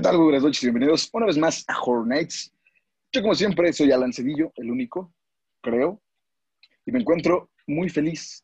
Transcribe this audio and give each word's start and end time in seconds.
¿Qué 0.00 0.04
tal? 0.04 0.16
Buenas 0.16 0.42
noches 0.42 0.62
y 0.62 0.66
bienvenidos 0.68 1.10
una 1.12 1.26
vez 1.26 1.36
más 1.36 1.62
a 1.68 1.78
Horror 1.78 2.06
Nights. 2.06 2.50
Yo, 3.12 3.20
como 3.20 3.34
siempre, 3.34 3.70
soy 3.70 3.92
Alan 3.92 4.14
Cedillo, 4.14 4.50
el 4.56 4.70
único, 4.70 5.12
creo, 5.60 6.00
y 6.86 6.90
me 6.90 7.00
encuentro 7.00 7.50
muy 7.66 7.90
feliz, 7.90 8.42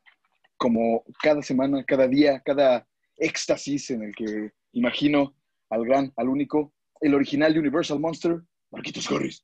como 0.59 1.03
cada 1.23 1.41
semana, 1.41 1.83
cada 1.85 2.09
día, 2.09 2.43
cada 2.45 2.87
éxtasis 3.17 3.89
en 3.89 4.03
el 4.03 4.15
que 4.15 4.53
imagino 4.73 5.35
al 5.71 5.87
gran, 5.87 6.13
al 6.19 6.29
único, 6.29 6.75
el 7.01 7.15
original 7.15 7.57
Universal 7.57 8.01
Monster, 8.01 8.43
Marquitos 8.71 9.09
Corris. 9.09 9.43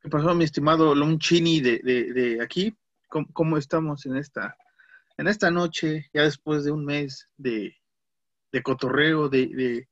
¿Qué 0.00 0.08
pasó, 0.08 0.32
mi 0.36 0.44
estimado 0.44 0.94
Lonchini 0.94 1.60
de, 1.60 1.80
de, 1.82 2.12
de 2.12 2.40
aquí? 2.40 2.72
¿Cómo, 3.08 3.26
¿Cómo, 3.32 3.58
estamos 3.58 4.06
en 4.06 4.16
esta, 4.16 4.56
en 5.16 5.26
esta 5.26 5.50
noche, 5.50 6.08
ya 6.14 6.22
después 6.22 6.62
de 6.62 6.70
un 6.70 6.84
mes 6.84 7.26
de, 7.36 7.74
de 8.52 8.62
cotorreo, 8.62 9.28
de, 9.28 9.88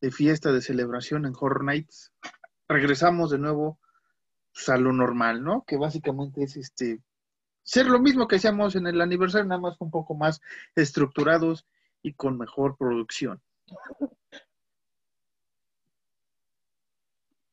de, 0.00 0.10
fiesta, 0.10 0.52
de 0.52 0.62
celebración 0.62 1.26
en 1.26 1.34
Horror 1.38 1.64
Nights? 1.64 2.12
Regresamos 2.68 3.30
de 3.30 3.38
nuevo 3.38 3.78
pues, 4.52 4.68
a 4.68 4.76
lo 4.76 4.92
normal, 4.92 5.42
¿no? 5.42 5.64
Que 5.66 5.76
básicamente 5.76 6.42
es 6.42 6.56
este 6.56 7.00
ser 7.62 7.86
lo 7.86 8.00
mismo 8.00 8.26
que 8.26 8.36
hacíamos 8.36 8.76
en 8.76 8.86
el 8.86 9.00
aniversario, 9.00 9.46
nada 9.46 9.60
más 9.60 9.76
un 9.80 9.90
poco 9.90 10.14
más 10.14 10.40
estructurados 10.74 11.66
y 12.02 12.14
con 12.14 12.38
mejor 12.38 12.76
producción. 12.78 13.42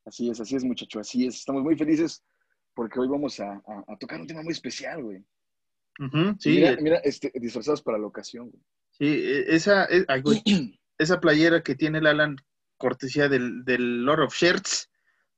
Así 0.05 0.29
es, 0.29 0.39
así 0.39 0.55
es, 0.55 0.63
muchacho, 0.63 0.99
así 0.99 1.25
es. 1.27 1.35
Estamos 1.35 1.63
muy 1.63 1.75
felices 1.75 2.23
porque 2.73 2.99
hoy 2.99 3.07
vamos 3.07 3.39
a, 3.39 3.53
a, 3.53 3.83
a 3.87 3.97
tocar 3.97 4.21
un 4.21 4.27
tema 4.27 4.41
muy 4.43 4.53
especial, 4.53 5.03
güey. 5.03 5.17
Uh 5.99 6.03
-huh, 6.03 6.37
sí. 6.39 6.51
Mira, 6.51 6.77
mira 6.81 6.97
este, 6.97 7.31
disfrazados 7.35 7.81
para 7.81 7.97
la 7.97 8.07
ocasión, 8.07 8.49
güey. 8.49 8.63
Sí, 8.91 9.23
esa, 9.47 9.87
ay, 10.07 10.21
güey, 10.21 10.41
esa 10.97 11.19
playera 11.19 11.61
que 11.61 11.75
tiene 11.75 11.99
el 11.99 12.07
Alan, 12.07 12.37
cortesía 12.77 13.29
del, 13.29 13.63
Lord 14.05 14.23
of 14.23 14.35
Shirts, 14.35 14.89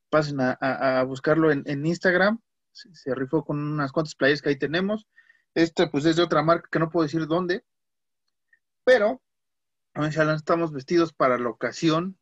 pasen 0.09 0.37
a, 0.39 1.03
buscarlo 1.03 1.51
en, 1.51 1.85
Instagram. 1.85 2.39
Se, 2.71 2.93
se, 2.93 3.15
rifó 3.15 3.43
con 3.43 3.59
unas 3.59 3.91
cuantas 3.91 4.15
playeras 4.15 4.41
que 4.41 4.49
ahí 4.49 4.55
tenemos. 4.57 5.07
Esta, 5.55 5.89
pues, 5.89 6.05
es 6.05 6.15
de 6.15 6.23
otra 6.23 6.43
marca 6.43 6.69
que 6.71 6.79
no 6.79 6.89
puedo 6.89 7.05
decir 7.05 7.25
dónde. 7.25 7.63
Pero, 8.83 9.21
Alan, 9.93 10.35
estamos 10.35 10.71
vestidos 10.71 11.11
para 11.11 11.37
la 11.39 11.49
ocasión 11.49 12.17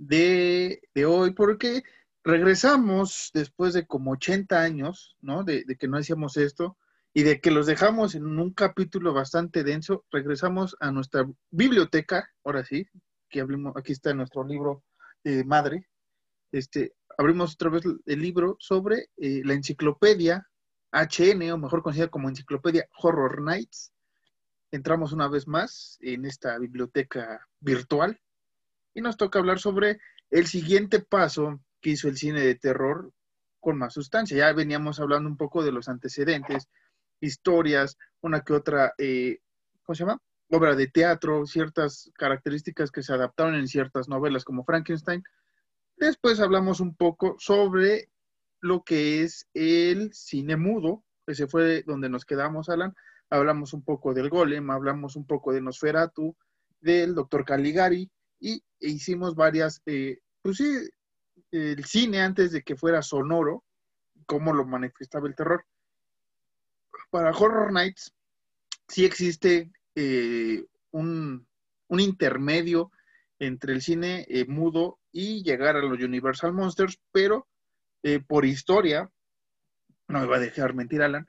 de, 0.00 0.80
hoy, 1.06 1.32
porque 1.32 1.82
regresamos 2.24 3.30
después 3.34 3.74
de 3.74 3.86
como 3.86 4.12
80 4.12 4.60
años, 4.60 5.16
¿no? 5.20 5.44
De, 5.44 5.64
que 5.78 5.88
no 5.88 5.98
hacíamos 5.98 6.36
esto 6.36 6.76
y 7.12 7.22
de 7.22 7.40
que 7.40 7.50
los 7.50 7.66
dejamos 7.66 8.14
en 8.14 8.38
un 8.38 8.52
capítulo 8.52 9.12
bastante 9.12 9.64
denso, 9.64 10.04
regresamos 10.10 10.76
a 10.80 10.92
nuestra 10.92 11.26
biblioteca, 11.50 12.28
ahora 12.44 12.64
sí, 12.64 12.86
que 13.28 13.40
abrimos, 13.40 13.76
aquí 13.76 13.92
está 13.92 14.14
nuestro 14.14 14.44
libro 14.44 14.84
de 15.24 15.44
madre, 15.44 15.88
este, 16.52 16.94
abrimos 17.18 17.54
otra 17.54 17.70
vez 17.70 17.84
el 18.06 18.20
libro 18.20 18.56
sobre 18.58 19.08
eh, 19.16 19.42
la 19.44 19.54
enciclopedia 19.54 20.46
HN, 20.92 21.50
o 21.52 21.58
mejor 21.58 21.82
conocida 21.82 22.08
como 22.08 22.28
enciclopedia 22.28 22.88
Horror 22.96 23.42
Nights. 23.42 23.92
Entramos 24.72 25.12
una 25.12 25.28
vez 25.28 25.46
más 25.46 25.98
en 26.00 26.24
esta 26.24 26.58
biblioteca 26.58 27.46
virtual 27.60 28.20
y 28.94 29.00
nos 29.00 29.16
toca 29.16 29.38
hablar 29.38 29.58
sobre 29.58 29.98
el 30.30 30.46
siguiente 30.46 31.00
paso 31.00 31.60
que 31.80 31.90
hizo 31.90 32.08
el 32.08 32.16
cine 32.16 32.40
de 32.40 32.54
terror 32.54 33.12
con 33.58 33.78
más 33.78 33.94
sustancia. 33.94 34.36
Ya 34.36 34.52
veníamos 34.52 35.00
hablando 35.00 35.28
un 35.28 35.36
poco 35.36 35.62
de 35.62 35.72
los 35.72 35.88
antecedentes, 35.88 36.68
historias, 37.20 37.96
una 38.20 38.42
que 38.42 38.52
otra, 38.52 38.94
eh, 38.98 39.38
¿cómo 39.82 39.94
se 39.94 40.04
llama? 40.04 40.20
Obra 40.50 40.74
de 40.74 40.88
teatro, 40.88 41.46
ciertas 41.46 42.10
características 42.14 42.90
que 42.90 43.02
se 43.02 43.12
adaptaron 43.12 43.54
en 43.54 43.68
ciertas 43.68 44.08
novelas 44.08 44.44
como 44.44 44.64
Frankenstein. 44.64 45.22
Después 45.96 46.40
hablamos 46.40 46.80
un 46.80 46.94
poco 46.96 47.36
sobre 47.38 48.10
lo 48.60 48.82
que 48.82 49.22
es 49.22 49.48
el 49.54 50.12
cine 50.12 50.56
mudo, 50.56 51.04
que 51.26 51.34
se 51.34 51.46
fue 51.46 51.82
donde 51.86 52.08
nos 52.08 52.24
quedamos, 52.24 52.68
Alan. 52.68 52.94
Hablamos 53.30 53.72
un 53.72 53.84
poco 53.84 54.12
del 54.12 54.28
Golem, 54.28 54.70
hablamos 54.70 55.14
un 55.14 55.26
poco 55.26 55.52
de 55.52 55.60
Nosferatu, 55.60 56.36
del 56.80 57.14
Doctor 57.14 57.44
Caligari, 57.44 58.10
y 58.40 58.62
hicimos 58.80 59.34
varias, 59.34 59.82
eh, 59.86 60.18
pues 60.42 60.56
sí, 60.56 60.88
el 61.52 61.84
cine 61.84 62.22
antes 62.22 62.52
de 62.52 62.62
que 62.62 62.76
fuera 62.76 63.02
sonoro, 63.02 63.64
cómo 64.26 64.52
lo 64.52 64.64
manifestaba 64.64 65.28
el 65.28 65.34
terror. 65.34 65.64
Para 67.10 67.30
Horror 67.30 67.72
Nights 67.72 68.12
sí 68.88 69.04
existe 69.04 69.70
eh, 69.94 70.64
un, 70.90 71.46
un, 71.88 72.00
intermedio 72.00 72.90
entre 73.38 73.72
el 73.72 73.82
cine 73.82 74.26
eh, 74.28 74.44
mudo 74.46 74.98
y 75.12 75.42
llegar 75.42 75.76
a 75.76 75.82
los 75.82 75.98
Universal 76.00 76.52
Monsters, 76.52 76.98
pero 77.12 77.48
eh, 78.02 78.20
por 78.20 78.44
historia, 78.44 79.10
no 80.08 80.20
me 80.20 80.26
va 80.26 80.36
a 80.36 80.40
dejar 80.40 80.74
mentir 80.74 81.02
Alan, 81.02 81.28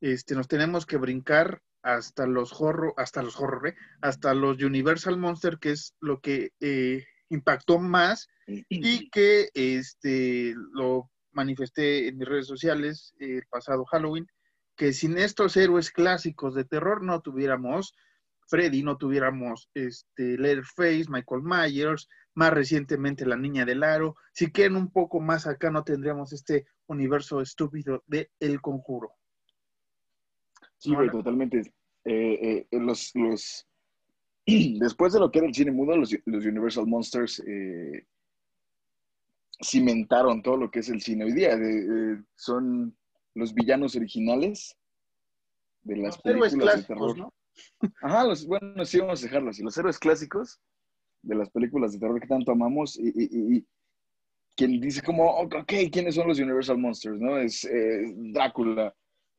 este, 0.00 0.34
nos 0.34 0.48
tenemos 0.48 0.86
que 0.86 0.96
brincar 0.96 1.62
hasta 1.82 2.26
los 2.26 2.60
horror, 2.60 2.94
hasta 2.96 3.22
los 3.22 3.38
horror, 3.38 3.68
¿eh? 3.68 3.76
hasta 4.00 4.34
los 4.34 4.60
Universal 4.62 5.16
Monster, 5.18 5.58
que 5.58 5.72
es 5.72 5.94
lo 6.00 6.20
que 6.20 6.52
eh, 6.60 7.04
impactó 7.28 7.78
más 7.78 8.28
y 8.46 9.08
que 9.10 9.50
este, 9.54 10.54
lo 10.72 11.10
manifesté 11.32 12.08
en 12.08 12.18
mis 12.18 12.28
redes 12.28 12.46
sociales 12.46 13.14
el 13.18 13.44
pasado 13.48 13.84
Halloween, 13.84 14.26
que 14.76 14.92
sin 14.92 15.18
estos 15.18 15.56
héroes 15.56 15.90
clásicos 15.90 16.54
de 16.54 16.64
terror 16.64 17.02
no 17.02 17.20
tuviéramos 17.20 17.94
Freddy, 18.48 18.82
no 18.82 18.96
tuviéramos 18.96 19.70
este, 19.74 20.38
Leatherface, 20.38 21.06
Michael 21.08 21.42
Myers, 21.42 22.08
más 22.34 22.52
recientemente 22.52 23.26
La 23.26 23.36
Niña 23.36 23.64
del 23.64 23.82
Aro, 23.82 24.16
si 24.32 24.52
quieren 24.52 24.76
un 24.76 24.90
poco 24.90 25.20
más 25.20 25.46
acá 25.46 25.70
no 25.70 25.82
tendríamos 25.82 26.32
este 26.32 26.66
universo 26.86 27.40
estúpido 27.40 28.04
de 28.06 28.30
El 28.38 28.60
Conjuro. 28.60 29.12
Sí, 30.78 30.94
güey, 30.94 31.10
totalmente. 31.10 31.74
Eh, 32.04 32.66
eh, 32.70 32.78
los, 32.78 33.10
los, 33.14 33.66
después 34.46 35.12
de 35.12 35.18
lo 35.18 35.30
que 35.30 35.38
era 35.38 35.48
el 35.48 35.54
cine 35.54 35.72
mudo, 35.72 35.96
los, 35.96 36.16
los 36.24 36.44
Universal 36.44 36.86
Monsters 36.86 37.42
eh, 37.46 38.06
cimentaron 39.60 40.42
todo 40.42 40.56
lo 40.56 40.70
que 40.70 40.80
es 40.80 40.88
el 40.88 41.00
cine 41.00 41.24
hoy 41.24 41.32
día. 41.32 41.58
Son 42.36 42.96
los 43.36 43.54
villanos 43.54 43.94
originales 43.94 44.76
de 45.82 45.96
las 45.96 46.16
los 46.16 46.22
películas 46.22 46.76
de 46.78 46.82
terror. 46.84 47.18
¿no? 47.18 47.34
Ajá, 48.02 48.24
los, 48.24 48.46
bueno, 48.46 48.84
sí, 48.84 48.98
vamos 48.98 49.22
a 49.22 49.26
dejarlo 49.26 49.50
así. 49.50 49.62
Los 49.62 49.76
héroes 49.78 49.98
clásicos 49.98 50.60
de 51.22 51.34
las 51.34 51.50
películas 51.50 51.92
de 51.92 51.98
terror 51.98 52.20
que 52.20 52.26
tanto 52.26 52.52
amamos 52.52 52.98
y, 52.98 53.08
y, 53.08 53.56
y 53.56 53.66
quien 54.56 54.80
dice 54.80 55.02
como, 55.02 55.28
ok, 55.30 55.72
¿quiénes 55.92 56.14
son 56.14 56.28
los 56.28 56.38
Universal 56.38 56.78
Monsters? 56.78 57.20
¿no? 57.20 57.36
Es 57.38 57.64
eh, 57.64 58.14
Drácula, 58.32 58.94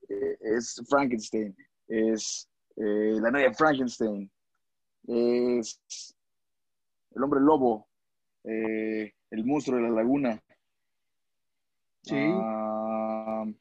eh, 0.08 0.38
es 0.42 0.82
Frankenstein, 0.88 1.56
es 1.88 2.48
eh, 2.76 3.18
la 3.20 3.32
novia 3.32 3.52
Frankenstein, 3.54 4.30
es 5.08 6.16
el 7.16 7.24
hombre 7.24 7.40
lobo, 7.40 7.88
eh, 8.44 9.12
el 9.32 9.44
monstruo 9.44 9.78
de 9.78 9.84
la 9.84 9.90
laguna. 9.90 10.40
Sí. 12.04 12.16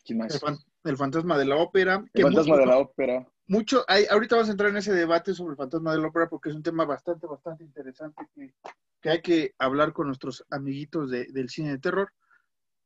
¿Quién 0.04 0.18
más? 0.18 0.34
El, 0.34 0.40
fan, 0.40 0.58
el, 0.84 0.96
fantasma 0.96 1.38
de 1.38 1.44
la 1.44 1.56
ópera. 1.56 2.04
El 2.12 2.22
fantasma 2.22 2.54
mucho, 2.54 2.60
de 2.60 2.66
la 2.66 2.78
ópera. 2.78 3.28
Mucho, 3.46 3.84
hay, 3.88 4.04
ahorita 4.10 4.36
vamos 4.36 4.48
a 4.48 4.52
entrar 4.52 4.70
en 4.70 4.76
ese 4.78 4.92
debate 4.92 5.34
sobre 5.34 5.52
el 5.52 5.56
fantasma 5.56 5.92
de 5.92 6.00
la 6.00 6.08
ópera 6.08 6.28
porque 6.28 6.50
es 6.50 6.54
un 6.54 6.62
tema 6.62 6.84
bastante, 6.84 7.26
bastante 7.26 7.64
interesante 7.64 8.26
que, 8.34 8.54
que 9.00 9.10
hay 9.10 9.22
que 9.22 9.54
hablar 9.58 9.92
con 9.92 10.06
nuestros 10.06 10.44
amiguitos 10.50 11.10
de, 11.10 11.26
del 11.26 11.48
cine 11.48 11.70
de 11.70 11.78
terror. 11.78 12.12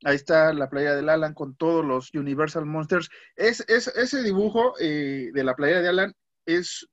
Ahí 0.04 0.16
está 0.16 0.52
la 0.54 0.70
playa 0.70 0.94
del 0.94 1.10
Alan 1.10 1.34
con 1.34 1.54
todos 1.56 1.84
los 1.84 2.14
Universal 2.14 2.64
Monsters. 2.64 3.10
Es, 3.36 3.60
es 3.68 3.88
ese 3.88 4.22
dibujo 4.22 4.74
eh, 4.80 5.30
de 5.32 5.44
la 5.44 5.54
playa 5.54 5.82
de 5.82 5.88
Alan 5.88 6.14
es, 6.46 6.88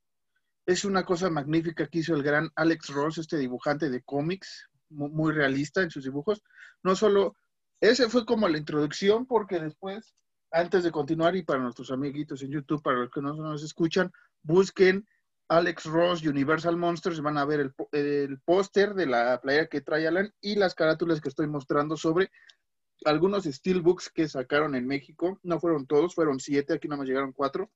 es 0.65 0.83
una 0.83 1.05
cosa 1.05 1.29
magnífica 1.29 1.87
que 1.87 1.99
hizo 1.99 2.15
el 2.15 2.23
gran 2.23 2.49
Alex 2.55 2.89
Ross, 2.89 3.17
este 3.17 3.37
dibujante 3.37 3.89
de 3.89 4.01
cómics, 4.01 4.69
muy, 4.89 5.09
muy 5.09 5.33
realista 5.33 5.81
en 5.81 5.89
sus 5.89 6.03
dibujos. 6.03 6.43
No 6.83 6.95
solo, 6.95 7.35
ese 7.81 8.09
fue 8.09 8.25
como 8.25 8.47
la 8.47 8.57
introducción 8.57 9.25
porque 9.25 9.59
después, 9.59 10.15
antes 10.51 10.83
de 10.83 10.91
continuar 10.91 11.35
y 11.35 11.43
para 11.43 11.61
nuestros 11.61 11.91
amiguitos 11.91 12.41
en 12.41 12.51
YouTube, 12.51 12.81
para 12.81 12.97
los 12.97 13.11
que 13.11 13.21
no 13.21 13.33
nos 13.33 13.63
escuchan, 13.63 14.11
busquen 14.43 15.07
Alex 15.49 15.85
Ross 15.85 16.25
Universal 16.25 16.75
Monsters, 16.75 17.21
van 17.21 17.37
a 17.37 17.45
ver 17.45 17.59
el, 17.59 17.73
el 17.91 18.39
póster 18.41 18.93
de 18.93 19.05
la 19.05 19.39
playa 19.39 19.67
que 19.67 19.81
trae 19.81 20.07
Alan 20.07 20.33
y 20.41 20.55
las 20.55 20.75
carátulas 20.75 21.21
que 21.21 21.29
estoy 21.29 21.47
mostrando 21.47 21.95
sobre 21.95 22.31
algunos 23.05 23.43
steelbooks 23.45 24.09
que 24.09 24.27
sacaron 24.27 24.75
en 24.75 24.87
México, 24.87 25.39
no 25.43 25.59
fueron 25.59 25.85
todos, 25.85 26.15
fueron 26.15 26.39
siete, 26.39 26.73
aquí 26.73 26.87
nada 26.87 26.99
más 26.99 27.07
llegaron 27.07 27.31
cuatro. 27.31 27.71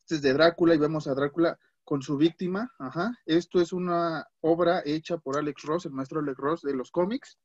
Este 0.00 0.16
es 0.16 0.22
de 0.22 0.32
Drácula 0.32 0.74
y 0.74 0.78
vemos 0.78 1.06
a 1.06 1.14
Drácula 1.14 1.58
con 1.84 2.02
su 2.02 2.16
víctima. 2.16 2.72
Ajá. 2.78 3.16
Esto 3.26 3.60
es 3.60 3.72
una 3.72 4.26
obra 4.40 4.82
hecha 4.84 5.18
por 5.18 5.38
Alex 5.38 5.62
Ross, 5.62 5.86
el 5.86 5.92
maestro 5.92 6.20
Alex 6.20 6.36
Ross 6.36 6.62
de 6.62 6.74
los 6.74 6.90
cómics. 6.90 7.38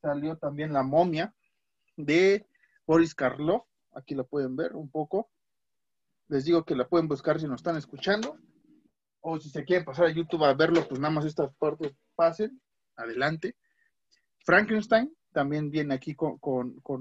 Salió 0.00 0.36
también 0.36 0.72
La 0.72 0.82
momia 0.82 1.34
de 1.96 2.46
Boris 2.86 3.14
Karloff. 3.14 3.64
Aquí 3.94 4.14
la 4.14 4.24
pueden 4.24 4.56
ver 4.56 4.74
un 4.74 4.90
poco. 4.90 5.30
Les 6.28 6.44
digo 6.44 6.64
que 6.64 6.76
la 6.76 6.88
pueden 6.88 7.08
buscar 7.08 7.40
si 7.40 7.46
nos 7.46 7.60
están 7.60 7.76
escuchando. 7.76 8.38
O 9.20 9.38
si 9.38 9.50
se 9.50 9.64
quieren 9.64 9.84
pasar 9.84 10.06
a 10.06 10.12
YouTube 10.12 10.44
a 10.44 10.54
verlo, 10.54 10.86
pues 10.88 11.00
nada 11.00 11.12
más 11.12 11.24
estas 11.24 11.54
partes 11.56 11.92
pasen. 12.14 12.60
adelante. 12.96 13.56
Frankenstein 14.44 15.14
también 15.32 15.70
viene 15.70 15.94
aquí 15.94 16.14
con, 16.14 16.38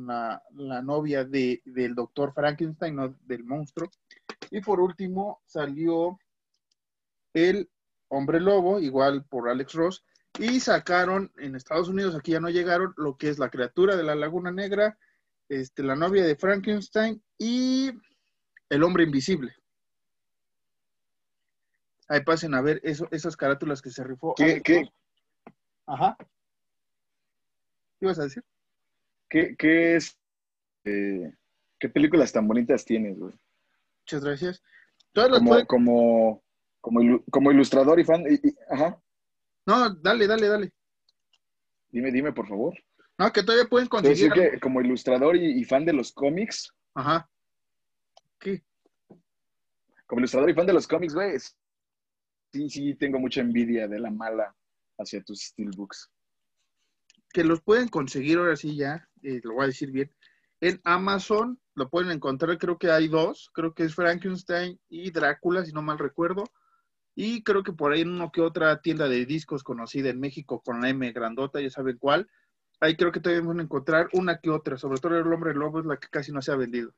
la, 0.06 0.42
novia 0.84 1.24
de, 1.24 1.62
del 1.66 1.95
doctor 1.95 2.34
Frankenstein, 2.34 2.95
no 2.95 3.16
del 3.22 3.44
monstruo. 3.44 3.90
Y 4.52 4.62
por 4.62 4.80
último 4.80 5.42
salió 5.45 6.19
el 7.34 7.69
hombre 8.10 8.40
lobo, 8.40 8.80
igual 8.80 9.24
por 9.25 9.50
Alex 9.50 9.74
Ross, 9.74 10.04
y 10.39 10.59
sacaron 10.62 11.31
en 11.38 11.56
Estados 11.56 11.89
Unidos, 11.89 12.15
aquí 12.15 12.31
ya 12.31 12.39
no 12.39 12.50
llegaron, 12.50 12.94
lo 12.95 13.18
que 13.18 13.27
es 13.27 13.39
la 13.39 13.50
criatura 13.50 13.97
de 13.97 14.03
la 14.03 14.15
Laguna 14.15 14.51
Negra, 14.51 14.97
este, 15.50 15.83
la 15.83 15.95
novia 15.95 16.24
de 16.24 16.38
Frankenstein 16.38 17.21
y 17.38 17.91
el 18.69 18.83
hombre 18.83 19.03
invisible. 19.03 19.53
Ahí 22.07 22.24
pasen 22.24 22.53
a 22.56 22.62
ver 22.62 22.80
eso, 22.83 23.07
esas 23.12 23.36
carátulas 23.36 23.81
que 23.81 23.91
se 23.91 24.03
rifó. 24.03 24.33
¿Qué, 24.36 24.62
qué? 24.62 24.89
Ajá. 25.86 26.15
¿Qué 28.00 28.06
ibas 28.06 28.19
a 28.19 28.24
decir? 28.24 28.44
¿Qué, 29.30 29.56
qué 29.57 29.97
es? 29.97 30.18
Eh, 30.85 31.33
¿Qué 31.77 31.89
películas 31.89 32.31
tan 32.31 32.47
bonitas 32.47 32.85
tienes, 32.85 33.19
güey? 33.19 33.33
Muchas 34.01 34.24
gracias. 34.24 34.63
Todas 35.12 35.42
como, 35.68 36.42
como, 36.81 37.24
como, 37.30 37.51
ilustrador 37.51 38.00
y 38.00 38.06
fan. 38.06 38.24
ajá. 38.69 39.00
No, 39.69 39.88
dale, 39.94 40.25
dale, 40.25 40.48
dale. 40.48 40.74
Dime, 41.92 42.12
dime, 42.12 42.33
por 42.33 42.48
favor. 42.48 42.74
No, 43.19 43.31
que 43.31 43.44
todavía 43.44 43.69
pueden 43.69 43.88
conseguir. 43.88 44.31
Decir 44.31 44.51
que 44.51 44.60
como 44.60 44.81
ilustrador 44.81 45.36
y, 45.36 45.63
fan 45.63 45.86
de 45.86 45.94
los 45.94 46.12
cómics. 46.12 46.74
Ajá. 46.95 47.30
¿Qué? 48.39 48.63
Como 50.07 50.21
ilustrador 50.21 50.50
y 50.50 50.56
fan 50.56 50.66
de 50.66 50.74
los 50.74 50.88
cómics, 50.88 51.13
güey. 51.13 51.38
Sí, 52.51 52.68
sí, 52.68 52.95
tengo 52.95 53.19
mucha 53.19 53.42
envidia 53.42 53.88
de 53.88 54.00
la 54.00 54.10
mala 54.10 54.56
hacia 54.98 55.24
tus 55.24 55.39
steelbooks. 55.39 56.10
Que 57.31 57.44
los 57.44 57.62
pueden 57.62 57.89
conseguir 57.89 58.39
ahora 58.39 58.56
sí 58.56 58.75
ya, 58.75 59.07
eh, 59.21 59.39
lo 59.44 59.54
voy 59.54 59.66
a 59.66 59.68
decir 59.68 59.92
bien. 59.92 60.12
En 60.62 60.81
Amazon 60.83 61.62
lo 61.75 61.92
pueden 61.92 62.10
encontrar, 62.10 62.57
creo 62.57 62.80
que 62.80 62.89
hay 62.89 63.07
dos. 63.07 63.51
Creo 63.54 63.75
que 63.75 63.83
es 63.83 63.94
Frankenstein 63.94 64.80
y 64.89 65.12
Drácula, 65.12 65.63
si 65.63 65.74
no 65.74 65.83
mal 65.83 66.00
recuerdo. 66.00 66.44
Y 67.15 67.44
creo 67.44 67.63
que 67.63 67.73
por 67.73 67.91
ahí 67.91 68.01
en 68.01 68.11
una 68.11 68.29
que 68.31 68.41
otra 68.41 68.79
tienda 68.81 69.07
de 69.07 69.25
discos 69.25 69.63
conocida 69.63 70.09
en 70.09 70.19
México 70.19 70.61
con 70.61 70.81
la 70.81 70.89
M 70.89 71.11
grandota, 71.11 71.59
ya 71.59 71.69
saben 71.69 71.97
cuál 71.97 72.29
ahí 72.79 72.95
creo 72.95 73.11
que 73.11 73.19
todavía 73.19 73.41
vamos 73.41 73.59
a 73.59 73.63
encontrar 73.63 74.09
una 74.13 74.39
que 74.39 74.50
otra, 74.50 74.77
sobre 74.77 75.00
todo 75.00 75.17
el 75.17 75.31
hombre 75.31 75.53
lobo 75.53 75.79
es 75.79 75.85
la 75.85 75.97
que 75.97 76.07
casi 76.07 76.31
no 76.31 76.41
se 76.41 76.51
ha 76.51 76.56
vendido. 76.56 76.94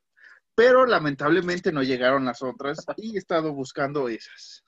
Pero 0.56 0.86
lamentablemente 0.86 1.72
no 1.72 1.82
llegaron 1.82 2.26
las 2.26 2.42
otras 2.42 2.86
y 2.98 3.16
he 3.16 3.20
estado 3.20 3.54
buscando 3.54 4.10
esas. 4.10 4.64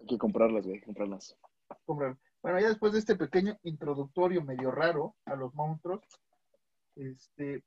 Hay 0.00 0.06
que 0.06 0.18
comprarlas, 0.18 0.66
güey, 0.66 0.80
comprarlas. 0.80 1.36
Bueno, 1.86 2.60
ya 2.60 2.68
después 2.68 2.92
de 2.92 2.98
este 2.98 3.16
pequeño 3.16 3.58
introductorio 3.62 4.42
medio 4.42 4.70
raro 4.70 5.14
a 5.24 5.34
los 5.34 5.54
monstruos, 5.54 6.02
este, 6.96 7.64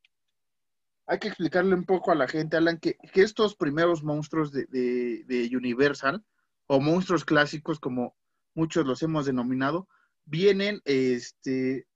hay 1.07 1.19
que 1.19 1.29
explicarle 1.29 1.73
un 1.73 1.85
poco 1.85 2.11
a 2.11 2.15
la 2.15 2.27
gente, 2.27 2.57
Alan, 2.57 2.79
que, 2.79 2.97
estos 3.13 3.55
primeros 3.55 4.03
monstruos 4.03 4.51
de, 4.51 5.49
Universal, 5.55 6.23
o 6.67 6.81
monstruos 6.81 7.23
clásicos 7.23 7.79
como 7.79 8.15
muchos 8.53 8.85
los 8.85 9.01
hemos 9.01 9.25
denominado, 9.25 9.87
vienen 10.25 10.81
este, 10.83 11.87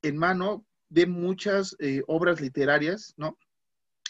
en 0.00 0.16
mano 0.16 0.64
de 0.88 1.06
muchas 1.06 1.76
eh, 1.80 2.02
obras 2.06 2.40
literarias, 2.40 3.12
¿no? 3.18 3.38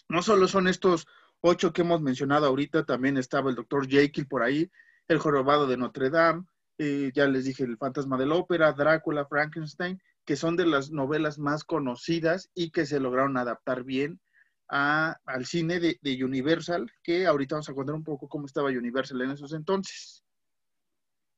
No 0.08 0.22
solo 0.22 0.46
son 0.46 0.68
estos 0.68 1.08
ocho 1.40 1.72
que 1.72 1.82
hemos 1.82 2.00
mencionado 2.00 2.46
ahorita, 2.46 2.84
también 2.84 3.16
estaba 3.16 3.50
el 3.50 3.56
doctor 3.56 3.88
Jekyll 3.88 4.28
por 4.28 4.44
ahí, 4.44 4.70
el 5.08 5.18
jorobado 5.18 5.66
de 5.66 5.76
Notre 5.76 6.10
Dame, 6.10 6.44
eh, 6.78 7.10
ya 7.12 7.26
les 7.26 7.46
dije 7.46 7.64
el 7.64 7.78
fantasma 7.78 8.16
de 8.16 8.26
la 8.26 8.36
ópera, 8.36 8.72
Drácula, 8.72 9.26
Frankenstein, 9.26 10.00
que 10.24 10.36
son 10.36 10.54
de 10.54 10.66
las 10.66 10.92
novelas 10.92 11.38
más 11.38 11.64
conocidas 11.64 12.48
y 12.54 12.70
que 12.70 12.86
se 12.86 13.00
lograron 13.00 13.36
adaptar 13.36 13.82
bien 13.82 14.20
al 14.68 15.46
cine 15.46 15.78
de, 15.78 16.24
Universal, 16.24 16.90
que 17.02 17.26
ahorita 17.26 17.56
vamos 17.56 17.68
a 17.68 17.74
contar 17.74 17.94
un 17.94 18.04
poco 18.04 18.28
cómo 18.28 18.46
estaba 18.46 18.68
Universal 18.68 19.20
en 19.22 19.30
esos 19.30 19.52
entonces. 19.52 20.24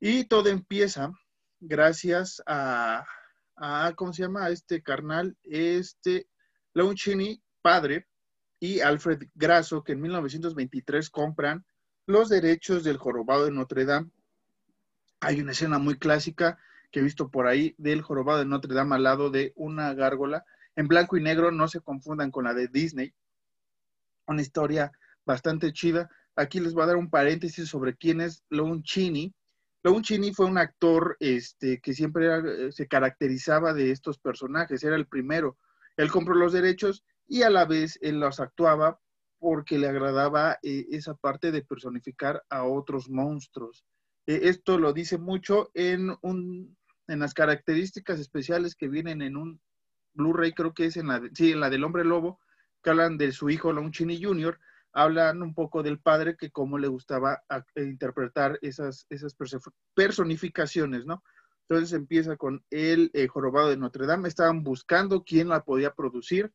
Y 0.01 0.25
todo 0.25 0.49
empieza 0.49 1.13
gracias 1.61 2.43
a, 2.47 3.05
¿cómo 3.97 4.13
se 4.13 4.23
llama? 4.23 4.49
este 4.51 4.83
carnal, 4.83 5.37
este 5.43 6.29
Lon 6.75 6.95
padre, 7.61 8.07
y 8.61 8.81
Alfred 8.81 9.29
Grasso, 9.35 9.85
que 9.85 9.93
en 9.93 10.01
1923 10.01 11.11
compran 11.11 11.65
los 12.07 12.29
derechos 12.29 12.85
del 12.85 12.97
jorobado 12.97 13.45
de 13.45 13.53
Notre 13.53 13.85
Dame. 13.85 14.11
Hay 15.21 15.41
una 15.41 15.53
escena 15.53 15.79
muy 15.79 15.99
clásica 15.99 16.59
que 16.91 17.01
he 17.01 17.03
visto 17.03 17.31
por 17.31 17.47
ahí 17.47 17.75
del 17.79 18.03
jorobado 18.03 18.39
de 18.39 18.47
Notre 18.47 18.75
Dame 18.75 18.97
al 18.97 19.03
lado 19.03 19.31
de 19.31 19.53
una 19.57 19.95
gárgola 19.95 20.45
en 20.79 20.87
blanco 20.87 21.17
y 21.17 21.21
negro, 21.21 21.51
no 21.51 21.67
se 21.67 21.81
confundan 21.81 22.31
con 22.31 22.45
la 22.45 22.55
de 22.55 22.69
Disney. 22.69 23.13
Una 24.29 24.43
historia 24.43 24.93
bastante 25.27 25.73
chida. 25.73 26.09
Aquí 26.37 26.61
les 26.61 26.73
voy 26.73 26.85
a 26.85 26.87
dar 26.87 26.97
un 26.97 27.11
paréntesis 27.11 27.69
sobre 27.69 27.97
quién 27.97 28.21
es 28.21 28.45
Lon 28.49 28.85
Chini. 28.85 29.35
Lon 29.83 30.03
Chini 30.03 30.33
fue 30.33 30.47
un 30.47 30.57
actor 30.57 31.17
este, 31.19 31.81
que 31.81 31.95
siempre 31.95 32.29
eh, 32.29 32.71
se 32.71 32.87
caracterizaba 32.87 33.75
de 33.75 33.91
estos 33.91 34.19
personajes, 34.19 34.85
era 34.85 34.95
el 34.95 35.09
primero. 35.09 35.59
Él 35.97 36.13
compró 36.13 36.37
los 36.37 36.53
derechos 36.53 37.03
y 37.27 37.43
a 37.43 37.51
la 37.51 37.65
vez 37.65 37.99
él 38.01 38.21
los 38.21 38.39
actuaba 38.39 39.01
porque 39.41 39.79
le 39.79 39.89
agradaba 39.89 40.61
eh, 40.63 40.87
esa 40.93 41.15
parte 41.15 41.51
de 41.51 41.65
personificar 41.65 42.45
a 42.51 42.63
otros 42.63 43.11
monstruos. 43.11 43.85
Eh, 44.29 44.43
esto 44.45 44.79
lo 44.79 44.93
dice 44.93 45.19
mucho 45.19 45.73
en, 45.75 46.17
un, 46.23 46.77
en 47.09 47.19
las 47.19 47.35
características 47.35 48.21
especiales 48.21 48.77
que 48.77 48.87
vienen 48.87 49.23
en 49.23 49.37
un 49.37 49.61
Blu-ray, 50.15 50.53
creo 50.53 50.75
que 50.75 50.87
es 50.87 50.97
en 50.97 51.09
la, 51.09 51.23
sí, 51.35 51.53
en 51.53 51.61
la 51.61 51.71
del 51.71 51.85
hombre 51.85 52.05
lobo, 52.05 52.41
que 52.83 52.91
hablan 52.91 53.19
de 53.19 53.33
su 53.33 53.51
hijo 53.51 53.73
Lon 53.73 53.93
Chini 53.93 54.23
Jr., 54.23 54.59
hablan 54.93 55.43
un 55.43 55.55
poco 55.55 55.83
del 55.83 56.01
padre, 56.01 56.37
que 56.37 56.51
cómo 56.51 56.79
le 56.79 56.89
gustaba 56.89 57.43
eh, 57.51 57.83
interpretar 57.83 58.59
esas, 58.63 59.07
esas 59.11 59.37
personificaciones, 59.95 61.07
¿no? 61.07 61.23
Entonces 61.69 61.93
empieza 61.93 62.37
con 62.37 62.65
el 62.71 63.11
eh, 63.13 63.29
jorobado 63.29 63.69
de 63.69 63.77
Notre 63.77 64.07
Dame. 64.07 64.29
Estaban 64.29 64.63
buscando 64.63 65.23
quién 65.23 65.49
la 65.49 65.65
podía 65.65 65.93
producir 65.93 66.51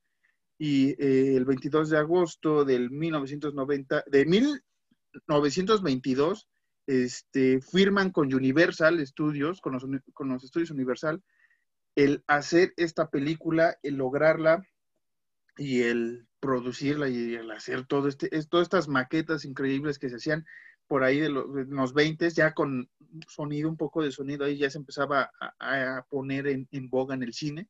y 0.58 0.90
eh, 0.92 1.36
el 1.36 1.46
22 1.46 1.92
de 1.92 1.98
agosto 1.98 2.66
del 2.66 2.90
1990, 2.90 4.06
de 4.08 4.26
1922, 4.26 6.50
este, 6.88 7.62
firman 7.62 8.10
con 8.12 8.34
Universal 8.34 9.06
Studios, 9.06 9.62
con 9.62 9.74
los, 9.74 9.86
con 10.14 10.30
los 10.30 10.44
estudios 10.44 10.72
Universal, 10.72 11.22
el 11.96 12.24
hacer 12.28 12.74
esta 12.78 13.10
película, 13.10 13.78
el 13.84 13.96
lograrla 13.96 14.66
y 15.58 15.82
el 15.82 16.28
producirla 16.40 17.08
y 17.10 17.36
el 17.36 17.52
hacer 17.52 17.86
todo 17.86 18.08
este, 18.08 18.30
todas 18.50 18.66
estas 18.66 18.88
maquetas 18.88 19.46
increíbles 19.46 20.00
que 20.00 20.10
se 20.10 20.18
hacían 20.18 20.46
por 20.88 21.04
ahí 21.04 21.20
de 21.20 21.30
los, 21.30 21.94
20, 21.94 22.30
ya 22.32 22.54
con 22.54 22.90
sonido, 23.28 23.70
un 23.70 23.78
poco 23.78 24.04
de 24.04 24.12
sonido, 24.12 24.46
ahí 24.46 24.58
ya 24.58 24.70
se 24.70 24.78
empezaba 24.78 25.32
a, 25.60 26.06
poner 26.10 26.48
en, 26.48 26.68
boga 26.90 27.16
en 27.16 27.24
el 27.24 27.34
cine. 27.34 27.68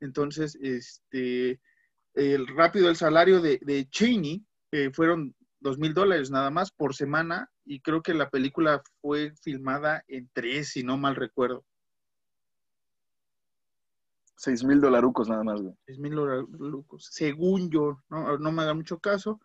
Entonces, 0.00 0.56
este, 0.60 1.60
el 2.14 2.46
rápido 2.48 2.88
el 2.88 2.96
salario 2.96 3.40
de, 3.40 3.60
de 3.62 3.88
Cheney 3.90 4.44
eh, 4.72 4.90
fueron 4.92 5.34
dos 5.60 5.78
mil 5.78 5.94
dólares 5.94 6.30
nada 6.30 6.50
más 6.50 6.70
por 6.70 6.94
semana 6.94 7.50
y 7.64 7.80
creo 7.80 8.02
que 8.02 8.14
la 8.14 8.30
película 8.30 8.82
fue 9.00 9.32
filmada 9.42 10.04
en 10.08 10.30
tres, 10.32 10.70
si 10.70 10.82
no 10.82 10.96
mal 10.96 11.16
recuerdo. 11.16 11.64
Seis 14.38 14.62
mil 14.62 14.80
dolarucos 14.80 15.28
nada 15.28 15.42
más, 15.42 15.60
güey. 15.60 15.74
Seis 15.84 15.98
mil 15.98 16.14
dolarucos, 16.14 17.08
según 17.10 17.70
yo, 17.70 17.98
¿no? 18.08 18.38
no 18.38 18.52
me 18.52 18.62
haga 18.62 18.72
mucho 18.72 19.00
caso. 19.00 19.40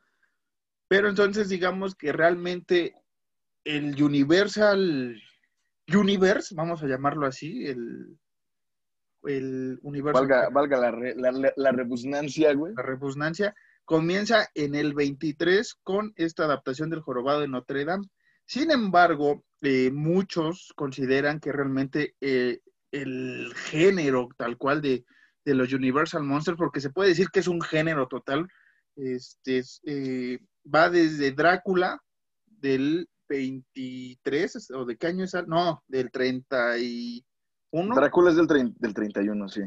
Pero 0.88 1.10
entonces 1.10 1.50
digamos 1.50 1.96
que 1.96 2.12
realmente 2.12 2.94
el 3.64 4.02
Universal 4.02 5.20
Universe, 5.92 6.54
vamos 6.56 6.84
a 6.84 6.88
llamarlo 6.88 7.26
así, 7.26 7.66
el, 7.66 8.18
el 9.24 9.80
universo. 9.82 10.20
Valga, 10.20 10.50
valga 10.50 10.78
la, 10.78 10.92
la, 11.32 11.54
la, 11.56 11.72
rebusnancia, 11.72 12.54
güey. 12.54 12.74
La 12.76 12.84
rebusnancia 12.84 13.56
comienza 13.86 14.48
en 14.54 14.76
el 14.76 14.94
23 14.94 15.76
con 15.84 16.14
esta 16.16 16.46
adaptación 16.46 16.90
del 16.90 17.02
Jorobado 17.02 17.42
de 17.42 17.48
Notre 17.48 17.84
Dame. 17.84 18.08
Sin 18.46 18.72
embargo, 18.72 19.44
eh, 19.62 19.92
muchos 19.92 20.74
consideran 20.76 21.40
que 21.40 21.52
realmente 21.52 22.16
eh, 22.22 22.60
el 22.94 23.54
género 23.56 24.30
tal 24.38 24.58
cual 24.58 24.82
de, 24.82 25.04
los 25.46 25.74
Universal 25.74 26.24
Monsters, 26.24 26.58
porque 26.58 26.80
se 26.80 26.92
puede 26.92 27.10
decir 27.10 27.28
que 27.30 27.42
es 27.42 27.48
un 27.48 27.60
género 27.60 28.08
total. 28.08 28.48
Este, 28.96 29.64
eh, 29.86 30.40
va 30.74 30.90
desde 30.90 31.32
Drácula 31.32 32.02
del 32.46 33.10
23, 33.28 34.72
o 34.72 34.86
de 34.86 34.96
qué 34.96 35.08
año 35.08 35.26
es, 35.26 35.34
no, 35.48 35.84
del 35.88 36.12
31. 36.12 37.24
Drácula 37.96 38.30
es 38.30 38.38
del, 38.38 38.74
del 38.78 38.94
31, 38.94 39.50
sí. 39.50 39.62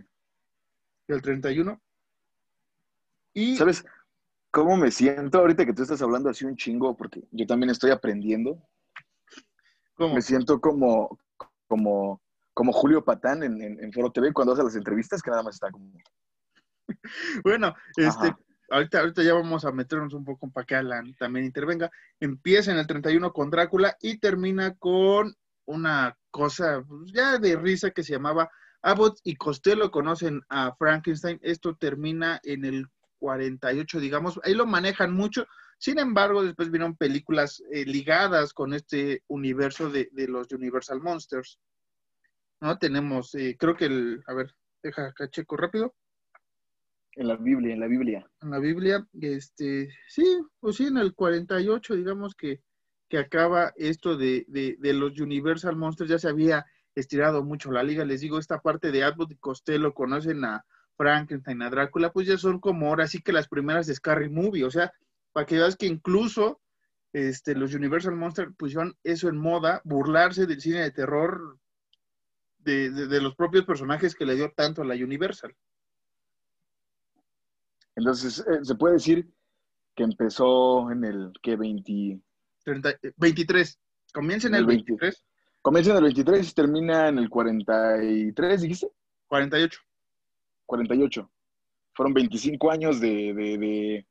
Del 1.08 1.20
31. 1.20 1.78
Y... 3.34 3.56
¿Sabes 3.56 3.84
cómo 4.50 4.76
me 4.76 4.90
siento 4.90 5.38
ahorita 5.38 5.66
que 5.66 5.74
tú 5.74 5.82
estás 5.82 6.00
hablando 6.00 6.30
así 6.30 6.44
un 6.44 6.56
chingo? 6.56 6.96
Porque 6.96 7.22
yo 7.32 7.46
también 7.46 7.70
estoy 7.70 7.90
aprendiendo. 7.90 8.62
Me 9.98 10.22
siento 10.22 10.60
como, 10.60 11.18
como, 11.66 12.20
como 12.56 12.72
Julio 12.72 13.04
Patán 13.04 13.42
en, 13.42 13.60
en, 13.60 13.92
Foro 13.92 14.10
TV 14.10 14.32
cuando 14.32 14.54
hace 14.54 14.64
las 14.64 14.76
entrevistas, 14.76 15.20
que 15.20 15.30
nada 15.30 15.42
más 15.42 15.56
está 15.56 15.70
como... 15.70 15.92
bueno, 17.44 17.74
este, 17.98 18.34
ahorita, 18.70 19.00
ahorita 19.00 19.22
ya 19.22 19.34
vamos 19.34 19.66
a 19.66 19.72
meternos 19.72 20.14
un 20.14 20.24
poco 20.24 20.50
para 20.50 20.64
que 20.64 20.74
Alan 20.74 21.14
también 21.18 21.44
intervenga. 21.44 21.90
Empieza 22.18 22.72
en 22.72 22.78
el 22.78 22.86
31 22.86 23.30
con 23.34 23.50
Drácula 23.50 23.98
y 24.00 24.16
termina 24.20 24.74
con 24.76 25.34
una 25.66 26.16
cosa 26.30 26.82
pues, 26.88 27.12
ya 27.12 27.36
de 27.36 27.56
risa 27.56 27.90
que 27.90 28.02
se 28.02 28.14
llamaba 28.14 28.50
Abbott 28.80 29.18
y 29.22 29.36
Costello 29.36 29.90
conocen 29.90 30.40
a 30.48 30.74
Frankenstein. 30.76 31.38
Esto 31.42 31.76
termina 31.76 32.40
en 32.42 32.64
el 32.64 32.86
48, 33.18 34.00
digamos. 34.00 34.40
Ahí 34.44 34.54
lo 34.54 34.64
manejan 34.64 35.12
mucho. 35.12 35.46
Sin 35.76 35.98
embargo, 35.98 36.42
después 36.42 36.70
vinieron 36.70 36.96
películas 36.96 37.62
eh, 37.70 37.84
ligadas 37.84 38.54
con 38.54 38.72
este 38.72 39.22
universo 39.26 39.90
de, 39.90 40.08
los 40.26 40.50
Universal 40.50 41.02
Monsters. 41.02 41.58
¿No? 42.60 42.78
Tenemos, 42.78 43.34
eh, 43.34 43.56
creo 43.58 43.76
que 43.76 43.86
el, 43.86 44.22
a 44.26 44.34
ver, 44.34 44.54
deja 44.82 45.08
acá 45.08 45.28
checo 45.28 45.56
rápido. 45.56 45.94
En 47.12 47.28
la 47.28 47.36
Biblia, 47.36 47.72
en 47.72 47.80
la 47.80 47.86
Biblia. 47.86 48.30
En 48.42 48.50
la 48.50 48.58
Biblia, 48.58 49.06
este, 49.20 49.88
sí, 50.08 50.38
pues 50.60 50.76
sí, 50.76 50.86
en 50.86 50.98
el 50.98 51.14
48, 51.14 51.94
digamos 51.94 52.34
que, 52.34 52.60
que 53.08 53.18
acaba 53.18 53.72
esto 53.76 54.16
de, 54.16 54.44
de, 54.48 54.92
los 54.92 55.18
Universal 55.18 55.76
Monsters, 55.76 56.10
ya 56.10 56.18
se 56.18 56.28
había 56.28 56.66
estirado 56.94 57.42
mucho 57.42 57.70
la 57.70 57.82
liga, 57.82 58.04
les 58.04 58.20
digo, 58.20 58.38
esta 58.38 58.60
parte 58.60 58.90
de 58.90 59.04
Abbott 59.04 59.32
y 59.32 59.36
Costello 59.36 59.94
conocen 59.94 60.44
a 60.44 60.64
Frankenstein, 60.96 61.62
a 61.62 61.70
Drácula, 61.70 62.12
pues 62.12 62.26
ya 62.26 62.36
son 62.36 62.60
como 62.60 62.88
ahora 62.88 63.06
sí 63.06 63.22
que 63.22 63.32
las 63.32 63.48
primeras 63.48 63.86
de 63.86 63.94
Scary 63.94 64.28
Movie, 64.28 64.64
o 64.64 64.70
sea, 64.70 64.92
para 65.32 65.46
que 65.46 65.56
veas 65.56 65.76
que 65.76 65.86
incluso 65.86 66.60
este, 67.12 67.54
los 67.54 67.74
Universal 67.74 68.16
Monsters 68.16 68.54
pusieron 68.56 68.94
eso 69.04 69.28
en 69.28 69.38
moda, 69.38 69.80
burlarse 69.84 70.46
del 70.46 70.60
cine 70.60 70.80
de 70.80 70.90
terror 70.90 71.58
de, 72.72 72.90
de 72.90 73.20
los 73.20 73.34
propios 73.34 73.64
personajes 73.64 74.14
que 74.14 74.26
le 74.26 74.34
dio 74.34 74.50
tanto 74.52 74.82
a 74.82 74.84
la 74.84 74.94
Universal. 74.94 75.54
Entonces, 77.94 78.40
eh, 78.40 78.58
se 78.62 78.74
puede 78.74 78.94
decir 78.94 79.28
que 79.94 80.04
empezó 80.04 80.90
en 80.90 81.04
el, 81.04 81.32
¿qué? 81.42 81.56
20... 81.56 82.20
23. 83.16 83.80
Comienza 84.12 84.48
en 84.48 84.56
el, 84.56 84.66
23. 84.66 85.24
Comienza 85.62 85.90
en 85.92 85.96
el 85.98 86.02
23 86.04 86.50
y 86.50 86.54
termina 86.54 87.08
en 87.08 87.18
el 87.18 87.30
43, 87.30 88.60
dijiste? 88.60 88.90
48. 89.28 89.80
48. 90.66 91.30
Fueron 91.94 92.12
25 92.12 92.70
años 92.70 93.00
de, 93.00 93.32
de, 93.32 94.06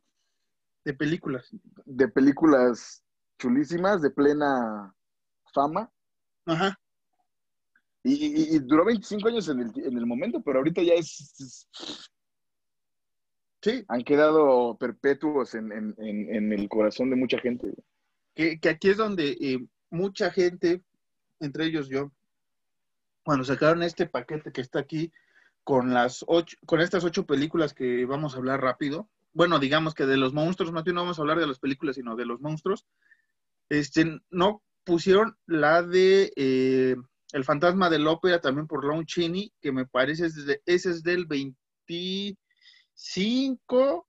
de, 0.83 0.93
películas. 0.93 1.49
De 1.85 2.07
películas 2.07 3.03
chulísimas, 3.37 4.01
de 4.01 4.09
plena 4.09 4.95
fama. 5.53 5.91
Ajá. 6.45 6.79
Y, 8.07 8.59
duró 8.59 8.85
25 8.85 9.27
años 9.27 9.49
en 9.49 9.61
el, 9.61 9.71
en 9.83 9.97
el 9.97 10.05
momento, 10.05 10.39
pero 10.41 10.59
ahorita 10.59 10.83
ya 10.83 10.93
es 10.93 11.67
Sí. 13.65 13.83
Han 13.87 14.03
quedado 14.03 14.77
perpetuos 14.77 15.55
en, 15.55 15.95
el 15.97 16.69
corazón 16.69 17.09
de 17.09 17.15
mucha 17.15 17.39
gente. 17.39 17.73
Que, 18.35 18.59
aquí 18.69 18.89
es 18.89 18.97
donde 18.97 19.35
eh, 19.41 19.65
mucha 19.89 20.29
gente, 20.29 20.83
entre 21.39 21.65
ellos 21.65 21.89
yo, 21.89 22.11
cuando 23.23 23.43
sacaron 23.43 23.81
este 23.81 24.05
paquete 24.05 24.51
que 24.51 24.61
está 24.61 24.77
aquí 24.77 25.11
con 25.63 25.95
las 25.95 26.23
ocho, 26.27 26.55
con 26.67 26.79
estas 26.79 27.03
ocho 27.05 27.25
películas 27.25 27.73
que 27.73 28.05
vamos 28.05 28.35
a 28.35 28.37
hablar 28.37 28.61
rápido, 28.61 29.09
bueno, 29.33 29.57
digamos 29.57 29.95
que 29.95 30.05
de 30.05 30.17
los 30.17 30.31
monstruos, 30.31 30.71
no, 30.71 30.83
no 30.83 31.01
vamos 31.01 31.17
a 31.17 31.23
hablar 31.23 31.39
de 31.39 31.47
las 31.47 31.57
películas, 31.57 31.95
sino 31.95 32.15
de 32.15 32.25
los 32.27 32.41
monstruos, 32.41 32.85
este, 33.69 34.21
no 34.29 34.61
pusieron 34.83 35.39
la 35.47 35.81
de 35.81 36.31
eh, 36.35 36.97
El 37.33 37.43
fantasma 37.43 37.89
de 37.89 37.99
la 37.99 38.11
ópera 38.11 38.39
también 38.39 38.67
por 38.67 38.85
Lon 38.85 39.05
que 39.05 39.71
me 39.71 39.85
parece, 39.85 40.27
ese 40.27 40.89
es 40.89 41.03
del 41.03 41.25
20, 41.25 42.37
5, 42.93 44.07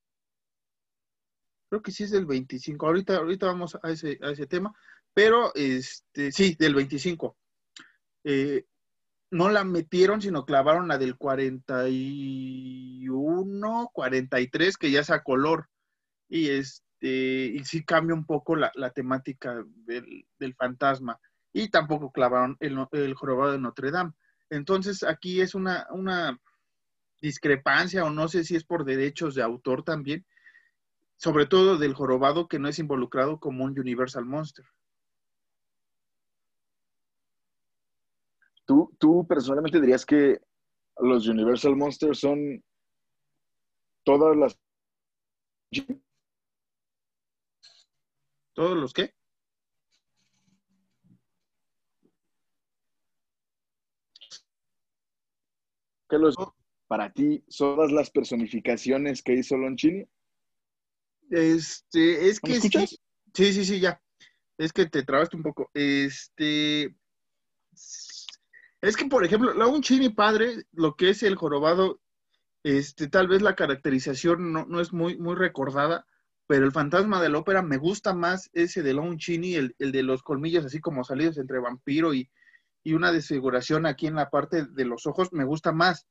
creo 1.69 1.83
que 1.83 1.93
sí 1.93 2.05
es 2.05 2.11
del 2.11 2.27
25, 2.27 2.87
ahorita, 2.87 3.17
ahorita 3.17 3.47
vamos 3.47 3.77
a 3.83 3.91
ese, 3.91 4.19
a 4.23 4.31
ese 4.31 4.47
tema, 4.47 4.73
pero 5.13 5.53
este, 5.55 6.31
sí, 6.31 6.57
del 6.59 6.75
25. 6.75 7.37
Eh, 8.25 8.65
no 9.31 9.51
la 9.51 9.65
metieron, 9.65 10.23
sino 10.23 10.45
clavaron 10.45 10.87
la 10.89 10.99
del 10.99 11.17
41, 11.17 13.91
43, 13.93 14.77
que 14.77 14.91
ya 14.91 15.01
es 15.01 15.11
a 15.11 15.23
color. 15.23 15.69
Y 16.29 16.51
este, 16.51 17.53
y 17.55 17.65
sí 17.65 17.85
cambia 17.85 18.15
un 18.15 18.27
poco 18.27 18.57
la, 18.57 18.73
temática 18.95 19.65
del, 19.87 20.27
fantasma. 20.57 21.21
Y 21.59 21.71
tampoco 21.71 22.13
clavaron 22.13 22.59
el, 22.61 22.77
el 22.93 23.15
jorobado 23.15 23.53
de 23.53 23.59
Notre 23.59 23.91
Dame. 23.91 24.13
Entonces 24.51 25.03
aquí 25.03 25.41
es 25.41 25.55
una, 25.55 25.87
una 25.89 26.39
discrepancia 27.23 28.05
o 28.05 28.11
no 28.11 28.29
sé 28.29 28.45
si 28.45 28.57
es 28.57 28.63
por 28.63 28.85
derechos 28.85 29.35
de 29.35 29.43
autor 29.43 29.83
también, 29.83 30.27
sobre 31.17 31.47
todo 31.47 31.79
del 31.79 31.95
jorobado 31.95 32.47
que 32.47 32.59
no 32.59 32.69
es 32.69 32.79
involucrado 32.79 33.41
como 33.41 33.65
un 33.65 33.79
Universal 33.79 34.27
Monster. 34.27 34.67
¿Tú, 38.67 38.95
tú 38.99 39.27
personalmente 39.27 39.81
dirías 39.81 40.05
que 40.05 40.43
los 40.99 41.27
Universal 41.27 41.75
Monsters 41.75 42.19
son 42.19 42.63
todas 44.05 44.37
las... 44.37 44.59
¿Todos 48.53 48.77
los 48.77 48.93
qué? 48.93 49.16
Que 56.09 56.19
los, 56.19 56.35
oh 56.39 56.55
para 56.87 57.13
ti 57.13 57.45
todas 57.57 57.93
las 57.93 58.11
personificaciones 58.11 59.23
que 59.23 59.35
hizo 59.35 59.57
Lonchini? 59.57 60.07
Este, 61.31 62.29
es 62.29 62.41
que 62.41 62.53
escuchas? 62.53 62.99
Sí, 63.35 63.53
sí, 63.53 63.65
sí, 63.65 63.81
ya. 63.81 64.01
Es 64.57 64.73
que 64.73 64.87
te 64.87 65.03
trabaste 65.03 65.37
un 65.37 65.43
poco. 65.43 65.71
Este, 65.75 66.95
es 68.81 68.97
que, 68.97 69.07
por 69.07 69.25
ejemplo, 69.25 69.53
Lonchini 69.53 70.11
padre, 70.11 70.65
lo 70.73 70.95
que 70.95 71.11
es 71.11 71.23
el 71.23 71.35
jorobado, 71.35 72.01
este, 72.63 73.09
tal 73.09 73.29
vez 73.29 73.43
la 73.43 73.57
caracterización 73.57 74.53
no, 74.53 74.81
es 74.81 74.93
muy, 74.93 75.19
muy 75.19 75.35
recordada, 75.35 76.07
pero 76.47 76.65
el 76.65 76.73
fantasma 76.73 77.21
de 77.21 77.29
la 77.29 77.39
ópera 77.39 77.63
me 77.63 77.77
gusta 77.77 78.15
más 78.15 78.49
ese 78.53 78.83
de 78.83 78.95
Lonchini, 78.95 79.57
el, 79.57 79.75
el 79.79 79.93
de 79.93 80.03
los 80.03 80.23
colmillos 80.23 80.65
así 80.65 80.81
como 80.81 81.05
salidos 81.05 81.37
entre 81.39 81.59
vampiro 81.59 82.15
y, 82.15 82.31
y 82.87 82.95
una 82.95 83.11
desfiguración 83.11 83.85
aquí 83.85 84.07
en 84.07 84.15
la 84.15 84.31
parte 84.31 84.65
de 84.65 84.85
los 84.85 85.09
ojos, 85.09 85.33
me 85.33 85.43
gusta 85.43 85.73
más 85.73 86.07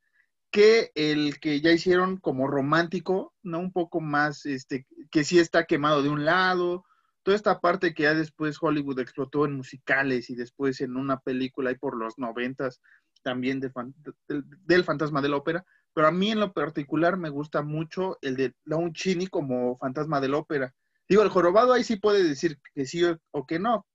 que 0.51 0.91
el 0.93 1.39
que 1.39 1.61
ya 1.61 1.71
hicieron 1.71 2.17
como 2.17 2.47
romántico, 2.47 3.33
¿no? 3.43 3.59
Un 3.59 3.71
poco 3.71 4.01
más, 4.01 4.45
este, 4.45 4.85
que 5.09 5.23
sí 5.23 5.39
está 5.39 5.63
quemado 5.63 6.03
de 6.03 6.09
un 6.09 6.25
lado, 6.25 6.83
toda 7.23 7.37
esta 7.37 7.61
parte 7.61 7.93
que 7.93 8.03
ya 8.03 8.13
después 8.13 8.57
Hollywood 8.59 8.99
explotó 8.99 9.45
en 9.45 9.53
musicales 9.53 10.29
y 10.29 10.35
después 10.35 10.81
en 10.81 10.97
una 10.97 11.17
película 11.21 11.69
ahí 11.69 11.77
por 11.77 11.95
los 11.95 12.17
noventas 12.17 12.81
también 13.23 13.61
del, 13.61 14.83
fantasma 14.83 15.21
de 15.21 15.29
la 15.29 15.37
ópera, 15.37 15.65
pero 15.93 16.07
a 16.07 16.11
mí 16.11 16.31
en 16.31 16.41
lo 16.41 16.51
particular 16.51 17.15
me 17.15 17.29
gusta 17.29 17.61
mucho 17.61 18.17
el 18.21 18.35
de 18.35 18.53
Lon 18.65 18.91
Chini 18.91 19.27
como 19.27 19.77
fantasma 19.77 20.19
de 20.19 20.27
la 20.27 20.39
ópera. 20.39 20.75
Digo, 21.07 21.23
el 21.23 21.29
jorobado 21.29 21.71
ahí 21.71 21.85
sí 21.85 21.95
puede 21.95 22.21
decir 22.21 22.59
que 22.73 22.85
sí 22.85 23.01
o 23.31 23.45
que 23.45 23.59
no, 23.59 23.85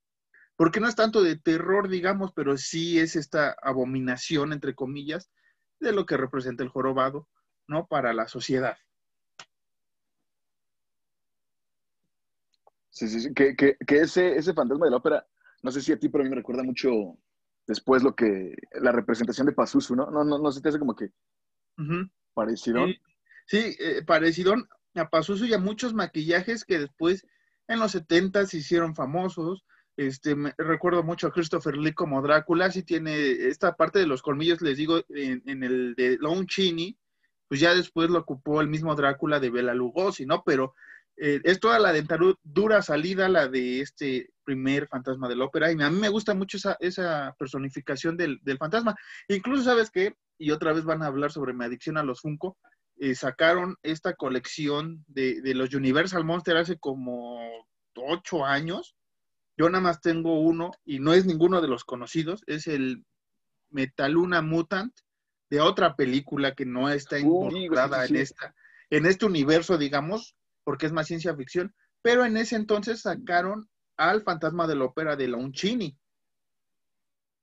porque 0.61 0.79
no 0.79 0.87
es 0.87 0.95
tanto 0.95 1.23
de 1.23 1.37
terror, 1.37 1.89
digamos, 1.89 2.33
pero 2.33 2.55
sí 2.55 2.99
es 2.99 3.15
esta 3.15 3.55
abominación, 3.63 4.53
entre 4.53 4.75
comillas, 4.75 5.31
de 5.79 5.91
lo 5.91 6.05
que 6.05 6.17
representa 6.17 6.61
el 6.61 6.69
jorobado, 6.69 7.27
¿no? 7.65 7.87
Para 7.87 8.13
la 8.13 8.27
sociedad. 8.27 8.77
Sí, 12.91 13.07
sí, 13.07 13.21
sí. 13.21 13.33
Que, 13.33 13.75
ese, 13.87 14.35
ese 14.35 14.53
fantasma 14.53 14.85
de 14.85 14.91
la 14.91 14.97
ópera, 14.97 15.27
no 15.63 15.71
sé 15.71 15.81
si 15.81 15.93
a 15.93 15.97
ti, 15.97 16.09
pero 16.09 16.21
a 16.21 16.25
mí 16.25 16.29
me 16.29 16.35
recuerda 16.35 16.61
mucho 16.61 17.17
después 17.65 18.03
lo 18.03 18.15
que, 18.15 18.55
la 18.73 18.91
representación 18.91 19.47
de 19.47 19.53
Pazuzu, 19.53 19.95
¿no? 19.95 20.11
No, 20.11 20.23
no, 20.23 20.37
no 20.37 20.51
se 20.51 20.61
te 20.61 20.69
hace 20.69 20.77
como 20.77 20.95
que 20.95 21.09
parecido. 22.35 22.85
Sí, 23.47 23.75
eh, 23.79 24.03
parecido 24.05 24.53
a 24.93 25.09
Pazuzu 25.09 25.45
y 25.45 25.55
a 25.55 25.57
muchos 25.57 25.95
maquillajes 25.95 26.65
que 26.65 26.77
después 26.77 27.25
en 27.67 27.79
los 27.79 27.93
70 27.93 28.45
se 28.45 28.57
hicieron 28.57 28.93
famosos. 28.93 29.65
Este, 30.01 30.35
me, 30.35 30.51
recuerdo 30.57 31.03
mucho 31.03 31.27
a 31.27 31.31
Christopher 31.31 31.77
Lee 31.77 31.93
como 31.93 32.23
Drácula, 32.23 32.71
sí 32.71 32.81
tiene 32.81 33.29
esta 33.29 33.75
parte 33.75 33.99
de 33.99 34.07
los 34.07 34.23
colmillos, 34.23 34.59
les 34.61 34.75
digo, 34.75 34.99
en, 35.09 35.63
el 35.63 35.93
de 35.93 36.17
Lon 36.19 36.47
Chini, 36.47 36.97
pues 37.47 37.61
ya 37.61 37.75
después 37.75 38.09
lo 38.09 38.17
ocupó 38.17 38.61
el 38.61 38.67
mismo 38.67 38.95
Drácula 38.95 39.39
de 39.39 39.51
Bela 39.51 39.75
Lugosi, 39.75 40.25
¿no? 40.25 40.41
Pero 40.43 40.73
eh, 41.17 41.39
es 41.43 41.59
toda 41.59 41.77
la 41.77 41.93
dentadura 41.93 42.81
salida, 42.81 43.29
la 43.29 43.47
de 43.47 43.81
este 43.81 44.31
primer 44.43 44.87
fantasma 44.87 45.29
de 45.29 45.35
la 45.35 45.45
ópera, 45.45 45.71
y 45.71 45.79
a 45.79 45.91
mí 45.91 45.99
me 45.99 46.09
gusta 46.09 46.33
mucho 46.33 46.57
esa, 46.57 46.77
esa 46.79 47.35
personificación 47.37 48.17
del, 48.17 48.39
fantasma. 48.57 48.95
Incluso, 49.27 49.65
¿sabes 49.65 49.91
qué? 49.91 50.15
Y 50.39 50.49
otra 50.49 50.73
vez 50.73 50.83
van 50.83 51.03
a 51.03 51.07
hablar 51.07 51.31
sobre 51.31 51.53
mi 51.53 51.63
adicción 51.63 51.99
a 51.99 52.03
los 52.03 52.21
Funko. 52.21 52.57
Eh, 52.97 53.13
sacaron 53.13 53.75
esta 53.83 54.15
colección 54.15 55.05
de, 55.07 55.41
de 55.41 55.53
los 55.53 55.71
Universal 55.75 56.23
Monster 56.23 56.57
hace 56.57 56.79
como 56.79 57.39
ocho 57.93 58.43
años, 58.43 58.95
Yo 59.61 59.69
nada 59.69 59.83
más 59.83 60.01
tengo 60.01 60.39
uno 60.39 60.71
y 60.85 60.97
no 60.97 61.13
es 61.13 61.27
ninguno 61.27 61.61
de 61.61 61.67
los 61.67 61.83
conocidos, 61.83 62.43
es 62.47 62.65
el 62.65 63.05
Metaluna 63.69 64.41
Mutant 64.41 64.91
de 65.51 65.61
otra 65.61 65.95
película 65.95 66.55
que 66.55 66.65
no 66.65 66.89
está 66.89 67.19
involucrada 67.19 68.07
en 68.07 68.15
esta, 68.15 68.55
en 68.89 69.05
este 69.05 69.27
universo, 69.27 69.77
digamos, 69.77 70.35
porque 70.63 70.87
es 70.87 70.91
más 70.91 71.05
ciencia 71.05 71.35
ficción, 71.35 71.75
pero 72.01 72.25
en 72.25 72.37
ese 72.37 72.55
entonces 72.55 73.01
sacaron 73.01 73.69
al 73.97 74.23
fantasma 74.23 74.65
de 74.65 74.77
la 74.77 74.85
ópera 74.85 75.15
de 75.15 75.27
la 75.27 75.37
Unchini. 75.37 75.95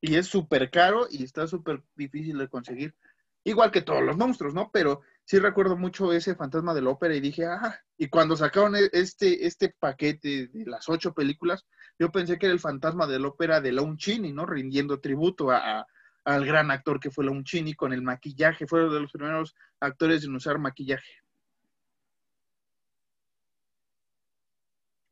Y 0.01 0.17
es 0.17 0.27
súper 0.27 0.73
caro 0.73 1.07
y 1.09 1.23
está 1.23 1.47
súper 1.47 1.85
difícil 1.95 2.37
de 2.37 2.49
conseguir. 2.49 2.97
Igual 3.45 3.71
que 3.71 3.83
todos 3.83 4.03
los 4.03 4.17
monstruos, 4.17 4.55
¿no? 4.55 4.71
Pero 4.73 5.03
sí 5.29 5.39
recuerdo 5.39 5.77
mucho 5.77 6.11
ese 6.15 6.35
fantasma 6.35 6.73
de 6.73 6.81
la 6.81 6.89
ópera 6.89 7.15
y 7.15 7.21
dije, 7.21 7.45
ah, 7.45 7.79
y 7.99 8.09
cuando 8.09 8.35
sacaron 8.35 8.75
e-, 8.77 8.89
este, 8.93 9.47
este 9.47 9.75
paquete 9.79 10.49
de 10.49 10.65
las 10.65 10.89
ocho 10.89 11.13
películas, 11.13 11.67
yo 11.99 12.11
pensé 12.11 12.39
que 12.39 12.47
era 12.47 12.55
el 12.55 12.61
fantasma 12.61 13.07
de 13.07 13.19
la 13.19 13.29
ópera 13.29 13.61
de 13.61 13.73
la 13.73 13.83
Unchini, 13.83 14.33
¿no? 14.33 14.47
Rindiendo 14.47 15.01
tributo 15.01 15.51
a, 15.51 15.87
al 16.25 16.47
gran 16.47 16.71
actor 16.71 16.99
que 16.99 17.11
fue 17.11 17.27
la 17.27 17.33
Unchini 17.33 17.75
con 17.75 17.93
el 17.93 18.01
maquillaje. 18.01 18.67
Fue 18.67 18.83
uno 18.83 18.95
de 18.95 19.01
los 19.01 19.13
primeros 19.13 19.55
actores 19.81 20.25
en 20.25 20.35
usar 20.35 20.59
maquillaje. 20.59 21.13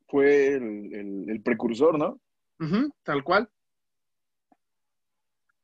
Fue 0.07 0.55
el, 0.55 1.41
precursor, 1.45 1.99
¿no? 1.99 2.19
tal 3.03 3.23
cual. 3.23 3.47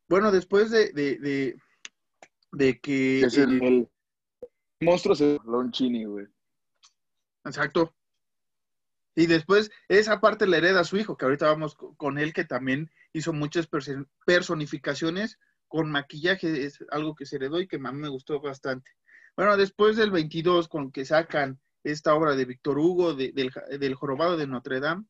Bueno, 0.08 0.32
después 0.32 0.70
de, 0.70 0.92
de, 0.92 1.56
de, 2.52 2.80
que... 2.80 3.22
Es 3.22 3.38
el, 3.40 3.64
el 3.64 3.88
monstruo 4.84 5.16
se 5.16 5.40
Chini, 5.72 6.06
güey. 6.06 6.28
Exacto. 7.46 7.94
Y 9.16 9.28
después 9.28 9.70
esa 9.90 10.20
parte 10.20 10.48
la 10.48 10.58
hereda 10.58 10.82
a 10.82 10.86
su 10.86 10.98
hijo, 10.98 11.18
que 11.18 11.26
ahorita 11.26 11.46
vamos 11.48 11.76
con 11.76 12.18
él, 12.18 12.34
que 12.34 12.46
también 12.46 12.90
hizo 13.14 13.32
muchas 13.32 13.68
personificaciones 14.26 15.38
con 15.68 15.92
maquillaje, 15.92 16.66
es 16.66 16.84
algo 16.92 17.16
que 17.16 17.26
se 17.26 17.36
heredó 17.36 17.60
y 17.60 17.68
que 17.68 17.78
a 17.78 17.80
mí 17.80 18.00
me 18.00 18.10
gustó 18.10 18.40
bastante. 18.40 18.92
Bueno, 19.36 19.58
después 19.58 19.98
del 19.98 20.12
22, 20.12 20.68
con 20.68 20.92
que 20.92 21.06
sacan 21.06 21.60
esta 21.84 22.14
obra 22.14 22.36
de 22.36 22.46
Víctor 22.46 22.78
Hugo, 22.78 23.14
del, 23.14 23.96
jorobado 23.96 24.38
de 24.38 24.48
Notre 24.48 24.80
Dame, 24.80 25.06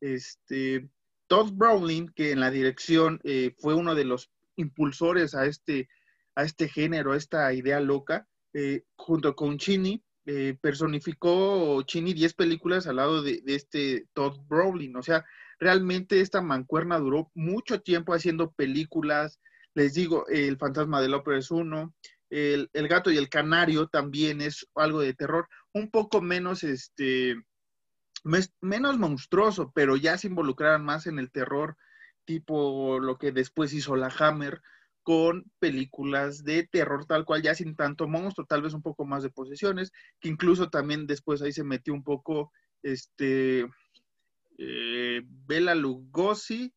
este, 0.00 0.88
Todd 1.26 1.52
Browning, 1.52 2.08
que 2.08 2.32
en 2.32 2.40
la 2.40 2.50
dirección 2.50 3.20
eh, 3.24 3.54
fue 3.58 3.74
uno 3.74 3.94
de 3.94 4.04
los 4.04 4.30
impulsores 4.56 5.34
a 5.34 5.46
este, 5.46 5.88
a 6.34 6.44
este 6.44 6.68
género, 6.68 7.12
a 7.12 7.16
esta 7.16 7.52
idea 7.52 7.80
loca, 7.80 8.26
eh, 8.54 8.84
junto 8.96 9.34
con 9.34 9.58
Chini, 9.58 10.02
eh, 10.26 10.56
personificó 10.60 11.82
Chini 11.82 12.12
10 12.12 12.34
películas 12.34 12.86
al 12.86 12.96
lado 12.96 13.22
de, 13.22 13.42
este 13.46 14.06
Todd 14.12 14.38
Browning. 14.46 14.96
O 14.96 15.02
sea, 15.02 15.24
realmente 15.58 16.20
esta 16.20 16.42
mancuerna 16.42 16.98
duró 16.98 17.30
mucho 17.34 17.80
tiempo 17.80 18.14
haciendo 18.14 18.52
películas. 18.52 19.40
Les 19.74 19.94
digo, 19.94 20.26
El 20.28 20.58
fantasma 20.58 21.00
del 21.00 21.14
ópera 21.14 21.38
es 21.38 21.50
uno, 21.50 21.94
el, 22.30 22.68
gato 22.88 23.10
y 23.10 23.16
el 23.16 23.28
canario 23.28 23.86
también 23.88 24.40
es 24.40 24.66
algo 24.74 25.00
de 25.00 25.14
terror, 25.14 25.48
un 25.72 25.90
poco 25.90 26.20
menos, 26.20 26.62
este, 26.64 27.36
menos 28.60 28.98
monstruoso, 28.98 29.72
pero 29.74 29.96
ya 29.96 30.18
se 30.18 30.28
involucraron 30.28 30.84
más 30.84 31.06
en 31.06 31.18
el 31.18 31.30
terror, 31.30 31.76
tipo 32.24 33.00
lo 33.00 33.16
que 33.16 33.32
después 33.32 33.72
hizo 33.72 33.96
la 33.96 34.08
Hammer 34.18 34.60
con 35.08 35.50
películas 35.58 36.44
de 36.44 36.68
terror 36.68 37.06
tal 37.06 37.24
cual, 37.24 37.40
ya 37.40 37.54
sin 37.54 37.74
tanto 37.74 38.06
monstruo, 38.06 38.46
tal 38.46 38.60
vez 38.60 38.74
un 38.74 38.82
poco 38.82 39.06
más 39.06 39.22
de 39.22 39.30
posesiones, 39.30 39.90
que 40.20 40.28
incluso 40.28 40.68
también 40.68 41.06
después 41.06 41.40
ahí 41.40 41.50
se 41.50 41.64
metió 41.64 41.94
un 41.94 42.04
poco, 42.04 42.52
este, 42.82 43.66
eh, 44.58 45.22
Bela 45.24 45.74
Lugosi, 45.74 46.74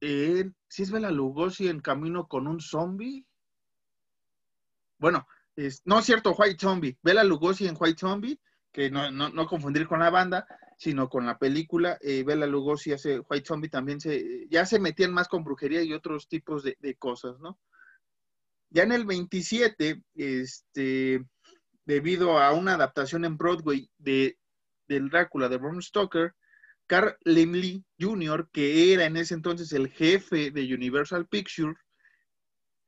si 0.00 0.82
es 0.82 0.90
Bela 0.90 1.10
Lugosi 1.10 1.68
en 1.68 1.80
Camino 1.80 2.26
con 2.26 2.46
un 2.46 2.58
zombie, 2.58 3.26
bueno, 4.96 5.26
no 5.84 5.98
es 5.98 6.06
cierto, 6.06 6.32
White 6.32 6.56
Zombie, 6.58 6.96
Bela 7.02 7.22
Lugosi 7.22 7.66
en 7.66 7.76
White 7.78 8.00
Zombie, 8.00 8.40
que 8.72 8.90
no, 8.90 9.10
no, 9.10 9.46
confundir 9.46 9.86
con 9.86 10.00
la 10.00 10.08
banda, 10.08 10.46
sino 10.80 11.10
con 11.10 11.26
la 11.26 11.38
película. 11.38 11.98
Eh, 12.00 12.22
Bela 12.24 12.46
Lugosi 12.46 12.92
hace 12.92 13.20
White 13.20 13.46
Zombie 13.46 13.68
también 13.68 14.00
se, 14.00 14.48
ya 14.48 14.64
se 14.64 14.80
metían 14.80 15.12
más 15.12 15.28
con 15.28 15.44
brujería 15.44 15.82
y 15.82 15.92
otros 15.92 16.26
tipos 16.26 16.62
de, 16.64 16.96
cosas, 16.98 17.38
¿no? 17.38 17.60
Ya 18.70 18.84
en 18.84 18.92
el 18.92 19.04
27, 19.04 20.02
este, 20.14 21.22
debido 21.84 22.38
a 22.38 22.52
una 22.52 22.74
adaptación 22.74 23.26
en 23.26 23.36
Broadway 23.36 23.90
de, 23.98 24.38
del 24.88 25.10
Drácula 25.10 25.50
de 25.50 25.58
Bram 25.58 25.82
Stoker, 25.82 26.32
Carl 26.86 27.14
Limley 27.24 27.84
Jr., 28.00 28.48
que 28.50 28.94
era 28.94 29.04
en 29.04 29.18
ese 29.18 29.34
entonces 29.34 29.74
el 29.74 29.90
jefe 29.90 30.50
de 30.50 30.74
Universal 30.74 31.26
Pictures, 31.26 31.76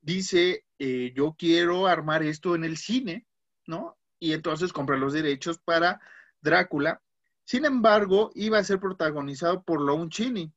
dice, 0.01 0.65
eh, 0.79 1.13
yo 1.15 1.37
quiero 1.39 1.87
armar 1.87 2.23
esto 2.23 2.55
en 2.55 2.65
el 2.65 2.79
cine, 2.79 3.27
¿no? 3.67 3.99
Y 4.19 4.33
entonces 4.33 4.73
compré 4.73 4.97
los 4.97 5.13
derechos 5.13 5.59
para 5.59 6.01
Drácula. 6.41 7.03
Sin 7.45 7.65
embargo, 7.65 8.31
iba 8.35 8.59
a 8.59 8.65
ser 8.65 8.79
protagonizado 8.79 9.63
por 9.63 9.81
Lon 9.81 10.09
Chini, 10.09 10.53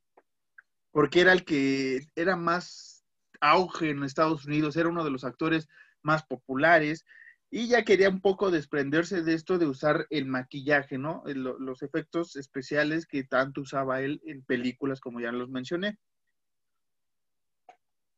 porque 0.92 1.22
era 1.22 1.34
el 1.34 1.44
que 1.44 2.08
era 2.16 2.36
más 2.36 3.04
auge 3.42 3.90
en 3.90 4.04
Estados 4.04 4.46
Unidos, 4.46 4.78
era 4.78 4.90
uno 4.90 5.04
de 5.04 5.12
los 5.12 5.24
actores 5.24 5.68
más 6.02 6.24
populares 6.26 7.06
y 7.50 7.68
ya 7.68 7.84
quería 7.84 8.10
un 8.10 8.22
poco 8.22 8.52
desprenderse 8.52 9.22
de 9.22 9.34
esto 9.34 9.58
de 9.58 9.66
usar 9.66 10.08
el 10.10 10.26
maquillaje, 10.26 10.98
¿no? 10.98 11.24
los 11.26 11.84
efectos 11.84 12.36
especiales 12.36 13.06
que 13.06 13.24
tanto 13.24 13.62
usaba 13.62 14.02
él 14.02 14.22
en 14.26 14.44
películas, 14.44 15.00
como 15.00 15.20
ya 15.20 15.32
los 15.32 15.50
mencioné. 15.50 15.98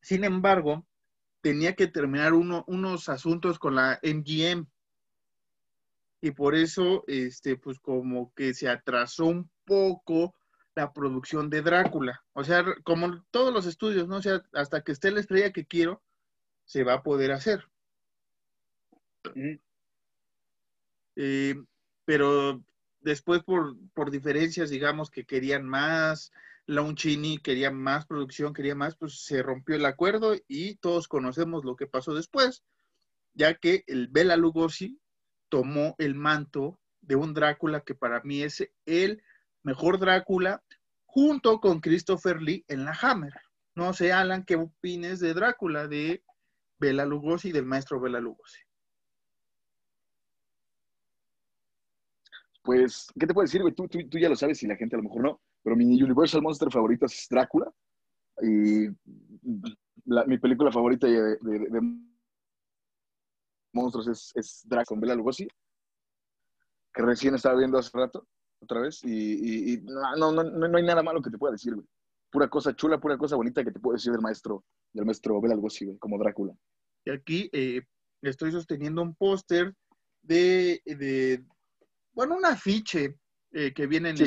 Sin 0.01 0.23
embargo, 0.23 0.87
tenía 1.41 1.75
que 1.75 1.87
terminar 1.87 2.33
unos 2.33 3.09
asuntos 3.09 3.59
con 3.59 3.75
la 3.75 3.99
MGM. 4.01 4.67
Y 6.21 6.31
por 6.31 6.55
eso, 6.55 7.03
este, 7.07 7.57
pues 7.57 7.79
como 7.79 8.33
que 8.33 8.53
se 8.53 8.67
atrasó 8.67 9.25
un 9.25 9.49
poco 9.65 10.35
la 10.75 10.93
producción 10.93 11.49
de 11.49 11.61
Drácula. 11.61 12.23
O 12.33 12.43
sea, 12.43 12.63
como 12.83 13.23
todos 13.31 13.53
los 13.53 13.65
estudios, 13.65 14.07
¿no? 14.07 14.17
O 14.17 14.21
sea, 14.21 14.43
hasta 14.53 14.81
que 14.81 14.91
esté 14.91 15.11
la 15.11 15.19
estrella 15.19 15.51
que 15.51 15.65
quiero, 15.65 16.01
se 16.65 16.83
va 16.83 16.93
a 16.93 17.03
poder 17.03 17.31
hacer. 17.31 17.67
Eh, 21.15 21.55
pero 22.05 22.63
después 23.01 23.43
por, 23.43 23.75
por 23.93 24.11
diferencias, 24.11 24.69
digamos, 24.69 25.09
que 25.09 25.25
querían 25.25 25.67
más, 25.67 26.31
Launcini 26.67 27.37
quería 27.39 27.71
más 27.71 28.05
producción, 28.05 28.53
quería 28.53 28.75
más, 28.75 28.95
pues 28.95 29.23
se 29.23 29.41
rompió 29.41 29.75
el 29.75 29.85
acuerdo 29.85 30.35
y 30.47 30.75
todos 30.75 31.07
conocemos 31.07 31.63
lo 31.63 31.75
que 31.75 31.87
pasó 31.87 32.13
después, 32.13 32.63
ya 33.33 33.55
que 33.55 33.83
el 33.87 34.09
Bela 34.09 34.35
Lugosi 34.35 34.99
tomó 35.49 35.95
el 35.97 36.15
manto 36.15 36.79
de 37.01 37.15
un 37.15 37.33
Drácula 37.33 37.81
que 37.81 37.95
para 37.95 38.21
mí 38.21 38.41
es 38.41 38.67
el 38.85 39.21
mejor 39.63 39.99
Drácula, 39.99 40.63
junto 41.05 41.59
con 41.59 41.79
Christopher 41.79 42.41
Lee 42.41 42.65
en 42.67 42.85
la 42.85 42.97
Hammer. 43.01 43.33
No 43.75 43.93
sé, 43.93 44.11
Alan, 44.11 44.43
¿qué 44.43 44.55
opines 44.55 45.19
de 45.19 45.33
Drácula, 45.33 45.87
de 45.87 46.23
Bela 46.79 47.05
Lugosi, 47.05 47.51
del 47.51 47.65
maestro 47.65 47.99
Bela 47.99 48.19
Lugosi? 48.19 48.59
Pues, 52.63 53.07
¿qué 53.17 53.25
te 53.25 53.33
puedo 53.33 53.45
decir, 53.45 53.61
Tú, 53.75 53.87
tú, 53.87 53.99
tú 54.09 54.17
ya 54.17 54.29
lo 54.29 54.35
sabes 54.35 54.61
y 54.63 54.67
la 54.67 54.75
gente 54.75 54.95
a 54.95 54.99
lo 54.99 55.03
mejor 55.03 55.21
no 55.21 55.41
pero 55.67 55.75
mi 55.75 56.01
Universal 56.01 56.41
Monster 56.41 56.71
favorito 56.71 57.07
es 57.07 57.27
Drácula. 57.29 57.69
Y 58.41 58.87
mi 60.05 60.37
película 60.37 60.71
favorita 60.71 61.07
de, 61.07 61.37
monstruos 63.77 64.07
es, 64.07 64.31
es 64.35 64.61
Drácula 64.65 64.85
con 64.85 64.99
Bela 64.99 65.15
Lugosi, 65.15 65.47
que 66.93 67.01
recién 67.03 67.35
estaba 67.35 67.57
viendo 67.57 67.77
hace 67.77 67.91
rato, 67.93 68.27
otra 68.59 68.81
vez. 68.81 69.03
Y, 69.03 69.79
no, 69.83 70.31
no, 70.31 70.43
no, 70.43 70.77
hay 70.77 70.83
nada 70.83 71.03
malo 71.03 71.21
que 71.21 71.29
te 71.29 71.37
pueda 71.37 71.53
decir, 71.53 71.75
güey. 71.75 71.87
Pura 72.29 72.49
cosa 72.49 72.75
chula, 72.75 72.99
pura 72.99 73.17
cosa 73.17 73.37
bonita 73.37 73.63
que 73.63 73.71
te 73.71 73.79
puedo 73.79 73.95
decir 73.95 74.11
del 74.11 74.21
maestro, 74.21 74.65
del 74.91 75.05
maestro 75.05 75.39
Bela 75.39 75.55
Lugosi, 75.55 75.85
güey, 75.85 75.97
como 75.97 76.17
Drácula. 76.17 76.53
Y 77.05 77.11
aquí 77.11 77.49
eh, 77.53 77.81
estoy 78.21 78.51
sosteniendo 78.51 79.01
un 79.01 79.15
póster 79.15 79.73
de, 80.21 80.81
de, 80.85 81.45
bueno, 82.11 82.35
un 82.35 82.45
afiche 82.45 83.15
eh, 83.51 83.73
que 83.73 83.87
viene 83.87 84.09
en, 84.09 84.17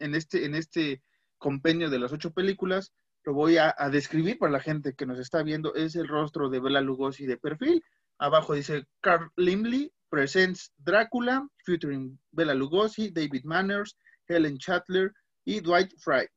en, 0.00 0.14
este, 0.14 0.44
en 0.44 0.54
este 0.54 1.02
compendio 1.38 1.90
de 1.90 1.98
las 1.98 2.12
ocho 2.12 2.32
películas, 2.32 2.92
lo 3.24 3.34
voy 3.34 3.56
a, 3.58 3.74
describir 3.90 4.38
para 4.38 4.52
la 4.52 4.60
gente 4.60 4.94
que 4.94 5.06
nos 5.06 5.18
está 5.18 5.42
viendo. 5.42 5.74
Es 5.74 5.96
el 5.96 6.08
rostro 6.08 6.48
de 6.48 6.60
Bela 6.60 6.80
Lugosi 6.80 7.26
de 7.26 7.36
perfil. 7.36 7.82
Abajo 8.20 8.52
dice 8.52 8.86
Carl 9.00 9.30
Limley 9.36 9.90
presents 10.10 10.72
Drácula, 10.76 11.48
featuring 11.64 12.18
Bela 12.32 12.54
Lugosi, 12.54 13.10
David 13.10 13.44
Manners, 13.44 13.96
Helen 14.28 14.58
Chatler 14.58 15.12
y 15.44 15.60
Dwight 15.60 15.94
Fry. 15.98 16.28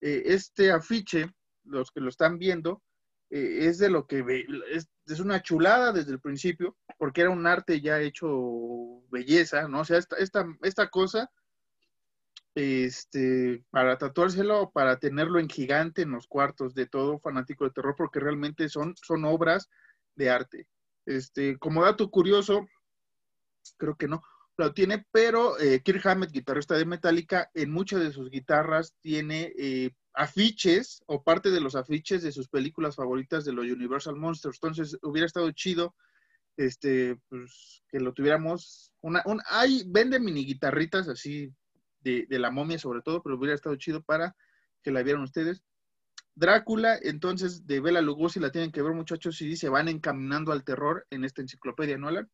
Eh, 0.00 0.22
este 0.26 0.70
afiche, 0.70 1.28
los 1.64 1.90
que 1.90 2.00
lo 2.00 2.10
están 2.10 2.38
viendo, 2.38 2.82
eh, 3.28 3.66
es 3.66 3.78
de 3.78 3.90
lo 3.90 4.06
que 4.06 4.24
es, 4.70 4.88
es, 5.06 5.20
una 5.20 5.42
chulada 5.42 5.92
desde 5.92 6.12
el 6.12 6.20
principio, 6.20 6.76
porque 6.96 7.22
era 7.22 7.30
un 7.30 7.44
arte 7.44 7.80
ya 7.80 8.00
hecho 8.00 9.02
belleza, 9.10 9.66
¿no? 9.66 9.80
O 9.80 9.84
sea, 9.84 9.98
esta, 9.98 10.16
esta, 10.16 10.46
esta 10.62 10.88
cosa 10.90 11.28
este, 12.54 13.64
para 13.70 13.98
tatuárselo 13.98 14.70
para 14.70 14.98
tenerlo 14.98 15.40
en 15.40 15.48
gigante 15.48 16.02
en 16.02 16.12
los 16.12 16.28
cuartos 16.28 16.74
de 16.74 16.86
todo 16.86 17.18
fanático 17.18 17.64
de 17.64 17.70
terror, 17.70 17.94
porque 17.96 18.20
realmente 18.20 18.68
son, 18.68 18.94
son 18.96 19.24
obras 19.24 19.68
de 20.14 20.30
arte. 20.30 20.66
Este, 21.06 21.58
como 21.58 21.84
dato 21.84 22.10
curioso, 22.10 22.66
creo 23.76 23.96
que 23.96 24.08
no, 24.08 24.22
lo 24.56 24.72
tiene, 24.74 25.06
pero 25.10 25.58
eh, 25.58 25.82
Kirk 25.82 26.06
Hammett, 26.06 26.30
guitarrista 26.30 26.76
de 26.76 26.84
Metallica, 26.84 27.50
en 27.54 27.70
muchas 27.70 28.00
de 28.00 28.12
sus 28.12 28.30
guitarras 28.30 28.94
tiene 29.00 29.52
eh, 29.58 29.90
afiches 30.14 31.02
o 31.06 31.22
parte 31.22 31.50
de 31.50 31.60
los 31.60 31.74
afiches 31.74 32.22
de 32.22 32.32
sus 32.32 32.48
películas 32.48 32.96
favoritas 32.96 33.44
de 33.44 33.52
los 33.52 33.64
Universal 33.64 34.16
Monsters. 34.16 34.58
Entonces 34.62 34.98
hubiera 35.02 35.26
estado 35.26 35.50
chido 35.52 35.94
este, 36.56 37.16
pues, 37.28 37.82
que 37.88 38.00
lo 38.00 38.12
tuviéramos. 38.12 38.92
Una, 39.00 39.22
un, 39.24 39.40
hay, 39.46 39.82
vende 39.86 40.20
mini 40.20 40.44
guitarritas 40.44 41.08
así 41.08 41.52
de, 42.00 42.26
de, 42.28 42.38
la 42.38 42.50
momia 42.50 42.78
sobre 42.78 43.02
todo, 43.02 43.22
pero 43.22 43.36
hubiera 43.36 43.54
estado 43.54 43.76
chido 43.76 44.02
para 44.02 44.36
que 44.82 44.90
la 44.90 45.02
vieran 45.02 45.22
ustedes. 45.22 45.62
Drácula, 46.34 46.98
entonces, 47.02 47.66
de 47.66 47.80
Bela 47.80 48.00
Lugosi 48.00 48.40
la 48.40 48.50
tienen 48.50 48.72
que 48.72 48.82
ver 48.82 48.94
muchachos 48.94 49.40
y 49.42 49.56
se 49.56 49.68
van 49.68 49.88
encaminando 49.88 50.52
al 50.52 50.64
terror 50.64 51.06
en 51.10 51.24
esta 51.24 51.42
enciclopedia, 51.42 51.98
¿no, 51.98 52.08
Alan? 52.08 52.30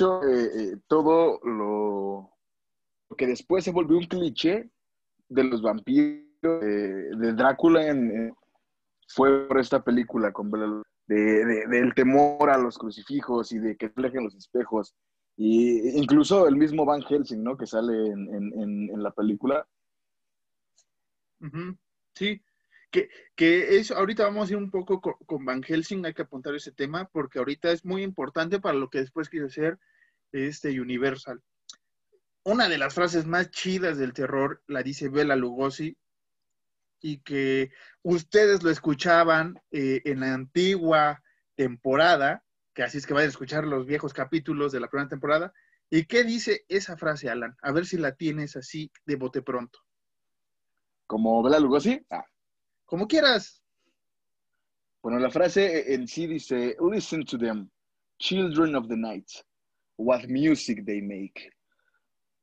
Eh, 0.00 0.50
eh, 0.54 0.76
todo 0.86 1.40
lo, 1.42 2.30
que 3.16 3.26
después 3.26 3.64
se 3.64 3.72
volvió 3.72 3.98
un 3.98 4.06
cliché 4.06 4.70
de 5.28 5.44
los 5.44 5.60
vampiros, 5.60 6.28
eh, 6.42 7.10
de 7.16 7.32
Drácula, 7.32 7.82
fue 9.08 9.48
por 9.48 9.58
esta 9.58 9.82
película 9.82 10.32
con 10.32 10.50
de, 11.08 11.66
del 11.66 11.94
temor 11.94 12.48
a 12.48 12.58
los 12.58 12.78
crucifijos 12.78 13.50
y 13.50 13.58
de 13.58 13.76
que 13.76 13.88
reflejen 13.88 14.22
los 14.22 14.36
espejos. 14.36 14.94
Y 15.40 15.96
incluso 15.96 16.48
el 16.48 16.56
mismo 16.56 16.84
Van 16.84 17.00
Helsing, 17.00 17.44
¿no? 17.44 17.56
Que 17.56 17.64
sale 17.64 17.94
en, 18.08 19.02
la 19.02 19.12
película. 19.12 19.64
Sí, 22.12 22.42
que, 22.90 23.08
que 23.36 23.76
eso, 23.78 23.96
ahorita 23.96 24.24
vamos 24.24 24.48
a 24.48 24.52
ir 24.52 24.58
un 24.58 24.72
poco 24.72 25.00
con, 25.00 25.44
Van 25.44 25.62
Helsing, 25.62 26.04
hay 26.04 26.12
que 26.12 26.22
apuntar 26.22 26.56
ese 26.56 26.72
tema, 26.72 27.08
porque 27.12 27.38
ahorita 27.38 27.70
es 27.70 27.84
muy 27.84 28.02
importante 28.02 28.58
para 28.58 28.76
lo 28.76 28.90
que 28.90 28.98
después 28.98 29.28
quiso 29.28 29.46
hacer 29.46 29.78
este 30.32 30.80
Universal. 30.80 31.40
Una 32.42 32.68
de 32.68 32.78
las 32.78 32.94
frases 32.94 33.24
más 33.24 33.52
chidas 33.52 33.96
del 33.96 34.14
terror 34.14 34.60
la 34.66 34.82
dice 34.82 35.08
Bela 35.08 35.36
Lugosi 35.36 35.96
y 37.00 37.18
que 37.18 37.70
ustedes 38.02 38.64
lo 38.64 38.70
escuchaban 38.70 39.60
eh, 39.70 40.02
en 40.04 40.18
la 40.18 40.34
antigua 40.34 41.22
temporada, 41.54 42.42
que 42.78 42.84
así 42.84 42.98
es 42.98 43.08
que 43.08 43.12
vayan 43.12 43.26
a 43.26 43.30
escuchar 43.30 43.66
los 43.66 43.86
viejos 43.86 44.14
capítulos 44.14 44.70
de 44.70 44.78
la 44.78 44.88
primera 44.88 45.08
temporada. 45.08 45.52
¿Y 45.90 46.04
qué 46.04 46.22
dice 46.22 46.64
esa 46.68 46.96
frase, 46.96 47.28
Alan? 47.28 47.56
A 47.60 47.72
ver 47.72 47.84
si 47.84 47.96
la 47.96 48.14
tienes 48.14 48.54
así 48.54 48.88
de 49.04 49.16
bote 49.16 49.42
pronto. 49.42 49.80
¿Como 51.08 51.42
Bela 51.42 51.58
Lugosi? 51.58 52.00
Ah. 52.08 52.24
Como 52.84 53.08
quieras. 53.08 53.64
Bueno, 55.02 55.18
la 55.18 55.28
frase 55.28 55.92
en 55.92 56.06
sí 56.06 56.28
dice, 56.28 56.76
listen 56.92 57.24
to 57.24 57.36
them, 57.36 57.68
children 58.20 58.76
of 58.76 58.86
the 58.86 58.96
night, 58.96 59.28
what 59.96 60.28
music 60.28 60.84
they 60.86 61.02
make. 61.02 61.50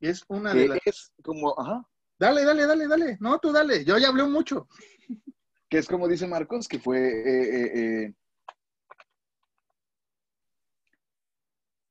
Es 0.02 0.22
una 0.28 0.54
de 0.54 0.68
las... 0.68 0.80
Es 0.84 1.14
como, 1.24 1.58
ajá. 1.58 1.88
Dale, 2.20 2.44
dale, 2.44 2.68
dale, 2.68 2.88
dale. 2.90 3.18
No, 3.22 3.40
tú 3.40 3.54
dale. 3.54 3.86
Yo 3.86 3.98
ya 3.98 4.10
hablé 4.10 4.26
mucho. 4.26 4.68
Que 5.70 5.78
es 5.78 5.88
como 5.88 6.10
dice 6.10 6.28
Marcos, 6.28 6.68
que 6.68 6.80
fue... 6.80 7.00
Eh, 7.00 8.04
eh, 8.04 8.14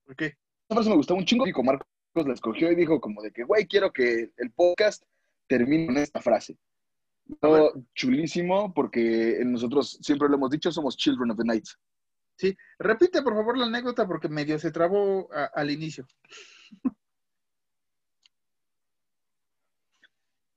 ¿Por 0.05 0.17
qué? 0.17 0.27
Esta 0.27 0.75
frase 0.75 0.91
me 0.91 0.97
gustó 0.97 1.15
un 1.15 1.25
chingo 1.25 1.47
y 1.47 1.53
como 1.53 1.73
Marcos 1.73 1.89
la 2.15 2.35
escogió 2.35 2.71
y 2.71 2.75
dijo 2.75 3.01
como 3.01 3.23
de 3.23 3.33
que, 3.33 3.45
güey, 3.45 3.67
quiero 3.67 3.93
que 3.93 4.33
el 4.37 4.53
podcast 4.53 5.03
termine 5.47 5.87
en 5.87 5.97
esta 5.99 6.21
frase. 6.21 6.59
Todo 7.41 7.73
chulísimo 7.95 8.73
porque 8.75 9.41
nosotros 9.45 9.99
siempre 10.03 10.29
lo 10.29 10.37
hemos 10.37 10.51
dicho, 10.51 10.71
somos 10.71 10.97
Children 10.97 11.31
of 11.31 11.39
the 11.39 11.45
Night. 11.45 11.65
Sí, 12.37 12.55
repite 12.79 13.23
por 13.23 13.35
favor 13.35 13.57
la 13.57 13.67
anécdota 13.67 14.07
porque 14.07 14.29
medio 14.29 14.59
se 14.59 14.71
trabó 14.71 15.29
al 15.33 15.71
inicio. 15.71 16.07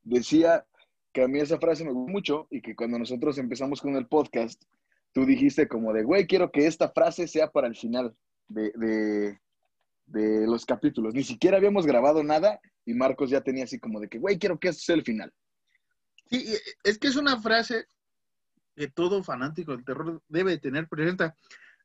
Decía 0.04 0.66
que 1.14 1.24
a 1.24 1.28
mí 1.28 1.40
esa 1.40 1.60
frase 1.60 1.84
me 1.84 1.92
gustó 1.92 2.12
mucho 2.12 2.48
y 2.50 2.62
que 2.62 2.76
cuando 2.76 3.00
nosotros 3.00 3.38
empezamos 3.38 3.82
con 3.82 3.96
el 3.96 4.08
podcast, 4.08 4.62
tú 5.14 5.26
dijiste 5.26 5.68
como 5.68 5.94
de, 5.94 6.04
güey, 6.04 6.28
quiero 6.28 6.52
que 6.52 6.66
esta 6.66 6.90
frase 6.90 7.28
sea 7.28 7.52
para 7.52 7.68
el 7.68 7.76
final 7.76 8.16
de, 8.48 9.40
de 10.08 10.48
los 10.48 10.66
capítulos. 10.66 11.14
Ni 11.14 11.24
siquiera 11.24 11.58
habíamos 11.58 11.86
grabado 11.86 12.24
nada 12.24 12.60
y 12.86 12.94
Marcos 12.94 13.30
ya 13.30 13.42
tenía 13.42 13.66
así 13.66 13.80
como 13.80 14.00
de 14.00 14.08
que, 14.08 14.18
güey, 14.18 14.40
quiero 14.40 14.60
que 14.60 14.74
sea 14.74 14.96
el 14.96 15.04
final. 15.04 15.34
Sí, 16.30 16.56
es 16.84 16.98
que 16.98 17.08
es 17.08 17.16
una 17.16 17.40
frase 17.40 17.88
que 18.76 18.88
todo 18.88 19.24
fanático 19.24 19.72
del 19.72 19.86
terror 19.86 20.22
debe 20.28 20.58
tener 20.58 20.88
presente. 20.88 21.34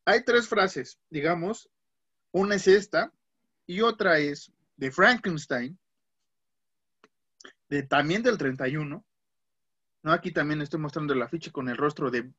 Hay 0.04 0.24
tres 0.24 0.48
frases, 0.48 0.98
digamos. 1.10 1.68
Una 2.32 2.56
es 2.56 2.66
esta 2.68 3.12
y 3.66 3.80
otra 3.80 4.18
es 4.18 4.52
de 4.76 4.90
Frankenstein, 4.90 5.78
de, 7.68 7.82
también 7.82 8.22
del 8.22 8.38
31. 8.38 9.04
¿no? 10.02 10.12
Aquí 10.12 10.32
también 10.32 10.60
estoy 10.62 10.80
mostrando 10.80 11.14
el 11.14 11.22
afiche 11.22 11.50
con 11.52 11.68
el 11.68 11.76
rostro 11.76 12.10
de, 12.10 12.30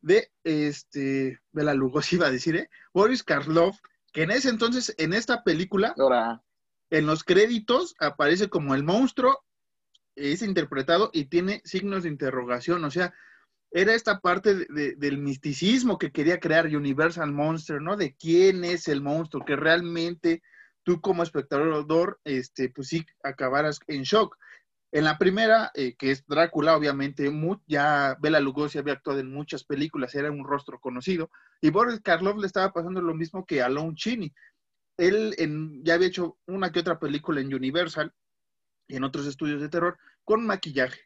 de 0.00 0.30
este, 0.44 1.40
de 1.52 1.64
la 1.64 1.74
Lugosi, 1.74 2.16
iba 2.16 2.26
a 2.26 2.30
decir, 2.30 2.56
¿eh? 2.56 2.70
Boris 2.92 3.22
Karloff, 3.22 3.78
que 4.12 4.22
en 4.22 4.30
ese 4.30 4.48
entonces, 4.48 4.94
en 4.98 5.12
esta 5.12 5.44
película, 5.44 5.94
en 6.90 7.06
los 7.06 7.24
créditos 7.24 7.94
aparece 7.98 8.48
como 8.48 8.74
el 8.74 8.84
monstruo, 8.84 9.44
es 10.16 10.42
interpretado 10.42 11.10
y 11.12 11.26
tiene 11.26 11.60
signos 11.64 12.02
de 12.02 12.08
interrogación, 12.08 12.84
o 12.84 12.90
sea, 12.90 13.12
era 13.70 13.94
esta 13.94 14.20
parte 14.20 14.66
del 14.68 15.18
misticismo 15.18 15.98
que 15.98 16.10
quería 16.10 16.40
crear 16.40 16.66
Universal 16.66 17.32
Monster, 17.32 17.82
¿no? 17.82 17.96
De 17.96 18.14
quién 18.16 18.64
es 18.64 18.88
el 18.88 19.02
monstruo, 19.02 19.44
que 19.44 19.56
realmente 19.56 20.42
tú 20.84 21.02
como 21.02 21.22
espectador, 21.22 22.18
este, 22.24 22.70
pues 22.70 22.88
sí, 22.88 23.04
acabaras 23.22 23.78
en 23.86 24.04
shock. 24.04 24.36
En 24.90 25.04
la 25.04 25.18
primera, 25.18 25.70
eh, 25.74 25.96
que 25.96 26.10
es 26.10 26.26
Drácula, 26.26 26.74
obviamente, 26.74 27.30
ya 27.66 28.16
Bela 28.20 28.40
Lugosi 28.40 28.78
había 28.78 28.94
actuado 28.94 29.20
en 29.20 29.30
muchas 29.30 29.64
películas, 29.64 30.14
era 30.14 30.30
un 30.30 30.44
rostro 30.44 30.80
conocido, 30.80 31.30
y 31.60 31.68
Boris 31.70 32.00
Karloff 32.00 32.38
le 32.38 32.46
estaba 32.46 32.72
pasando 32.72 33.02
lo 33.02 33.14
mismo 33.14 33.44
que 33.44 33.60
a 33.60 33.68
Lon 33.68 33.94
Chini. 33.96 34.32
Él 34.96 35.34
ya 35.82 35.94
había 35.94 36.08
hecho 36.08 36.38
una 36.46 36.72
que 36.72 36.80
otra 36.80 36.98
película 36.98 37.40
en 37.40 37.54
Universal 37.54 38.12
y 38.88 38.96
en 38.96 39.04
otros 39.04 39.26
estudios 39.26 39.60
de 39.60 39.68
terror 39.68 39.98
con 40.24 40.46
maquillaje. 40.46 41.00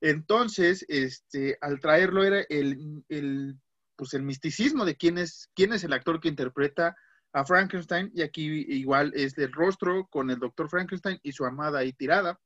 Entonces, 0.00 0.84
este, 0.88 1.58
al 1.60 1.80
traerlo 1.80 2.24
era 2.24 2.44
el, 2.48 3.04
el, 3.08 3.56
pues 3.96 4.14
el 4.14 4.22
misticismo 4.22 4.84
de 4.84 4.96
quién 4.96 5.16
es, 5.16 5.48
quién 5.54 5.72
es 5.72 5.84
el 5.84 5.92
actor 5.92 6.20
que 6.20 6.28
interpreta 6.28 6.96
a 7.32 7.44
Frankenstein, 7.44 8.10
y 8.14 8.22
aquí 8.22 8.64
igual 8.68 9.12
es 9.14 9.38
el 9.38 9.52
rostro 9.52 10.08
con 10.08 10.30
el 10.30 10.38
doctor 10.38 10.68
Frankenstein 10.68 11.20
y 11.22 11.32
su 11.32 11.44
amada 11.44 11.78
ahí 11.78 11.92
tirada, 11.92 12.40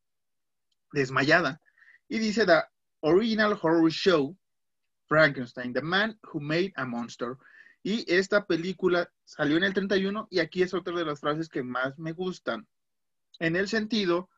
desmayada, 0.93 1.61
y 2.09 2.19
dice 2.19 2.47
The 2.47 2.63
Original 3.01 3.59
Horror 3.61 3.91
Show, 3.91 4.37
Frankenstein, 5.07 5.73
The 5.73 5.83
Man 5.83 6.19
Who 6.33 6.41
Made 6.41 6.73
a 6.77 6.85
Monster. 6.85 7.37
Y 7.83 8.05
esta 8.13 8.47
película 8.47 9.11
salió 9.25 9.57
en 9.57 9.65
el 9.65 9.75
31 9.75 10.29
y 10.31 10.39
aquí 10.39 10.63
es 10.63 10.73
otra 10.73 10.95
de 10.95 11.05
las 11.05 11.21
frases 11.21 11.49
que 11.49 11.63
más 11.63 11.99
me 11.99 12.13
gustan, 12.13 12.67
en 13.41 13.57
el 13.57 13.69
sentido 13.69 14.31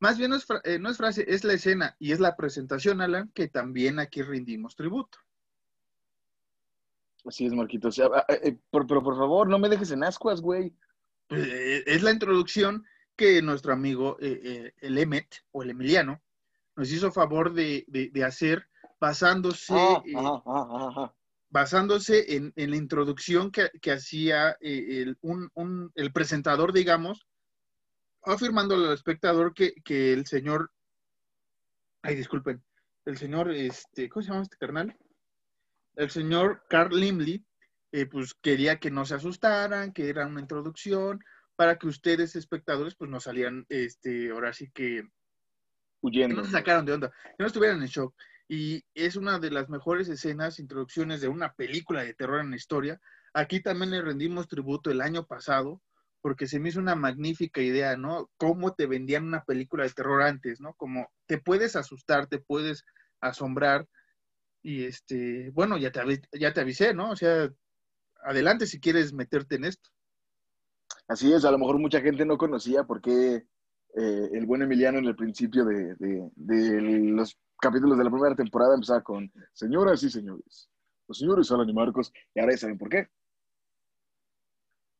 más 0.00 0.16
bien 0.16 0.32
eh, 0.64 0.78
no 0.78 0.90
es, 0.90 0.96
frase, 0.96 1.24
es 1.26 1.44
la 1.44 1.54
escena 1.54 1.96
y 1.98 2.12
es 2.12 2.20
la 2.20 2.36
presentación, 2.36 3.00
Alan, 3.00 3.30
que 3.34 3.48
también 3.48 3.98
aquí 3.98 4.22
rendimos 4.22 4.76
tributo. 4.76 5.18
Así 7.24 7.46
es, 7.46 7.52
Marquito. 7.52 7.88
Ah, 8.14 8.24
eh, 8.28 8.40
eh, 8.44 8.58
pero 8.70 9.02
por 9.02 9.16
favor, 9.16 9.48
no 9.48 9.58
me 9.58 9.68
dejes 9.68 9.90
en 9.90 10.04
ascuas, 10.04 10.40
güey. 10.40 10.72
Pues, 11.26 11.46
es 11.86 12.02
la 12.02 12.12
introducción 12.12 12.84
que 13.18 13.42
nuestro 13.42 13.72
amigo 13.74 14.16
el 14.20 14.96
Emmet 14.96 15.44
o 15.50 15.62
el 15.62 15.70
Emiliano 15.70 16.22
nos 16.76 16.90
hizo 16.92 17.10
favor 17.10 17.52
de, 17.52 17.84
hacer 18.24 18.68
basándose, 19.00 19.74
ah, 19.74 21.12
basándose 21.50 22.36
en, 22.36 22.52
la 22.54 22.76
introducción 22.76 23.50
que, 23.50 23.92
hacía 23.92 24.56
el, 24.60 25.18
el 25.96 26.12
presentador, 26.12 26.72
digamos, 26.72 27.26
afirmándole 28.22 28.86
al 28.86 28.94
espectador 28.94 29.52
que, 29.54 30.12
el 30.12 30.24
señor, 30.26 30.70
ay, 32.02 32.14
disculpen, 32.14 32.62
el 33.04 33.16
señor, 33.16 33.50
este, 33.50 34.08
¿cómo 34.08 34.22
se 34.22 34.30
llama 34.30 34.42
este 34.42 34.56
carnal? 34.56 34.96
El 35.96 36.10
señor 36.10 36.64
Carl 36.68 36.98
Limley, 36.98 37.44
eh, 37.90 38.06
pues 38.06 38.34
quería 38.34 38.78
que 38.78 38.92
no 38.92 39.04
se 39.04 39.14
asustaran, 39.14 39.92
que 39.92 40.08
era 40.08 40.26
una 40.26 40.40
introducción, 40.40 41.24
para 41.58 41.76
que 41.76 41.88
ustedes, 41.88 42.36
espectadores, 42.36 42.94
pues 42.94 43.10
no 43.10 43.18
salían, 43.18 43.66
este, 43.68 44.30
ahora 44.30 44.52
sí 44.52 44.70
que... 44.72 45.02
Huyendo. 46.00 46.36
Que 46.36 46.42
no 46.42 46.46
se 46.46 46.52
sacaron 46.52 46.86
de 46.86 46.92
onda, 46.92 47.10
que 47.10 47.40
no 47.40 47.46
estuvieran 47.46 47.82
en 47.82 47.88
shock. 47.88 48.14
Y 48.48 48.84
es 48.94 49.16
una 49.16 49.40
de 49.40 49.50
las 49.50 49.68
mejores 49.68 50.08
escenas, 50.08 50.60
introducciones 50.60 51.20
de 51.20 51.26
una 51.26 51.52
película 51.54 52.04
de 52.04 52.14
terror 52.14 52.40
en 52.40 52.50
la 52.50 52.56
historia. 52.56 53.00
Aquí 53.34 53.60
también 53.60 53.90
le 53.90 54.00
rendimos 54.00 54.46
tributo 54.46 54.92
el 54.92 55.00
año 55.00 55.26
pasado 55.26 55.82
porque 56.20 56.46
se 56.46 56.60
me 56.60 56.68
hizo 56.68 56.78
una 56.78 56.94
magnífica 56.94 57.60
idea, 57.60 57.96
¿no? 57.96 58.30
Cómo 58.36 58.74
te 58.74 58.86
vendían 58.86 59.24
una 59.24 59.42
película 59.42 59.82
de 59.82 59.90
terror 59.90 60.22
antes, 60.22 60.60
¿no? 60.60 60.74
Como 60.74 61.10
te 61.26 61.38
puedes 61.38 61.74
asustar, 61.74 62.28
te 62.28 62.38
puedes 62.38 62.84
asombrar, 63.20 63.88
y 64.62 64.84
este, 64.84 65.50
bueno, 65.50 65.76
ya 65.76 65.90
te, 65.90 66.00
ya 66.38 66.52
te 66.52 66.60
avisé, 66.60 66.94
¿no? 66.94 67.10
O 67.10 67.16
sea, 67.16 67.50
adelante 68.22 68.66
si 68.66 68.80
quieres 68.80 69.12
meterte 69.12 69.56
en 69.56 69.64
esto. 69.64 69.90
Así 71.08 71.32
es, 71.32 71.46
a 71.46 71.50
lo 71.50 71.58
mejor 71.58 71.78
mucha 71.78 72.02
gente 72.02 72.26
no 72.26 72.36
conocía 72.36 72.84
por 72.84 73.00
qué 73.00 73.46
eh, 73.96 74.28
el 74.32 74.44
buen 74.44 74.60
Emiliano 74.60 74.98
en 74.98 75.06
el 75.06 75.16
principio 75.16 75.64
de, 75.64 75.96
los 76.36 77.38
capítulos 77.58 77.96
de 77.96 78.04
la 78.04 78.10
primera 78.10 78.36
temporada 78.36 78.74
empezaba 78.74 79.02
con 79.02 79.32
señoras 79.54 80.02
y 80.02 80.10
señores, 80.10 80.68
los 81.08 81.18
señores 81.18 81.50
Alan 81.50 81.68
y 81.68 81.72
Marcos, 81.72 82.12
y 82.34 82.40
ahora 82.40 82.52
ya 82.52 82.58
saben 82.58 82.76
por 82.76 82.90
qué. 82.90 83.08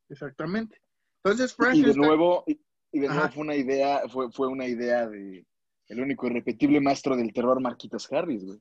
Exactamente. 0.08 0.80
Entonces. 1.22 1.54
Y 1.74 1.82
de 1.82 1.94
nuevo, 1.94 2.42
y, 2.46 2.58
de 3.00 3.08
nuevo 3.08 3.28
fue 3.28 3.42
una 3.42 3.54
idea, 3.54 4.08
fue, 4.08 4.32
fue 4.32 4.48
una 4.48 4.66
idea 4.66 5.06
de 5.06 5.46
el 5.88 6.00
único 6.00 6.26
irrepetible 6.26 6.80
maestro 6.80 7.16
del 7.16 7.34
terror, 7.34 7.60
Marquitas 7.60 8.10
Harris, 8.10 8.44
güey. 8.44 8.58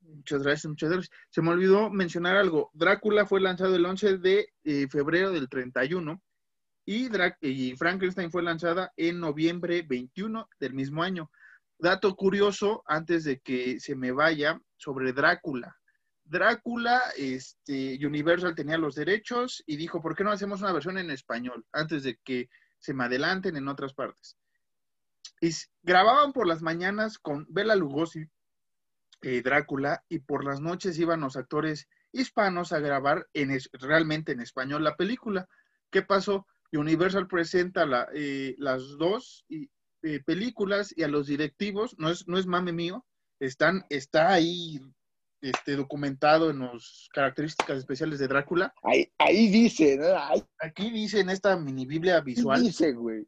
Muchas 0.00 0.42
gracias, 0.42 0.70
muchas 0.70 0.90
gracias. 0.90 1.18
Se 1.28 1.42
me 1.42 1.50
olvidó 1.50 1.90
mencionar 1.90 2.36
algo. 2.36 2.70
Drácula 2.72 3.26
fue 3.26 3.40
lanzado 3.40 3.74
el 3.74 3.84
11 3.84 4.18
de 4.18 4.48
eh, 4.64 4.86
febrero 4.88 5.32
del 5.32 5.48
31 5.48 6.22
y, 6.86 7.74
Frankenstein 7.76 8.30
fue 8.30 8.44
lanzada 8.44 8.92
en 8.96 9.18
noviembre 9.18 9.82
21 9.82 10.48
del 10.60 10.72
mismo 10.72 11.02
año. 11.02 11.30
Dato 11.78 12.14
curioso, 12.14 12.84
antes 12.86 13.24
de 13.24 13.40
que 13.40 13.80
se 13.80 13.96
me 13.96 14.12
vaya, 14.12 14.60
sobre 14.76 15.12
Drácula. 15.12 15.76
Drácula, 16.24 17.02
este, 17.16 17.98
Universal 18.06 18.54
tenía 18.54 18.78
los 18.78 18.94
derechos 18.94 19.64
y 19.66 19.76
dijo, 19.76 20.00
¿por 20.00 20.14
qué 20.14 20.22
no 20.22 20.30
hacemos 20.30 20.60
una 20.60 20.72
versión 20.72 20.96
en 20.96 21.10
español? 21.10 21.66
Antes 21.72 22.04
de 22.04 22.18
que 22.24 22.48
se 22.78 22.94
me 22.94 23.04
adelanten 23.04 23.56
en 23.56 23.68
otras 23.68 23.92
partes. 23.92 24.36
Y 25.40 25.50
grababan 25.82 26.32
por 26.32 26.46
las 26.46 26.62
mañanas 26.62 27.18
con 27.18 27.46
Bela 27.48 27.74
Lugosi, 27.74 28.26
eh, 29.22 29.42
Drácula, 29.42 30.04
y 30.08 30.20
por 30.20 30.44
las 30.44 30.60
noches 30.60 30.98
iban 30.98 31.20
los 31.20 31.36
actores 31.36 31.88
hispanos 32.12 32.72
a 32.72 32.78
grabar 32.78 33.26
en 33.34 33.58
realmente 33.72 34.32
en 34.32 34.40
español 34.40 34.84
la 34.84 34.96
película. 34.96 35.48
¿Qué 35.90 36.02
pasó? 36.02 36.46
Universal 36.72 37.26
presenta 37.26 37.86
eh, 38.14 38.54
las 38.58 38.96
dos 38.98 39.44
eh, 39.48 40.20
películas 40.24 40.92
y 40.96 41.02
a 41.02 41.08
los 41.08 41.26
directivos, 41.26 41.96
no 41.98 42.10
es, 42.10 42.26
no 42.28 42.38
es 42.38 42.46
mame 42.46 42.72
mío, 42.72 43.04
están, 43.40 43.84
está 43.90 44.32
ahí 44.32 44.80
este, 45.40 45.76
documentado 45.76 46.50
en 46.50 46.60
las 46.60 47.08
características 47.12 47.78
especiales 47.78 48.18
de 48.18 48.28
Drácula. 48.28 48.74
Ahí, 48.82 49.12
ahí 49.18 49.48
dice, 49.48 49.98
Aquí 50.58 50.90
dice 50.90 51.20
en 51.20 51.30
esta 51.30 51.56
mini 51.56 51.86
Biblia 51.86 52.20
visual. 52.20 52.62
Dice, 52.62 52.92
güey. 52.92 53.26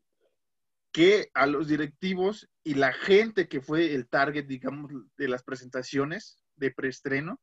Que 0.92 1.30
a 1.34 1.46
los 1.46 1.68
directivos 1.68 2.48
y 2.64 2.74
la 2.74 2.92
gente 2.92 3.48
que 3.48 3.60
fue 3.60 3.94
el 3.94 4.08
target, 4.08 4.46
digamos, 4.46 4.90
de 5.16 5.28
las 5.28 5.42
presentaciones 5.42 6.38
de 6.56 6.70
preestreno, 6.70 7.40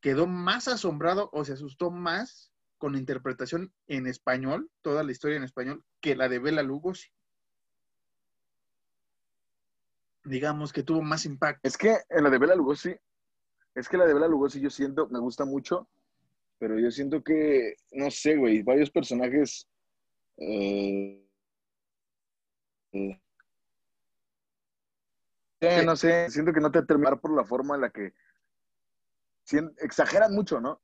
quedó 0.00 0.26
más 0.26 0.68
asombrado 0.68 1.28
o 1.32 1.44
se 1.44 1.52
asustó 1.52 1.90
más 1.90 2.47
con 2.78 2.96
interpretación 2.96 3.72
en 3.86 4.06
español, 4.06 4.70
toda 4.82 5.02
la 5.02 5.12
historia 5.12 5.36
en 5.36 5.44
español, 5.44 5.84
que 6.00 6.16
la 6.16 6.28
de 6.28 6.38
Bela 6.38 6.62
Lugosi. 6.62 7.08
Digamos 10.24 10.72
que 10.72 10.82
tuvo 10.82 11.02
más 11.02 11.24
impacto. 11.26 11.66
Es 11.66 11.76
que 11.76 11.98
en 12.08 12.24
la 12.24 12.30
de 12.30 12.38
Bela 12.38 12.54
Lugosi, 12.54 12.96
es 13.74 13.88
que 13.88 13.96
la 13.96 14.06
de 14.06 14.14
Bela 14.14 14.28
Lugosi 14.28 14.60
yo 14.60 14.70
siento, 14.70 15.08
me 15.08 15.18
gusta 15.18 15.44
mucho, 15.44 15.88
pero 16.58 16.78
yo 16.78 16.90
siento 16.90 17.22
que, 17.22 17.76
no 17.92 18.10
sé, 18.10 18.36
güey, 18.36 18.62
varios 18.62 18.90
personajes... 18.90 19.68
Eh, 20.36 21.24
eh, 25.60 25.82
no 25.84 25.96
sé, 25.96 26.30
siento 26.30 26.52
que 26.52 26.60
no 26.60 26.70
te 26.70 26.82
terminar 26.82 27.20
por 27.20 27.34
la 27.34 27.44
forma 27.44 27.74
en 27.74 27.80
la 27.80 27.90
que 27.90 28.14
exageran 29.78 30.34
mucho, 30.34 30.60
¿no? 30.60 30.80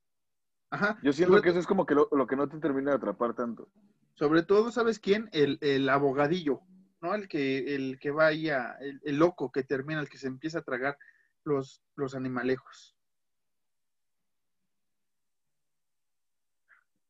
Yo 1.02 1.12
siento 1.12 1.40
que 1.40 1.50
eso 1.50 1.58
es 1.58 1.66
como 1.66 1.86
que 1.86 1.94
lo, 1.94 2.26
que 2.26 2.36
no 2.36 2.48
te 2.48 2.58
termina 2.58 2.90
de 2.90 2.96
atrapar 2.96 3.34
tanto. 3.34 3.68
Sobre 4.14 4.42
todo, 4.42 4.70
¿sabes 4.70 4.98
quién? 4.98 5.28
El, 5.32 5.88
abogadillo, 5.88 6.60
¿no? 7.00 7.14
El 7.14 7.28
que, 7.28 7.74
el 7.74 7.98
que 7.98 8.10
va 8.10 8.26
ahí 8.26 8.50
a, 8.50 8.76
el, 8.80 9.16
loco 9.18 9.50
que 9.50 9.64
termina, 9.64 10.00
el 10.00 10.08
que 10.08 10.18
se 10.18 10.28
empieza 10.28 10.60
a 10.60 10.64
tragar 10.64 10.96
los, 11.44 11.82
los 11.96 12.14
animalejos. 12.14 12.96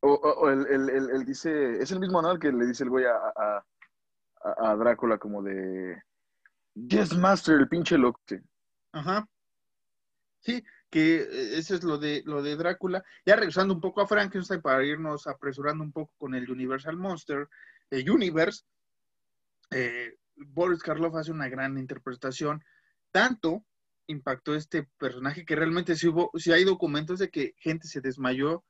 O, 0.01 0.51
el, 0.51 1.25
dice, 1.25 1.81
es 1.83 1.91
el 1.91 2.01
mismo, 2.01 2.21
¿no? 2.21 2.33
El 2.33 2.39
que 2.39 2.53
le 2.53 2.67
dice 2.67 2.85
el 2.85 2.91
güey 2.91 3.07
a, 3.07 3.65
a, 4.45 4.77
Drácula 4.77 5.17
como 5.17 5.43
de, 5.43 6.03
Yes, 6.75 7.17
Master, 7.17 7.61
el 7.61 7.69
pinche 7.69 7.97
loco. 7.97 8.21
Ajá. 8.93 9.27
Sí, 10.41 10.63
que 10.95 11.17
eh, 11.17 11.59
eso 11.59 11.75
es 11.75 11.83
lo 11.83 11.99
de, 11.99 12.23
lo 12.25 12.41
de 12.41 12.55
Drácula. 12.55 13.03
Ya 13.27 13.35
regresando 13.35 13.75
un 13.75 13.81
poco 13.81 14.01
a 14.01 14.07
Frankenstein 14.07 14.63
para 14.63 14.85
irnos 14.85 15.27
apresurando 15.27 15.83
un 15.83 15.91
poco 15.91 16.15
con 16.17 16.37
el 16.37 16.49
Universal 16.49 16.97
Monster 16.97 17.49
el 17.91 18.09
Universe, 18.09 18.63
eh, 19.73 20.15
Boris 20.37 20.85
Karloff 20.85 21.17
hace 21.17 21.33
una 21.33 21.49
gran 21.49 21.79
interpretación. 21.79 22.63
Tanto 23.11 23.65
impactó 24.07 24.55
este 24.55 24.89
personaje 24.97 25.45
que 25.45 25.57
realmente 25.57 25.97
sí, 25.97 26.07
hubo, 26.07 26.31
hay 26.53 26.63
documentos 26.63 27.19
de 27.19 27.29
que 27.29 27.55
gente 27.59 27.89
se 27.89 28.01
desmayó 28.01 28.65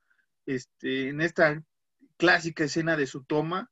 este, 0.47 1.11
en 1.11 1.21
esta 1.21 1.63
clásica 2.17 2.65
escena 2.65 2.97
de 2.97 3.07
su 3.07 3.25
toma 3.25 3.71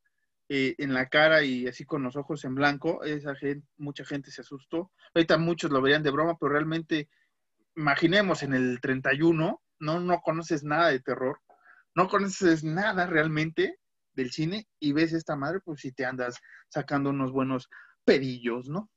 eh, 0.50 0.74
en 0.76 0.92
la 0.92 1.08
cara 1.08 1.42
y 1.42 1.68
así 1.68 1.86
con 1.86 2.02
los 2.02 2.16
ojos 2.16 2.44
en 2.44 2.54
blanco. 2.54 3.02
Esa 3.02 3.34
gente, 3.34 3.66
mucha 3.78 4.04
gente 4.04 4.30
se 4.30 4.42
asustó. 4.42 4.92
Ahorita 5.14 5.38
muchos 5.38 5.70
lo 5.70 5.80
verían 5.80 6.02
de 6.02 6.10
broma, 6.10 6.36
pero 6.38 6.52
realmente 6.52 7.08
imaginemos 7.76 8.42
en 8.42 8.54
el 8.54 8.80
31, 8.80 9.62
no, 9.80 10.00
no 10.00 10.20
conoces 10.20 10.64
nada 10.64 10.88
de 10.88 11.00
terror, 11.00 11.40
no 11.94 12.08
conoces 12.08 12.64
nada 12.64 13.06
realmente 13.06 13.78
del 14.14 14.30
cine 14.30 14.66
y 14.78 14.92
ves 14.92 15.12
esta 15.12 15.36
madre, 15.36 15.60
pues 15.64 15.80
si 15.80 15.92
te 15.92 16.04
andas 16.04 16.38
sacando 16.68 17.10
unos 17.10 17.32
buenos 17.32 17.68
pedillos, 18.04 18.68
¿no? 18.68 18.90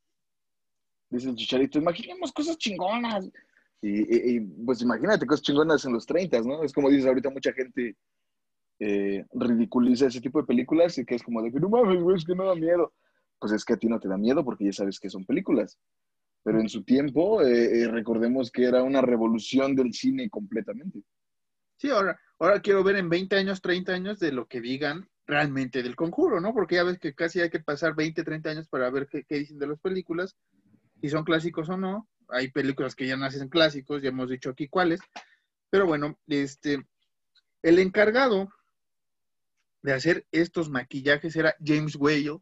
Dice 1.10 1.30
el 1.30 1.36
chicharito, 1.36 1.80
imaginemos 1.80 2.32
cosas 2.32 2.58
chingonas. 2.58 3.30
Y, 3.82 4.40
pues 4.40 4.82
imagínate 4.82 5.28
cosas 5.28 5.44
chingonas 5.44 5.86
en 5.86 5.94
los 5.94 6.06
30, 6.06 6.42
¿no? 6.42 6.64
Es 6.64 6.74
como 6.74 6.90
dices 6.90 7.06
ahorita 7.06 7.30
mucha 7.30 7.54
gente 7.54 7.96
eh, 8.80 9.24
ridiculiza 9.32 10.08
ese 10.08 10.22
tipo 10.22 10.42
de 10.42 10.48
películas 10.48 10.98
y 10.98 11.06
que 11.06 11.16
es 11.16 11.24
como 11.24 11.42
de 11.42 11.52
que 11.52 11.60
no 11.60 11.70
mames, 11.70 12.02
güey, 12.02 12.18
es 12.18 12.26
que 12.26 12.36
no 12.36 12.46
da 12.46 12.56
miedo. 12.56 12.94
Pues 13.38 13.52
es 13.52 13.64
que 13.64 13.74
a 13.74 13.78
ti 13.78 13.88
no 13.88 14.00
te 14.00 14.08
da 14.08 14.18
miedo 14.18 14.44
porque 14.44 14.66
ya 14.66 14.74
sabes 14.74 15.00
que 15.00 15.10
son 15.10 15.26
películas 15.26 15.78
pero 16.46 16.62
en 16.62 16.70
su 16.70 16.84
tiempo 16.84 17.42
eh, 17.42 17.82
eh, 17.82 17.88
recordemos 17.88 18.52
que 18.52 18.66
era 18.66 18.84
una 18.84 19.02
revolución 19.02 19.76
del 19.76 19.92
cine 19.94 20.30
completamente. 20.30 21.02
Sí, 21.76 21.90
ahora, 21.90 22.20
ahora 22.38 22.62
quiero 22.62 22.84
ver 22.84 22.98
en 22.98 23.10
20 23.10 23.36
años, 23.36 23.64
30 23.64 23.92
años 23.94 24.20
de 24.20 24.32
lo 24.32 24.46
que 24.46 24.62
digan 24.62 25.10
realmente 25.26 25.82
del 25.82 25.96
conjuro, 25.96 26.40
¿no? 26.40 26.54
Porque 26.54 26.76
ya 26.76 26.84
ves 26.84 27.00
que 27.00 27.16
casi 27.16 27.42
hay 27.42 27.50
que 27.50 27.62
pasar 27.62 27.96
20, 27.96 28.24
30 28.24 28.52
años 28.52 28.68
para 28.68 28.92
ver 28.92 29.08
qué, 29.08 29.26
dicen 29.28 29.58
de 29.58 29.66
las 29.66 29.80
películas, 29.80 30.38
si 31.02 31.10
son 31.10 31.24
clásicos 31.24 31.68
o 31.70 31.78
no. 31.78 32.08
Hay 32.30 32.52
películas 32.52 32.94
que 32.94 33.08
ya 33.08 33.18
nacen 33.18 33.50
clásicos, 33.50 34.04
ya 34.04 34.10
hemos 34.10 34.30
dicho 34.30 34.52
aquí 34.52 34.68
cuáles. 34.68 35.00
Pero 35.72 35.88
bueno, 35.88 36.20
este, 36.28 36.86
el 37.64 37.80
encargado 37.80 38.50
de 39.82 39.94
hacer 39.94 40.28
estos 40.32 40.70
maquillajes 40.70 41.36
era 41.36 41.56
James 41.66 41.96
Whale, 41.96 42.38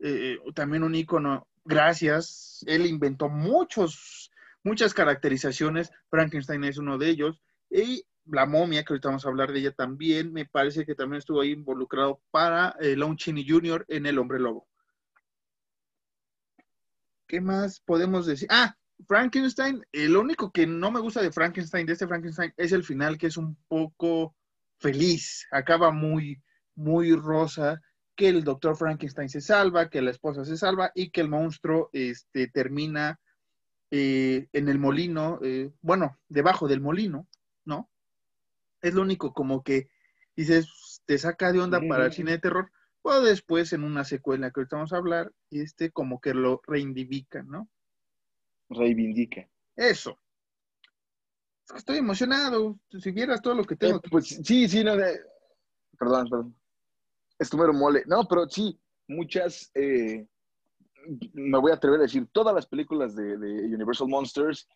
eh, 0.00 0.36
también 0.54 0.82
un 0.82 0.94
ícono 0.94 1.48
gracias. 1.66 2.64
Él 2.66 2.86
inventó 2.86 3.28
muchos, 3.28 4.30
muchas 4.62 4.94
caracterizaciones. 4.94 5.90
Frankenstein 6.10 6.64
es 6.64 6.78
uno 6.78 6.98
de 6.98 7.10
ellos. 7.10 7.40
Y 7.70 8.04
la 8.26 8.46
momia, 8.46 8.82
que 8.84 8.92
ahorita 8.92 9.08
vamos 9.08 9.26
a 9.26 9.28
hablar 9.28 9.52
de 9.52 9.60
ella 9.60 9.72
también, 9.72 10.32
me 10.32 10.46
parece 10.46 10.84
que 10.84 10.94
también 10.94 11.18
estuvo 11.18 11.40
ahí 11.40 11.52
involucrado 11.52 12.20
para 12.30 12.76
eh, 12.80 12.96
Lon 12.96 13.16
Chaney 13.16 13.46
Jr. 13.48 13.84
en 13.88 14.06
El 14.06 14.18
Hombre 14.18 14.40
Lobo. 14.40 14.68
¿Qué 17.26 17.40
más 17.40 17.80
podemos 17.80 18.26
decir? 18.26 18.48
Ah, 18.50 18.76
Frankenstein, 19.06 19.84
lo 19.92 20.20
único 20.20 20.50
que 20.50 20.66
no 20.66 20.90
me 20.90 21.00
gusta 21.00 21.20
de 21.20 21.32
Frankenstein, 21.32 21.86
de 21.86 21.92
este 21.92 22.06
Frankenstein, 22.06 22.52
es 22.56 22.72
el 22.72 22.84
final 22.84 23.18
que 23.18 23.26
es 23.26 23.36
un 23.36 23.56
poco 23.68 24.34
feliz, 24.78 25.46
acaba 25.50 25.90
muy, 25.90 26.42
muy 26.74 27.14
rosa 27.14 27.80
que 28.16 28.28
el 28.28 28.42
doctor 28.42 28.76
Frankenstein 28.76 29.28
se 29.28 29.40
salva, 29.40 29.90
que 29.90 30.02
la 30.02 30.10
esposa 30.10 30.44
se 30.44 30.56
salva 30.56 30.90
y 30.94 31.10
que 31.10 31.20
el 31.20 31.28
monstruo 31.28 31.90
este, 31.92 32.48
termina 32.48 33.20
eh, 33.90 34.48
en 34.52 34.68
el 34.68 34.78
molino, 34.78 35.38
eh, 35.42 35.70
bueno, 35.82 36.18
debajo 36.28 36.66
del 36.66 36.80
molino, 36.80 37.28
¿no? 37.64 37.90
Es 38.80 38.94
lo 38.94 39.02
único 39.02 39.32
como 39.32 39.62
que 39.62 39.88
dices, 40.34 41.02
te 41.06 41.18
saca 41.18 41.52
de 41.52 41.60
onda 41.60 41.80
para 41.88 42.06
el 42.06 42.12
cine 42.12 42.32
de 42.32 42.38
terror, 42.38 42.70
o 43.02 43.20
después 43.20 43.72
en 43.72 43.84
una 43.84 44.04
secuela 44.04 44.50
que 44.50 44.60
ahorita 44.60 44.76
vamos 44.76 44.92
a 44.92 44.96
hablar, 44.96 45.32
este 45.50 45.92
como 45.92 46.20
que 46.20 46.34
lo 46.34 46.60
reivindica, 46.66 47.42
¿no? 47.42 47.68
Reivindica. 48.68 49.48
Eso. 49.76 50.18
Estoy 51.74 51.98
emocionado. 51.98 52.78
Si 53.00 53.10
vieras 53.10 53.42
todo 53.42 53.54
lo 53.54 53.64
que 53.64 53.76
tengo. 53.76 53.98
Eh, 53.98 54.08
pues 54.10 54.26
sí, 54.26 54.68
sí, 54.68 54.82
no, 54.82 54.94
perdón, 55.98 56.28
perdón. 56.28 56.56
Es 57.38 57.50
tu 57.50 57.56
mero 57.58 57.72
mole. 57.72 58.02
No, 58.06 58.26
pero 58.28 58.48
sí, 58.48 58.78
muchas, 59.08 59.70
eh, 59.74 60.26
me 61.32 61.58
voy 61.58 61.70
a 61.70 61.74
atrever 61.74 62.00
a 62.00 62.04
decir, 62.04 62.26
todas 62.32 62.54
las 62.54 62.66
películas 62.66 63.14
de, 63.14 63.36
de, 63.36 63.74
Universal 63.74 64.08
Monsters 64.08 64.68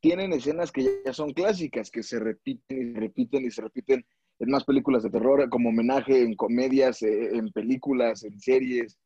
tienen 0.00 0.32
escenas 0.32 0.70
que 0.70 1.02
ya 1.04 1.12
son 1.12 1.32
clásicas, 1.32 1.90
que 1.90 2.02
se 2.02 2.18
repiten 2.18 2.78
y 2.78 2.92
se 2.92 3.00
repiten 3.00 3.44
y 3.44 3.50
se 3.50 3.62
repiten 3.62 4.06
en 4.38 4.50
más 4.50 4.64
películas 4.64 5.02
de 5.02 5.10
terror, 5.10 5.48
como 5.48 5.70
homenaje 5.70 6.22
en 6.22 6.34
comedias, 6.36 7.02
eh, 7.02 7.36
en 7.36 7.50
películas, 7.50 8.22
en 8.22 8.38
series. 8.38 8.98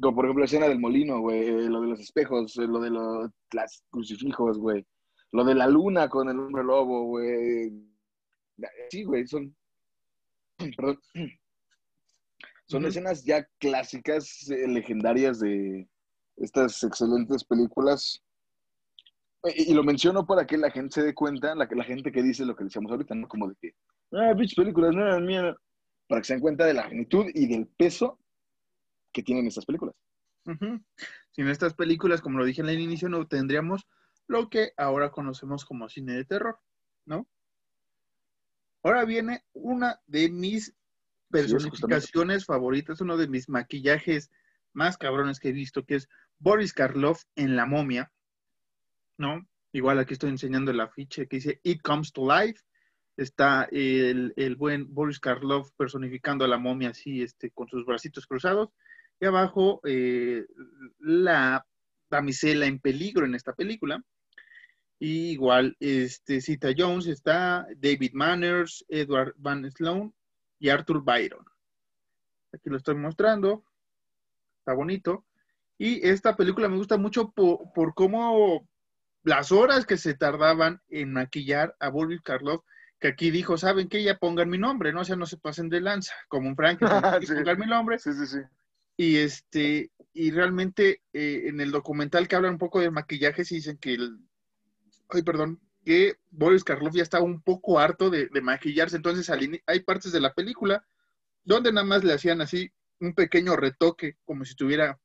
Como 0.00 0.14
por 0.14 0.24
ejemplo 0.24 0.42
la 0.42 0.46
escena 0.46 0.68
del 0.68 0.78
molino, 0.78 1.20
güey, 1.20 1.40
eh, 1.40 1.68
lo 1.68 1.80
de 1.82 1.88
los 1.88 2.00
espejos, 2.00 2.56
lo 2.56 2.80
de 2.80 2.90
los 2.90 3.30
crucifijos, 3.90 4.58
güey. 4.58 4.86
Lo 5.32 5.44
de 5.44 5.54
la 5.54 5.66
luna 5.66 6.08
con 6.08 6.28
el 6.28 6.38
hombre 6.38 6.64
lobo, 6.64 7.04
güey. 7.06 7.72
Sí, 8.90 9.04
güey, 9.04 9.26
son. 9.26 9.54
Perdón. 10.76 10.98
Son 12.70 12.84
escenas 12.84 13.24
ya 13.24 13.44
clásicas, 13.58 14.48
eh, 14.48 14.68
legendarias 14.68 15.40
de 15.40 15.88
estas 16.36 16.80
excelentes 16.84 17.42
películas. 17.42 18.22
Y, 19.56 19.74
lo 19.74 19.82
menciono 19.82 20.24
para 20.24 20.46
que 20.46 20.56
la 20.56 20.70
gente 20.70 20.94
se 20.94 21.02
dé 21.02 21.12
cuenta, 21.12 21.56
la, 21.56 21.68
la 21.68 21.82
gente 21.82 22.12
que 22.12 22.22
dice 22.22 22.44
lo 22.44 22.54
que 22.54 22.62
decíamos 22.62 22.92
ahorita, 22.92 23.16
¿no? 23.16 23.26
Como 23.26 23.48
de 23.48 23.56
que, 23.60 23.74
ah, 24.12 24.34
bichos 24.34 24.54
películas 24.54 24.94
no 24.94 25.18
mías. 25.18 25.56
Para 26.06 26.20
que 26.20 26.28
se 26.28 26.34
den 26.34 26.42
cuenta 26.42 26.64
de 26.64 26.74
la 26.74 26.84
magnitud 26.84 27.26
y 27.34 27.48
del 27.48 27.66
peso 27.66 28.20
que 29.12 29.24
tienen 29.24 29.48
estas 29.48 29.66
películas. 29.66 29.96
Sin 31.32 31.48
estas 31.48 31.74
películas, 31.74 32.20
como 32.20 32.38
lo 32.38 32.44
dije 32.44 32.60
en 32.60 32.68
el 32.68 32.78
inicio, 32.78 33.08
no 33.08 33.26
tendríamos 33.26 33.84
lo 34.28 34.48
que 34.48 34.74
ahora 34.76 35.10
conocemos 35.10 35.64
como 35.64 35.88
cine 35.88 36.12
de 36.12 36.24
terror, 36.24 36.60
¿no? 37.04 37.26
Ahora 38.84 39.04
viene 39.04 39.44
una 39.54 40.00
de 40.06 40.28
mis 40.28 40.72
personificaciones 41.30 42.44
favoritas, 42.44 43.00
uno 43.00 43.16
de 43.16 43.28
mis 43.28 43.48
maquillajes 43.48 44.30
más 44.72 44.96
cabrones 44.96 45.40
que 45.40 45.48
he 45.48 45.52
visto, 45.52 45.84
que 45.84 45.96
es 45.96 46.08
Boris 46.38 46.72
Karloff 46.72 47.24
en 47.36 47.56
La 47.56 47.66
momia, 47.66 48.10
¿no? 49.16 49.46
Igual 49.72 49.98
aquí 49.98 50.14
estoy 50.14 50.30
enseñando 50.30 50.70
el 50.70 50.80
afiche 50.80 51.26
que 51.26 51.36
dice 51.36 51.60
It 51.62 51.82
Comes 51.82 52.12
to 52.12 52.26
Life. 52.26 52.60
Está 53.16 53.68
el, 53.70 54.56
buen 54.56 54.92
Boris 54.92 55.20
Karloff 55.20 55.70
personificando 55.76 56.44
a 56.44 56.48
la 56.48 56.58
momia 56.58 56.90
así, 56.90 57.22
este, 57.22 57.50
con 57.50 57.68
sus 57.68 57.84
bracitos 57.84 58.26
cruzados. 58.26 58.70
Y 59.20 59.26
abajo 59.26 59.80
eh, 59.84 60.46
la 60.98 61.64
damisela 62.08 62.66
en 62.66 62.80
peligro 62.80 63.26
en 63.26 63.34
esta 63.34 63.52
película. 63.52 64.02
Y 64.98 65.30
igual, 65.32 65.76
este, 65.80 66.40
Cita 66.40 66.70
Jones 66.76 67.06
está, 67.06 67.66
David 67.76 68.12
Manners, 68.14 68.84
Edward 68.88 69.34
Van 69.36 69.70
Sloan 69.70 70.12
y 70.60 70.68
Arthur 70.68 71.02
Byron. 71.02 71.44
Aquí 72.52 72.70
lo 72.70 72.76
estoy 72.76 72.94
mostrando. 72.94 73.64
Está 74.58 74.74
bonito. 74.74 75.24
Y 75.78 76.06
esta 76.06 76.36
película 76.36 76.68
me 76.68 76.76
gusta 76.76 76.98
mucho 76.98 77.32
por, 77.32 77.94
cómo 77.94 78.68
las 79.22 79.50
horas 79.50 79.86
que 79.86 79.96
se 79.96 80.14
tardaban 80.14 80.80
en 80.88 81.12
maquillar 81.12 81.74
a 81.80 81.88
Boris 81.88 82.20
Karloff, 82.20 82.62
que 83.00 83.08
aquí 83.08 83.30
dijo, 83.30 83.56
¿saben 83.56 83.88
qué? 83.88 84.02
Ya 84.02 84.18
pongan 84.18 84.50
mi 84.50 84.58
nombre, 84.58 84.92
¿no? 84.92 85.00
O 85.00 85.04
sea, 85.04 85.16
no 85.16 85.24
se 85.24 85.38
pasen 85.38 85.70
de 85.70 85.80
lanza, 85.80 86.12
como 86.28 86.48
un 86.48 86.56
Frank, 86.56 86.80
pongan 87.44 87.58
mi 87.58 87.66
nombre. 87.66 87.98
Sí, 87.98 88.12
sí, 88.12 88.26
sí. 88.26 88.38
Y 88.98 89.16
este, 89.16 89.90
y 90.12 90.30
realmente 90.30 91.00
eh, 91.14 91.44
en 91.46 91.60
el 91.60 91.70
documental 91.70 92.28
que 92.28 92.36
habla 92.36 92.50
un 92.50 92.58
poco 92.58 92.80
de 92.80 92.90
maquillaje, 92.90 93.46
sí 93.46 93.56
dicen 93.56 93.78
que 93.78 93.94
el, 93.94 94.18
ay, 95.08 95.22
perdón, 95.22 95.58
que 95.84 96.16
Boris 96.30 96.64
Karloff 96.64 96.94
ya 96.94 97.02
estaba 97.02 97.24
un 97.24 97.42
poco 97.42 97.78
harto 97.78 98.10
de, 98.10 98.28
maquillarse, 98.42 98.96
entonces 98.96 99.30
hay 99.66 99.80
partes 99.80 100.12
de 100.12 100.20
la 100.20 100.34
película 100.34 100.84
donde 101.44 101.72
nada 101.72 101.86
más 101.86 102.04
le 102.04 102.12
hacían 102.12 102.40
así 102.40 102.70
un 103.00 103.14
pequeño 103.14 103.56
retoque, 103.56 104.16
como 104.24 104.44
si 104.44 104.50
estuviera, 104.50 105.00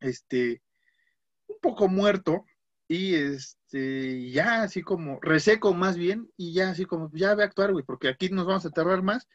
este, 0.00 0.62
un 1.46 1.58
poco 1.60 1.88
muerto, 1.88 2.44
y 2.88 3.14
este, 3.14 4.30
ya 4.30 4.62
así 4.62 4.82
como, 4.82 5.20
reseco 5.20 5.74
más 5.74 5.96
bien, 5.96 6.32
y 6.36 6.54
ya 6.54 6.70
así 6.70 6.86
como, 6.86 7.10
ya 7.12 7.34
ve 7.34 7.42
a 7.42 7.46
actuar, 7.46 7.72
güey, 7.72 7.84
porque 7.84 8.08
aquí 8.08 8.30
nos 8.30 8.46
vamos 8.46 8.64
a 8.64 8.70
tardar 8.70 9.02
más. 9.02 9.28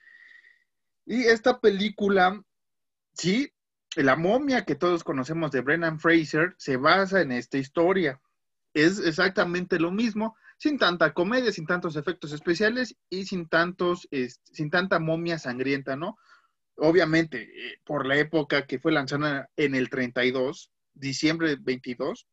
Y 1.05 1.25
esta 1.25 1.59
película, 1.59 2.43
sí, 3.13 3.53
la 3.95 4.15
momia 4.15 4.65
que 4.65 4.75
todos 4.75 5.03
conocemos 5.03 5.51
de 5.51 5.61
Brennan 5.61 5.99
Fraser 5.99 6.55
se 6.57 6.77
basa 6.77 7.21
en 7.21 7.31
esta 7.31 7.59
historia. 7.59 8.19
Es 8.73 8.97
exactamente 8.99 9.79
lo 9.79 9.91
mismo, 9.91 10.35
sin 10.63 10.77
tanta 10.77 11.13
comedia, 11.13 11.51
sin 11.51 11.65
tantos 11.65 11.97
efectos 11.97 12.31
especiales 12.31 12.95
y 13.09 13.25
sin 13.25 13.49
tantos, 13.49 14.07
sin 14.45 14.69
tanta 14.69 14.97
momia 14.97 15.37
sangrienta, 15.37 15.97
¿no? 15.97 16.17
Obviamente, 16.77 17.41
eh, 17.41 17.81
por 17.83 18.05
la 18.05 18.15
época 18.15 18.65
que 18.65 18.79
fue 18.79 18.93
lanzada 18.93 19.49
en 19.57 19.75
el 19.75 19.89
32, 19.89 20.71
diciembre 20.93 21.57
22, 21.59 22.29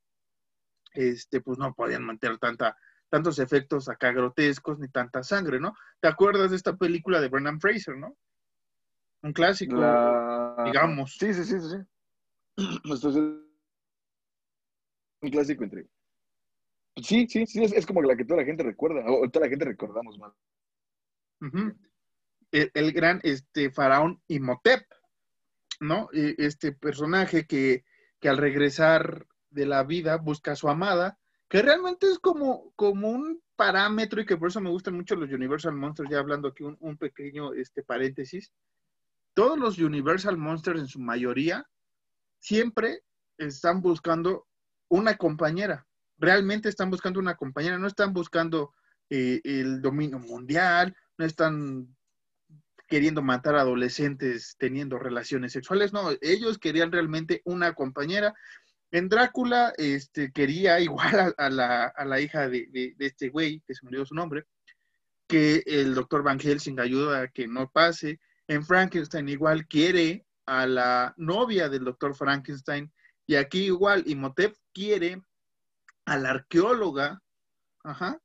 este, 0.93 1.41
pues 1.41 1.59
no 1.59 1.75
podían 1.75 2.05
mantener 2.05 2.39
tanta, 2.39 2.77
tantos 3.09 3.41
efectos 3.41 3.89
acá 3.89 4.13
grotescos 4.13 4.79
ni 4.79 4.87
tanta 4.87 5.25
sangre, 5.25 5.59
¿no? 5.59 5.75
¿Te 5.99 6.07
acuerdas 6.07 6.53
de 6.53 6.57
esta 6.57 6.77
película 6.77 7.21
de 7.21 7.31
Brendan 7.31 7.61
Fraser, 7.61 7.97
no? 7.97 8.17
Un 9.23 9.33
clásico, 9.33 9.75
digamos. 10.65 11.17
Sí, 11.19 11.35
sí, 11.35 11.43
sí, 11.43 11.59
sí. 11.59 11.79
Entonces, 12.85 13.17
un 15.21 15.31
clásico 15.31 15.65
entre 15.65 15.89
Sí, 16.97 17.27
sí, 17.29 17.47
sí, 17.47 17.63
es, 17.63 17.87
como 17.87 18.03
la 18.03 18.17
que 18.17 18.25
toda 18.25 18.41
la 18.41 18.47
gente 18.47 18.63
recuerda, 18.63 19.05
o 19.07 19.29
toda 19.31 19.47
la 19.47 19.51
gente 19.51 19.65
recordamos 19.65 20.19
más. 20.19 20.33
el, 22.51 22.93
gran 22.93 23.21
este, 23.23 23.71
faraón 23.71 24.21
Imhotep, 24.27 24.87
¿no? 25.81 26.09
E, 26.13 26.35
este 26.39 26.73
personaje 26.73 27.47
que, 27.47 27.85
al 28.23 28.39
regresar 28.39 29.27
de 29.51 29.67
la 29.67 29.85
vida 29.85 30.17
busca 30.17 30.53
a 30.53 30.57
su 30.57 30.69
amada, 30.69 31.19
que 31.49 31.63
realmente 31.63 32.07
es 32.07 32.19
como, 32.19 32.73
como 32.77 33.09
un 33.09 33.43
parámetro 33.57 34.21
y 34.21 34.27
que 34.27 34.37
por 34.37 34.49
eso 34.49 34.61
me 34.61 34.71
gustan 34.71 34.95
mucho 34.95 35.17
los 35.17 35.31
Universal 35.31 35.75
Monsters, 35.75 36.11
ya 36.11 36.19
hablando 36.19 36.49
aquí 36.49 36.65
un, 36.65 36.77
un 36.81 36.97
pequeño 36.97 37.55
este, 37.55 37.83
paréntesis. 37.83 38.53
Todos 39.35 39.59
los 39.59 39.79
Universal 39.79 40.37
Monsters 40.37 40.81
en 40.81 40.89
su 40.89 41.01
mayoría 41.01 41.67
siempre 42.39 43.03
están 43.39 43.81
buscando 43.81 44.47
una 44.89 45.17
compañera 45.17 45.87
realmente 46.21 46.69
están 46.69 46.91
buscando 46.91 47.19
una 47.19 47.35
compañera, 47.35 47.79
no 47.79 47.87
están 47.87 48.13
buscando 48.13 48.75
eh, 49.09 49.41
el 49.43 49.81
dominio 49.81 50.19
mundial, 50.19 50.95
no 51.19 51.25
están 51.25 51.97
queriendo 52.87 53.23
matar 53.23 53.55
a 53.55 53.63
adolescentes 53.63 54.57
teniendo 54.59 54.99
relaciones 54.99 55.53
sexuales, 55.53 55.93
no, 55.93 56.11
ellos 56.21 56.59
querían 56.59 56.93
realmente 56.93 57.41
una 57.45 57.73
compañera. 57.73 58.35
En 58.91 59.09
Drácula, 59.09 59.73
este, 59.79 60.33
quería 60.33 60.79
igual 60.81 61.35
a, 61.37 61.51
la, 61.51 62.21
hija 62.21 62.49
de, 62.49 62.95
este 62.99 63.29
güey, 63.29 63.63
que 63.67 63.75
se 63.75 63.85
murió 63.85 64.05
su 64.05 64.15
nombre, 64.15 64.45
que 65.27 65.63
el 65.67 65.95
doctor 65.95 66.23
Van 66.23 66.41
Helsing 66.41 66.81
ayuda 66.81 67.23
a 67.23 67.29
que 67.29 67.47
no 67.47 67.71
pase. 67.71 68.21
En 68.49 68.65
Frankenstein 68.67 69.29
igual 69.29 69.69
quiere 69.69 70.27
a 70.45 70.67
la 70.67 71.15
novia 71.17 71.69
del 71.69 71.85
doctor 71.85 72.17
Frankenstein. 72.17 72.93
Y 73.27 73.37
aquí 73.37 73.67
igual, 73.67 74.03
Imhotep 74.07 74.57
quiere 74.75 75.23
a 76.05 76.17
la 76.19 76.31
arqueóloga, 76.31 77.23
ajá, 77.85 78.21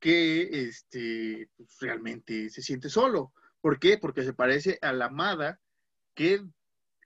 que 0.00 0.66
este, 0.68 1.48
pues, 1.56 1.78
realmente 1.80 2.50
se 2.50 2.62
siente 2.62 2.88
solo. 2.88 3.32
¿Por 3.60 3.78
qué? 3.78 3.98
Porque 3.98 4.22
se 4.22 4.34
parece 4.34 4.78
a 4.82 4.92
la 4.92 5.06
amada 5.06 5.60
que 6.14 6.44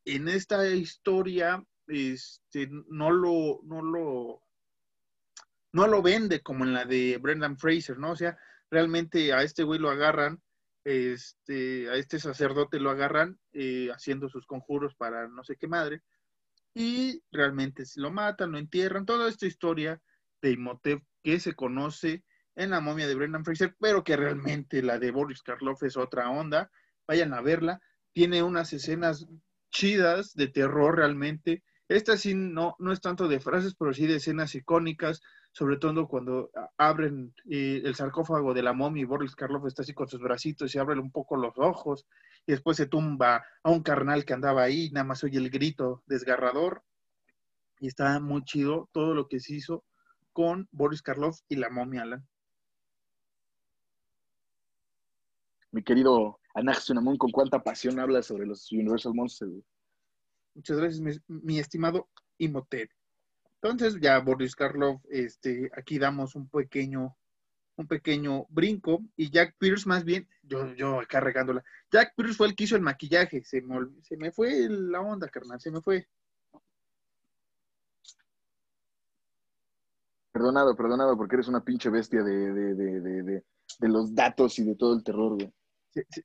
en 0.04 0.28
esta 0.28 0.66
historia 0.66 1.62
este, 1.86 2.68
no 2.88 3.10
lo, 3.10 3.60
no 3.62 3.82
lo, 3.82 4.42
no 5.72 5.86
lo 5.86 6.02
vende 6.02 6.42
como 6.42 6.64
en 6.64 6.72
la 6.72 6.84
de 6.84 7.18
Brendan 7.18 7.58
Fraser, 7.58 7.98
¿no? 7.98 8.12
O 8.12 8.16
sea, 8.16 8.36
realmente 8.70 9.32
a 9.32 9.42
este 9.42 9.62
güey 9.62 9.78
lo 9.78 9.90
agarran, 9.90 10.42
este, 10.84 11.88
a 11.90 11.94
este 11.94 12.18
sacerdote 12.18 12.80
lo 12.80 12.90
agarran 12.90 13.38
eh, 13.52 13.88
haciendo 13.90 14.28
sus 14.28 14.46
conjuros 14.46 14.94
para 14.94 15.28
no 15.28 15.44
sé 15.44 15.56
qué 15.56 15.68
madre, 15.68 16.02
y 16.78 17.24
realmente 17.32 17.84
si 17.84 18.00
lo 18.00 18.12
matan, 18.12 18.52
lo 18.52 18.58
entierran, 18.58 19.04
toda 19.04 19.28
esta 19.28 19.46
historia 19.46 20.00
de 20.40 20.52
Imhotep 20.52 21.02
que 21.24 21.40
se 21.40 21.54
conoce 21.54 22.22
en 22.54 22.70
la 22.70 22.80
momia 22.80 23.08
de 23.08 23.16
Brendan 23.16 23.44
Fraser, 23.44 23.74
pero 23.80 24.04
que 24.04 24.16
realmente 24.16 24.80
la 24.80 25.00
de 25.00 25.10
Boris 25.10 25.42
Karloff 25.42 25.82
es 25.82 25.96
otra 25.96 26.30
onda. 26.30 26.70
Vayan 27.08 27.34
a 27.34 27.40
verla. 27.40 27.80
Tiene 28.12 28.44
unas 28.44 28.72
escenas 28.72 29.26
chidas 29.72 30.34
de 30.34 30.46
terror 30.46 30.94
realmente. 30.94 31.64
Esta 31.88 32.16
sí 32.16 32.36
no, 32.36 32.76
no 32.78 32.92
es 32.92 33.00
tanto 33.00 33.26
de 33.26 33.40
frases, 33.40 33.74
pero 33.74 33.92
sí 33.92 34.06
de 34.06 34.16
escenas 34.16 34.54
icónicas, 34.54 35.20
sobre 35.50 35.78
todo 35.78 36.06
cuando 36.06 36.52
abren 36.76 37.34
eh, 37.50 37.82
el 37.84 37.96
sarcófago 37.96 38.54
de 38.54 38.62
la 38.62 38.72
momia 38.72 39.02
y 39.02 39.04
Boris 39.04 39.34
Karloff 39.34 39.66
está 39.66 39.82
así 39.82 39.94
con 39.94 40.06
sus 40.06 40.20
bracitos 40.20 40.72
y 40.72 40.78
abren 40.78 41.00
un 41.00 41.10
poco 41.10 41.36
los 41.36 41.54
ojos 41.56 42.06
y 42.48 42.52
después 42.52 42.78
se 42.78 42.86
tumba 42.86 43.44
a 43.62 43.70
un 43.70 43.82
carnal 43.82 44.24
que 44.24 44.32
andaba 44.32 44.62
ahí, 44.62 44.90
nada 44.90 45.04
más 45.04 45.22
oye 45.22 45.36
el 45.36 45.50
grito 45.50 46.02
desgarrador 46.06 46.82
y 47.78 47.88
está 47.88 48.18
muy 48.20 48.42
chido 48.42 48.88
todo 48.92 49.12
lo 49.12 49.28
que 49.28 49.38
se 49.38 49.54
hizo 49.54 49.84
con 50.32 50.66
Boris 50.72 51.02
Karloff 51.02 51.40
y 51.50 51.56
la 51.56 51.68
momia 51.68 52.02
Alan. 52.02 52.26
Mi 55.72 55.82
querido 55.82 56.40
Anaxunamón, 56.54 57.18
con 57.18 57.30
cuánta 57.32 57.62
pasión 57.62 58.00
habla 58.00 58.22
sobre 58.22 58.46
los 58.46 58.72
Universal 58.72 59.12
Monsters. 59.14 59.52
Muchas 60.54 60.78
gracias, 60.78 61.20
mi, 61.28 61.58
estimado 61.58 62.08
Imhotep. 62.38 62.90
Entonces, 63.60 64.00
ya 64.00 64.18
Boris 64.20 64.56
Karloff, 64.56 65.02
este, 65.10 65.70
aquí 65.76 65.98
damos 65.98 66.34
un 66.34 66.48
pequeño, 66.48 67.14
un 67.78 67.86
pequeño 67.86 68.46
brinco. 68.50 69.02
Y 69.16 69.30
Jack 69.30 69.54
Pierce, 69.58 69.88
más 69.88 70.04
bien, 70.04 70.28
yo, 70.42 70.74
yo 70.74 71.00
cargándola. 71.08 71.64
Jack 71.90 72.14
Pierce 72.14 72.36
fue 72.36 72.48
el 72.48 72.54
que 72.54 72.64
hizo 72.64 72.76
el 72.76 72.82
maquillaje. 72.82 73.42
Se 73.44 73.62
me, 73.62 73.78
se 74.02 74.16
me 74.16 74.30
fue 74.32 74.68
la 74.68 75.00
onda, 75.00 75.28
carnal, 75.28 75.60
se 75.60 75.70
me 75.70 75.80
fue. 75.80 76.06
Perdonado, 80.32 80.76
perdonado, 80.76 81.16
porque 81.16 81.36
eres 81.36 81.48
una 81.48 81.64
pinche 81.64 81.88
bestia 81.88 82.22
de, 82.22 82.52
de, 82.74 83.42
los 83.80 84.14
datos 84.14 84.58
y 84.58 84.64
de 84.64 84.76
todo 84.76 84.94
el 84.94 85.02
terror, 85.02 85.34
güey. 85.34 85.52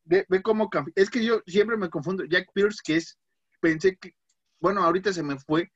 Ve, 0.06 0.26
cómo 0.44 0.70
Es 0.96 1.10
que 1.10 1.24
yo 1.24 1.42
siempre 1.48 1.78
me 1.78 1.90
confundo. 1.90 2.26
Jack 2.26 2.52
Pierce, 2.54 2.80
que 2.84 2.98
es, 2.98 3.18
pensé 3.60 3.96
que, 3.96 4.14
bueno, 4.60 4.84
ahorita 4.84 5.14
se 5.14 5.24
me 5.24 5.40
fue, 5.40 5.72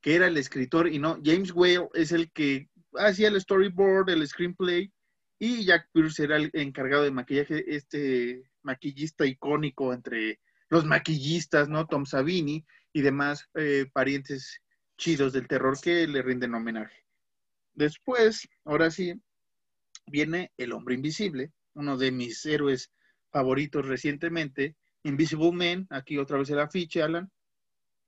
que 0.00 0.16
era 0.16 0.26
el 0.26 0.36
escritor 0.36 0.88
y 0.88 0.98
no, 0.98 1.18
James 1.24 1.52
Whale 1.54 1.88
es 1.94 2.12
el 2.12 2.30
que 2.32 2.68
hacía 2.94 3.28
el 3.28 3.40
storyboard, 3.40 4.10
el 4.10 4.26
screenplay, 4.26 4.92
y 5.38 5.64
Jack 5.64 5.88
Pierce 5.92 6.24
era 6.24 6.36
el 6.36 6.50
encargado 6.52 7.04
de 7.04 7.10
maquillaje, 7.10 7.64
este 7.74 8.50
maquillista 8.62 9.24
icónico 9.24 9.92
entre 9.92 10.40
los 10.68 10.84
maquillistas, 10.84 11.68
¿no? 11.68 11.86
Tom 11.86 12.04
Savini 12.04 12.64
y 12.92 13.02
demás 13.02 13.48
eh, 13.54 13.86
parientes 13.92 14.60
chidos 14.96 15.32
del 15.32 15.46
terror 15.46 15.78
que 15.80 16.06
le 16.06 16.22
rinden 16.22 16.54
homenaje. 16.54 17.04
Después, 17.74 18.48
ahora 18.64 18.90
sí, 18.90 19.14
viene 20.06 20.52
El 20.56 20.72
Hombre 20.72 20.96
Invisible, 20.96 21.52
uno 21.74 21.96
de 21.96 22.10
mis 22.10 22.44
héroes 22.44 22.90
favoritos 23.30 23.86
recientemente, 23.86 24.76
Invisible 25.04 25.52
Man, 25.52 25.86
aquí 25.90 26.18
otra 26.18 26.38
vez 26.38 26.50
el 26.50 26.58
afiche, 26.58 27.02
Alan, 27.02 27.30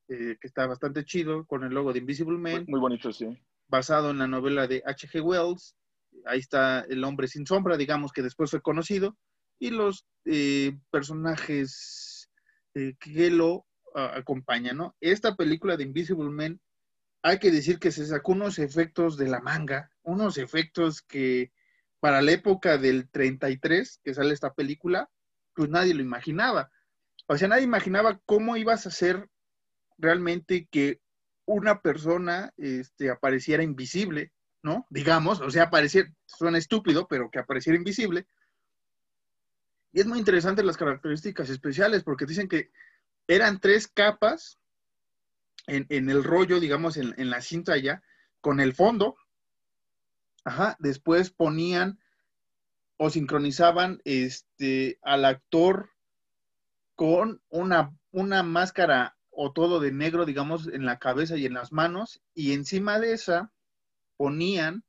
eh, 0.09 0.37
que 0.41 0.49
está 0.49 0.67
bastante 0.67 1.05
chido, 1.05 1.47
con 1.47 1.63
el 1.63 1.73
logo 1.73 1.93
de 1.93 2.01
Invisible 2.01 2.37
Man. 2.37 2.65
Muy, 2.67 2.81
bonito, 2.81 3.13
sí. 3.13 3.39
Basado 3.69 4.11
en 4.11 4.19
la 4.19 4.27
novela 4.27 4.67
de 4.67 4.83
H.G. 4.85 5.21
Wells. 5.21 5.77
Ahí 6.27 6.39
está 6.39 6.81
El 6.89 7.05
Hombre 7.05 7.29
Sin 7.29 7.47
Sombra, 7.47 7.77
digamos 7.77 8.13
que 8.13 8.23
después 8.23 8.51
fue 8.51 8.63
conocido, 8.63 9.17
y 9.59 9.71
los 9.71 10.07
eh, 10.25 10.79
personajes 10.91 12.31
eh, 12.75 12.95
que 12.99 13.31
lo 13.31 13.67
acompañan, 13.93 14.77
¿no? 14.77 14.95
Esta 15.01 15.35
película 15.35 15.77
de 15.77 15.83
Invisible 15.83 16.31
Man 16.31 16.61
hay 17.23 17.39
que 17.39 17.51
decir 17.51 17.79
que 17.79 17.91
se 17.91 18.07
sacó 18.07 18.33
unos 18.33 18.59
efectos 18.59 19.17
de 19.17 19.29
la 19.29 19.41
manga, 19.41 19.91
unos 20.03 20.39
efectos 20.39 21.03
que 21.03 21.53
para 22.01 22.23
la 22.23 22.33
época 22.33 22.79
del 22.79 23.11
33 23.11 24.01
que 24.03 24.15
sale 24.15 24.33
esta 24.33 24.55
película, 24.55 25.11
pues 25.55 25.69
nadie 25.69 25.95
lo 25.95 26.03
imaginaba. 26.03 26.71
O 27.27 27.37
sea, 27.37 27.49
nadie 27.49 27.65
imaginaba 27.65 28.21
cómo 28.25 28.57
ibas 28.57 28.87
a 28.87 28.89
hacer 28.89 29.29
realmente 29.99 30.67
que 30.71 31.01
una 31.45 31.83
persona 31.83 32.53
este, 32.57 33.11
apareciera 33.11 33.63
invisible, 33.63 34.33
¿no? 34.63 34.87
Digamos, 34.91 35.41
o 35.41 35.51
sea, 35.51 35.65
apareciera, 35.65 36.13
suena 36.27 36.59
estúpido, 36.59 37.07
pero 37.09 37.31
que 37.31 37.39
apareciera 37.39 37.79
invisible. 37.79 38.27
Y 39.93 40.01
es 40.01 40.07
muy 40.07 40.19
interesante 40.19 40.63
las 40.63 40.77
características 40.77 41.49
especiales, 41.51 42.05
porque 42.05 42.27
dicen 42.27 42.49
que 42.49 42.71
eran 43.27 43.61
tres 43.61 43.89
capas 43.89 44.59
en, 45.67 45.87
el 45.91 46.25
rollo, 46.25 46.61
digamos, 46.61 46.97
en, 46.97 47.31
la 47.31 47.41
cinta 47.41 47.77
ya, 47.77 48.03
con 48.41 48.61
el 48.61 48.75
fondo. 48.75 49.17
Ajá, 50.45 50.77
después 50.79 51.31
ponían 51.31 52.01
o 52.97 53.11
sincronizaban 53.11 54.01
este, 54.05 54.99
al 55.03 55.25
actor 55.25 55.91
con 56.95 57.43
una, 57.49 57.97
una 58.11 58.43
máscara 58.43 59.17
o 59.31 59.53
todo 59.53 59.81
de 59.81 59.93
negro, 59.93 60.27
digamos, 60.27 60.67
en 60.67 60.85
la 60.85 60.99
cabeza 60.99 61.37
y 61.37 61.47
en 61.47 61.55
las 61.55 61.73
manos, 61.73 62.21
y 62.35 62.53
encima 62.53 62.99
de 62.99 63.13
esa 63.13 63.53
ponían 64.21 64.85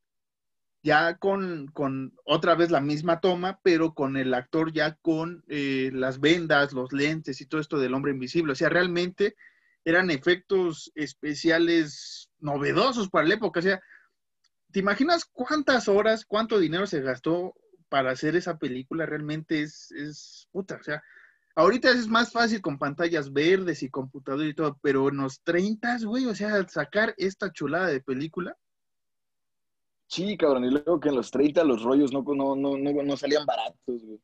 ya 0.83 1.15
con, 1.15 1.67
con 1.67 2.13
otra 2.25 2.53
vez 2.55 2.69
la 2.69 2.81
misma 2.81 3.21
toma, 3.21 3.61
pero 3.63 3.93
con 3.93 4.17
el 4.17 4.33
actor 4.33 4.73
ya 4.73 4.95
con 4.95 5.45
eh, 5.47 5.89
las 5.93 6.19
vendas, 6.19 6.73
los 6.73 6.91
lentes 6.91 7.39
y 7.39 7.45
todo 7.45 7.61
esto 7.61 7.79
del 7.79 7.93
hombre 7.93 8.11
invisible. 8.11 8.51
O 8.51 8.55
sea, 8.55 8.67
realmente 8.67 9.35
eran 9.85 10.11
efectos 10.11 10.91
especiales 10.95 12.29
novedosos 12.39 13.09
para 13.09 13.25
la 13.25 13.35
época. 13.35 13.61
O 13.61 13.63
sea, 13.63 13.81
¿te 14.73 14.79
imaginas 14.79 15.23
cuántas 15.23 15.87
horas, 15.87 16.25
cuánto 16.25 16.59
dinero 16.59 16.85
se 16.85 16.99
gastó 16.99 17.53
para 17.87 18.11
hacer 18.11 18.35
esa 18.35 18.57
película? 18.57 19.05
Realmente 19.05 19.61
es, 19.61 19.93
es 19.93 20.49
puta. 20.51 20.75
O 20.75 20.83
sea, 20.83 21.01
ahorita 21.55 21.89
es 21.89 22.09
más 22.09 22.33
fácil 22.33 22.61
con 22.61 22.77
pantallas 22.77 23.31
verdes 23.31 23.81
y 23.81 23.89
computador 23.89 24.45
y 24.45 24.53
todo, 24.53 24.77
pero 24.81 25.07
en 25.07 25.19
los 25.19 25.41
30, 25.43 25.99
güey, 26.03 26.25
o 26.25 26.35
sea, 26.35 26.67
sacar 26.67 27.13
esta 27.15 27.53
chulada 27.53 27.87
de 27.87 28.01
película. 28.01 28.57
Sí, 30.11 30.35
cabrón, 30.35 30.65
y 30.65 30.71
luego 30.71 30.99
que 30.99 31.09
en 31.09 31.15
los 31.15 31.31
30 31.31 31.63
los 31.63 31.83
rollos 31.83 32.11
no, 32.11 32.21
no, 32.21 32.55
no, 32.55 32.77
no, 32.77 33.17
salían 33.17 33.45
baratos, 33.45 34.03
güey. 34.03 34.19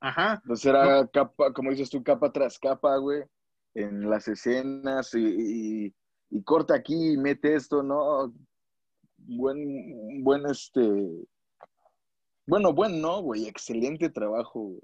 Ajá. 0.00 0.40
Entonces 0.42 0.66
era 0.66 1.06
capa, 1.08 1.52
como 1.52 1.70
dices 1.70 1.90
tú, 1.90 2.02
capa 2.02 2.32
tras 2.32 2.58
capa, 2.58 2.96
güey 2.96 3.22
en 3.78 4.08
las 4.08 4.28
escenas 4.28 5.14
y, 5.14 5.94
corta 6.44 6.74
aquí 6.74 7.12
y 7.12 7.16
mete 7.16 7.54
esto, 7.54 7.82
¿no? 7.82 8.34
Buen, 9.16 10.22
buen 10.22 10.46
este, 10.46 10.80
bueno, 12.46 12.72
buen 12.72 13.00
no, 13.00 13.22
güey, 13.22 13.46
excelente 13.46 14.10
trabajo 14.10 14.76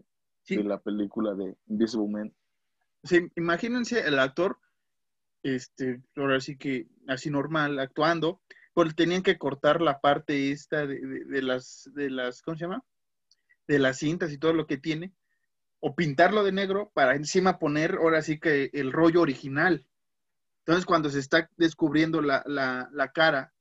de 0.49 0.65
la 0.65 0.81
película 0.81 1.35
de 1.35 1.57
Invisible 1.67 2.09
Man. 2.09 2.35
Sí, 3.03 3.29
imagínense 3.37 4.01
el 4.01 4.19
actor, 4.19 4.59
este, 5.43 6.03
ahora 6.17 6.41
sí 6.41 6.57
que 6.57 6.87
así 7.09 7.31
normal, 7.31 7.79
actuando, 7.79 8.41
pues 8.75 8.95
tenían 8.97 9.23
que 9.23 9.39
cortar 9.39 9.81
la 9.81 10.01
parte 10.01 10.51
esta 10.51 10.87
de, 10.87 11.43
las, 11.43 11.89
de 11.95 12.11
las, 12.11 12.43
¿cómo 12.43 12.57
se 12.57 12.65
llama? 12.65 12.85
De 13.69 13.79
las 13.79 13.99
cintas 13.99 14.33
y 14.33 14.39
todo 14.39 14.53
lo 14.53 14.67
que 14.67 14.77
tiene, 14.77 15.15
o 15.79 15.95
pintarlo 15.95 16.43
de 16.43 16.53
negro 16.53 16.91
para 16.93 17.15
encima 17.15 17.59
poner 17.59 17.95
ahora 17.95 18.21
sí 18.21 18.39
que 18.41 18.71
el 18.73 18.93
rollo 18.93 19.21
original. 19.21 19.87
Entonces, 20.59 20.87
cuando 20.87 21.09
se 21.09 21.21
está 21.21 21.49
descubriendo 21.57 22.21
la, 22.21 22.43
la, 22.47 23.13
cara, 23.13 23.53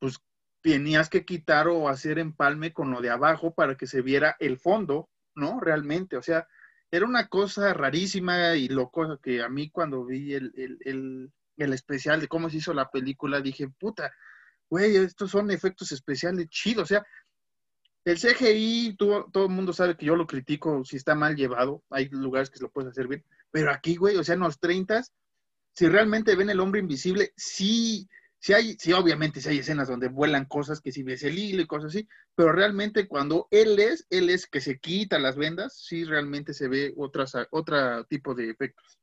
pues 0.00 0.18
tenías 0.60 1.08
que 1.08 1.24
quitar 1.24 1.68
o 1.68 1.88
hacer 1.88 2.18
empalme 2.18 2.72
con 2.72 2.90
lo 2.90 3.00
de 3.00 3.10
abajo 3.10 3.54
para 3.54 3.76
que 3.76 3.86
se 3.86 4.02
viera 4.02 4.34
el 4.40 4.58
fondo, 4.58 5.08
¿no? 5.34 5.60
Realmente, 5.60 6.16
o 6.16 6.22
sea, 6.22 6.48
era 6.90 7.06
una 7.06 7.28
cosa 7.28 7.72
rarísima 7.74 8.56
y 8.56 8.68
loco 8.68 9.18
que 9.20 9.42
a 9.42 9.48
mí 9.48 9.70
cuando 9.70 10.04
vi 10.04 10.34
el, 10.34 10.52
el 10.56 11.32
especial 11.56 12.20
de 12.20 12.28
cómo 12.28 12.50
se 12.50 12.58
hizo 12.58 12.72
la 12.74 12.90
película, 12.90 13.40
dije, 13.40 13.68
puta, 13.68 14.12
güey, 14.68 14.96
estos 14.96 15.30
son 15.30 15.50
efectos 15.50 15.92
especiales 15.92 16.48
chidos, 16.48 16.84
o 16.84 16.86
sea, 16.86 17.06
el 18.06 18.18
CGI, 18.18 18.96
todo, 18.96 19.28
el 19.34 19.48
mundo 19.48 19.72
sabe 19.72 19.96
que 19.96 20.06
yo 20.06 20.14
lo 20.14 20.28
critico 20.28 20.84
si 20.84 20.94
está 20.96 21.16
mal 21.16 21.34
llevado. 21.34 21.82
Hay 21.90 22.08
lugares 22.08 22.50
que 22.50 22.60
lo 22.60 22.70
puedes 22.70 22.90
hacer 22.90 23.08
bien. 23.08 23.24
Pero 23.50 23.72
aquí, 23.72 23.96
güey, 23.96 24.16
o 24.16 24.22
sea, 24.22 24.36
en 24.36 24.42
los 24.42 24.60
30, 24.60 25.02
si 25.74 25.88
realmente 25.88 26.36
ven 26.36 26.48
el 26.48 26.60
hombre 26.60 26.80
invisible, 26.80 27.32
sí, 27.36 28.08
sí 28.38 28.52
hay, 28.52 28.76
sí, 28.78 28.92
obviamente 28.92 29.40
sí 29.40 29.48
hay 29.48 29.58
escenas 29.58 29.88
donde 29.88 30.06
vuelan 30.06 30.44
cosas 30.44 30.80
que 30.80 30.92
si 30.92 31.02
ves 31.02 31.24
el 31.24 31.36
hilo 31.36 31.62
y 31.62 31.66
cosas 31.66 31.88
así, 31.88 32.08
pero 32.36 32.52
realmente 32.52 33.08
cuando 33.08 33.48
él 33.50 33.76
es, 33.80 34.06
él 34.08 34.30
es 34.30 34.46
que 34.46 34.60
se 34.60 34.78
quita 34.78 35.18
las 35.18 35.36
vendas, 35.36 35.76
sí 35.76 36.04
realmente 36.04 36.54
se 36.54 36.68
ve 36.68 36.94
otras, 36.96 37.32
otro 37.50 38.04
tipo 38.04 38.36
de 38.36 38.50
efectos. 38.50 39.00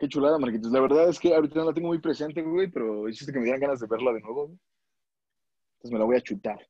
Qué 0.00 0.08
chulada, 0.08 0.38
Marquitos. 0.38 0.72
La 0.72 0.80
verdad 0.80 1.10
es 1.10 1.18
que 1.18 1.34
ahorita 1.34 1.56
no 1.56 1.66
la 1.66 1.74
tengo 1.74 1.88
muy 1.88 1.98
presente, 1.98 2.40
güey, 2.40 2.68
pero 2.68 3.06
hiciste 3.06 3.34
que 3.34 3.38
me 3.38 3.44
dieran 3.44 3.60
ganas 3.60 3.80
de 3.80 3.86
verla 3.86 4.14
de 4.14 4.20
nuevo, 4.20 4.44
Entonces 5.74 5.92
me 5.92 5.98
la 5.98 6.06
voy 6.06 6.16
a 6.16 6.22
chutar. 6.22 6.66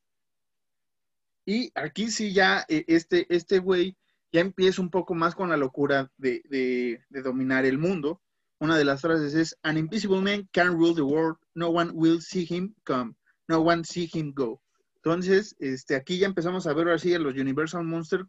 Y 1.47 1.71
aquí 1.77 2.11
sí 2.11 2.33
ya 2.33 2.65
eh, 2.69 2.85
este, 2.89 3.33
este 3.33 3.61
güey 3.61 3.97
ya 4.33 4.41
empieza 4.41 4.83
un 4.83 4.91
poco 4.91 5.15
más 5.15 5.37
con 5.37 5.49
la 5.49 5.57
locura 5.57 6.11
de, 6.17 7.01
dominar 7.09 7.67
el 7.67 7.79
mundo. 7.79 8.21
Una 8.59 8.77
de 8.77 8.85
las 8.85 9.01
frases 9.01 9.35
es, 9.35 9.57
An 9.63 9.79
invisible 9.79 10.21
man 10.21 10.49
can 10.53 10.77
rule 10.77 10.97
the 10.97 11.03
world, 11.03 11.37
no 11.55 11.71
one 11.71 11.93
will 11.95 12.21
see 12.21 12.45
him 12.51 12.75
come, 12.85 13.15
no 13.47 13.61
one 13.61 13.85
see 13.85 14.11
him 14.13 14.33
go. 14.35 14.61
Entonces, 14.97 15.55
este, 15.61 15.95
aquí 15.95 16.19
ya 16.19 16.27
empezamos 16.27 16.67
a 16.67 16.75
ver 16.75 16.89
así 16.89 17.15
a 17.15 17.21
los 17.21 17.35
Universal 17.35 17.85
Monsters 17.85 18.27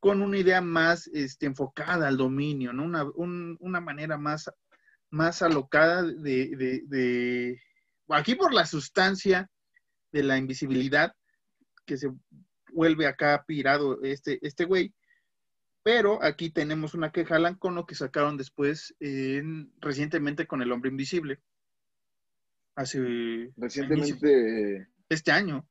con 0.00 0.22
una 0.22 0.38
idea 0.38 0.60
más 0.60 1.06
este, 1.08 1.46
enfocada 1.46 2.08
al 2.08 2.16
dominio, 2.16 2.72
¿no? 2.72 2.84
Una, 2.84 3.04
una 3.58 3.80
manera 3.80 4.18
más, 4.18 4.50
más 5.10 5.42
alocada 5.42 6.02
de, 6.02 6.82
de, 6.86 7.60
aquí 8.08 8.34
por 8.34 8.52
la 8.52 8.66
sustancia 8.66 9.50
de 10.12 10.22
la 10.22 10.38
invisibilidad 10.38 11.14
que 11.84 11.96
se 11.96 12.10
vuelve 12.72 13.06
acá 13.06 13.44
pirado 13.46 14.02
este, 14.02 14.38
este 14.42 14.64
güey. 14.64 14.94
Pero 15.82 16.22
aquí 16.22 16.50
tenemos 16.50 16.94
una 16.94 17.12
que 17.12 17.24
jalan 17.24 17.54
con 17.54 17.76
lo 17.76 17.86
que 17.86 17.94
sacaron 17.94 18.36
después 18.36 18.94
recientemente 19.80 20.46
con 20.46 20.60
El 20.60 20.72
Hombre 20.72 20.90
Invisible. 20.90 21.40
Hace. 22.74 23.52
Recientemente. 23.56 24.88
Este 25.08 25.30
año. 25.30 25.66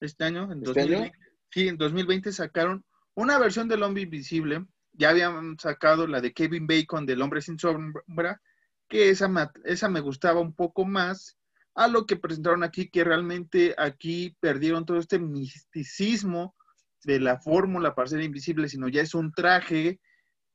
Este 0.00 0.24
año, 0.24 0.52
en 0.52 0.62
¿Este 0.62 0.80
Año? 0.80 1.10
Sí, 1.50 1.66
en 1.66 1.76
2020 1.76 2.32
sacaron 2.32 2.84
una 3.18 3.36
versión 3.36 3.66
del 3.66 3.82
hombre 3.82 4.04
invisible, 4.04 4.64
ya 4.92 5.10
habían 5.10 5.58
sacado 5.58 6.06
la 6.06 6.20
de 6.20 6.32
Kevin 6.32 6.68
Bacon 6.68 7.04
del 7.04 7.20
hombre 7.20 7.42
sin 7.42 7.58
sombra, 7.58 8.40
que 8.88 9.10
esa 9.10 9.26
me, 9.26 9.48
esa 9.64 9.88
me 9.88 9.98
gustaba 9.98 10.40
un 10.40 10.54
poco 10.54 10.84
más 10.84 11.36
a 11.74 11.88
lo 11.88 12.06
que 12.06 12.14
presentaron 12.14 12.62
aquí, 12.62 12.88
que 12.88 13.02
realmente 13.02 13.74
aquí 13.76 14.36
perdieron 14.38 14.86
todo 14.86 14.98
este 14.98 15.18
misticismo 15.18 16.54
de 17.02 17.18
la 17.18 17.40
fórmula 17.40 17.92
para 17.92 18.06
ser 18.06 18.22
invisible, 18.22 18.68
sino 18.68 18.86
ya 18.86 19.02
es 19.02 19.16
un 19.16 19.32
traje 19.32 19.98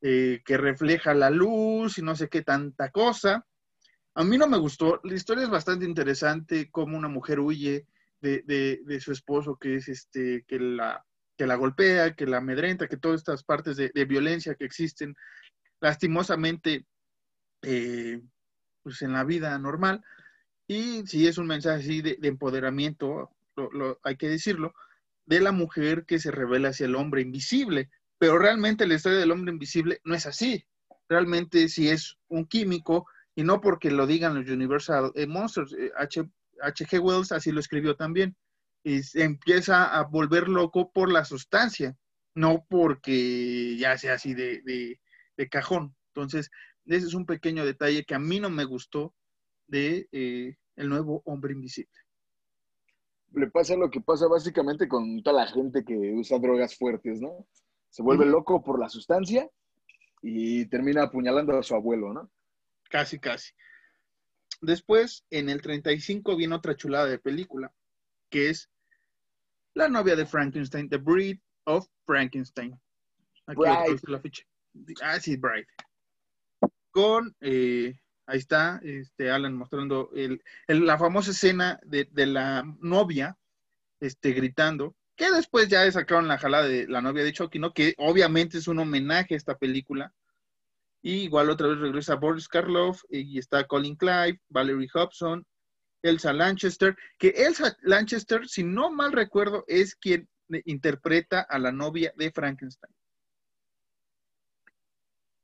eh, 0.02 0.42
que 0.46 0.56
refleja 0.56 1.14
la 1.14 1.30
luz 1.30 1.98
y 1.98 2.02
no 2.02 2.16
sé 2.16 2.30
qué 2.30 2.44
tanta 2.44 2.92
cosa. 2.92 3.46
A 4.16 4.24
mí 4.24 4.38
no 4.38 4.48
me 4.48 4.58
gustó. 4.58 5.02
La 5.04 5.16
historia 5.16 5.44
es 5.44 5.50
bastante 5.50 5.84
interesante, 5.84 6.70
cómo 6.72 6.98
una 6.98 7.10
mujer 7.10 7.42
huye 7.42 7.88
de, 8.22 9.00
su 9.02 9.12
esposo, 9.12 9.58
que 9.58 9.76
es 9.76 9.90
este, 9.90 10.46
que 10.48 10.60
la, 10.60 11.04
que 11.38 11.48
la 11.48 11.56
golpea, 11.56 12.16
que 12.16 12.26
la 12.26 12.38
amedrenta, 12.38 12.88
que 12.88 12.98
todas 12.98 13.22
estas 13.22 13.44
partes 13.44 13.78
de, 13.78 14.06
violencia 14.06 14.56
que 14.56 14.66
existen, 14.66 15.16
lastimosamente, 15.82 16.86
eh, 17.62 18.22
pues 18.84 19.02
en 19.02 19.14
la 19.14 19.24
vida 19.24 19.58
normal. 19.58 20.04
Y 20.68 21.06
si 21.08 21.28
es 21.28 21.38
un 21.38 21.48
mensaje 21.48 21.80
así 21.80 22.02
de, 22.02 22.18
empoderamiento, 22.22 23.32
hay 24.04 24.18
que 24.18 24.30
decirlo, 24.30 24.74
de 25.26 25.40
la 25.40 25.52
mujer 25.52 26.06
que 26.06 26.20
se 26.20 26.32
revela 26.32 26.70
hacia 26.70 26.86
el 26.86 26.96
hombre 26.96 27.22
invisible. 27.22 27.90
Pero 28.18 28.38
realmente 28.38 28.88
la 28.88 28.96
historia 28.96 29.20
del 29.20 29.32
hombre 29.32 29.52
invisible 29.52 30.00
no 30.04 30.16
es 30.16 30.26
así. 30.26 30.66
Realmente 31.10 31.68
si 31.68 31.90
es 31.90 32.18
un 32.28 32.46
químico, 32.46 33.08
y 33.36 33.44
no 33.44 33.62
porque 33.62 33.92
lo 33.92 34.08
digan 34.08 34.36
los 34.36 34.50
Universal 34.50 35.12
eh, 35.16 35.28
Monsters, 35.28 35.74
eh, 35.74 35.92
H.G. 35.98 37.00
Wells 37.00 37.32
así 37.32 37.52
lo 37.52 37.60
escribió 37.60 37.96
también, 37.96 38.36
y 38.84 39.04
se 39.04 39.24
empieza 39.24 39.98
a 39.98 40.04
volver 40.04 40.50
loco 40.50 40.92
por 40.92 41.12
la 41.12 41.24
sustancia, 41.24 41.96
no 42.36 42.66
porque 42.70 43.78
ya 43.78 43.98
sea 43.98 44.16
así 44.16 44.34
de, 44.34 45.00
cajón. 45.50 45.96
Entonces, 46.10 46.52
ese 46.86 47.08
es 47.08 47.14
un 47.14 47.26
pequeño 47.26 47.66
detalle 47.66 48.04
que 48.04 48.16
a 48.16 48.20
mí 48.20 48.40
no 48.40 48.50
me 48.50 48.66
gustó 48.66 49.14
de 49.68 50.08
eh, 50.12 50.58
el 50.76 50.90
nuevo 50.90 51.22
hombre 51.26 51.54
invisible. 51.54 51.94
Le 53.34 53.50
pasa 53.50 53.76
lo 53.76 53.90
que 53.90 54.02
pasa 54.02 54.28
básicamente 54.28 54.88
con 54.88 55.24
toda 55.24 55.44
la 55.44 55.52
gente 55.52 55.84
que 55.84 55.96
usa 56.14 56.38
drogas 56.38 56.78
fuertes, 56.78 57.20
¿no? 57.20 57.48
Se 57.90 58.04
vuelve 58.04 58.26
loco 58.26 58.64
por 58.64 58.80
la 58.80 58.90
sustancia 58.90 59.50
y 60.22 60.66
termina 60.68 61.04
apuñalando 61.04 61.58
a 61.58 61.64
su 61.64 61.74
abuelo, 61.74 62.14
¿no? 62.14 62.30
Casi, 62.90 63.20
casi. 63.20 63.54
Después, 64.62 65.26
en 65.30 65.50
el 65.50 65.62
35 65.62 66.36
viene 66.36 66.56
otra 66.56 66.76
chulada 66.76 67.08
de 67.08 67.20
película, 67.20 67.74
que 68.30 68.50
es 68.50 68.70
La 69.76 69.90
novia 69.90 70.16
de 70.16 70.26
Frankenstein, 70.26 70.90
The 70.90 70.98
Breed 70.98 71.40
of 71.66 71.88
Frankenstein. 72.06 72.80
Aquí 73.48 73.62
la 74.08 74.20
ficha. 74.20 74.44
Ah, 75.02 75.20
sí, 75.20 75.36
Bride. 75.36 75.68
Con, 76.92 77.36
eh, 77.42 78.00
ahí 78.28 78.38
está, 78.38 78.80
este, 78.84 79.32
Alan 79.32 79.56
mostrando 79.56 80.12
la 80.68 80.98
famosa 80.98 81.32
escena 81.32 81.80
de, 81.84 82.08
la 82.28 82.64
novia 82.80 83.38
este, 84.00 84.32
gritando, 84.34 84.96
que 85.16 85.32
después 85.32 85.68
ya 85.68 85.90
sacaron 85.92 86.28
la 86.28 86.38
jalada 86.38 86.68
de 86.68 86.88
la 86.88 87.02
novia 87.02 87.24
de 87.24 87.34
Chucky, 87.34 87.60
¿no? 87.60 87.74
Que 87.74 87.96
obviamente 87.98 88.58
es 88.58 88.68
un 88.68 88.80
homenaje 88.80 89.34
a 89.34 89.38
esta 89.38 89.58
película 89.58 90.14
y 91.02 91.24
igual 91.24 91.50
otra 91.50 91.68
vez 91.68 91.80
regresa 91.80 92.16
Boris 92.16 92.48
Karloff 92.48 93.04
y 93.10 93.38
está 93.38 93.66
Colin 93.68 93.96
Clive, 93.96 94.40
Valerie 94.50 94.90
Hobson, 94.94 95.46
Elsa 96.04 96.34
Lanchester, 96.34 96.96
que 97.18 97.30
Elsa 97.30 97.76
Lanchester, 97.82 98.48
si 98.48 98.64
no 98.64 98.92
mal 98.92 99.12
recuerdo, 99.12 99.64
es 99.68 99.96
quien 99.96 100.30
interpreta 100.66 101.42
a 101.42 101.58
la 101.58 101.72
novia 101.72 102.14
de 102.16 102.32
Frankenstein. 102.32 102.94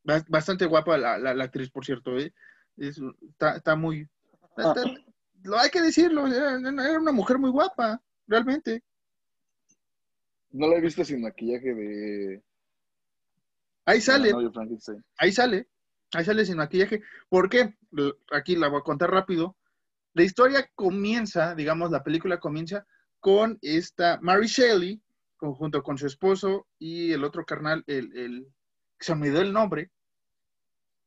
Bastante 0.03 0.65
guapa 0.65 0.97
la, 0.97 1.43
actriz, 1.43 1.69
por 1.69 1.85
cierto. 1.85 2.17
¿eh? 2.17 2.33
está, 2.77 3.75
muy... 3.75 4.07
lo 5.43 5.57
hay 5.57 5.69
que 5.69 5.81
decirlo, 5.81 6.27
era, 6.27 6.57
una 6.57 7.11
mujer 7.11 7.37
muy 7.39 7.49
guapa, 7.49 8.01
realmente. 8.27 8.83
No 10.51 10.67
la 10.67 10.77
he 10.77 10.81
visto 10.81 11.05
sin 11.05 11.21
maquillaje 11.21 11.73
de 11.73 12.43
Ahí 13.85 14.01
sale. 14.01 14.31
Ahí 15.17 15.31
sale. 15.31 15.67
Ahí 16.13 16.25
sale 16.25 16.45
sin 16.45 16.57
maquillaje. 16.57 17.01
¿Por 17.27 17.49
qué? 17.49 17.75
Aquí 18.31 18.55
la 18.55 18.67
voy 18.67 18.79
a 18.79 18.83
contar 18.83 19.09
rápido. 19.09 19.55
La 20.13 20.23
historia 20.23 20.69
comienza, 20.75 21.55
digamos, 21.55 21.91
la 21.91 22.03
película 22.03 22.39
comienza 22.39 22.85
con 23.19 23.57
esta 23.61 24.19
Mary 24.21 24.47
Shelley, 24.47 25.01
junto 25.37 25.83
con 25.83 25.97
su 25.97 26.07
esposo 26.07 26.67
y 26.77 27.11
el 27.13 27.23
otro 27.23 27.45
carnal, 27.45 27.83
el, 27.87 28.15
el 28.17 28.47
se 28.99 29.15
me 29.15 29.29
dio 29.29 29.41
el 29.41 29.53
nombre, 29.53 29.91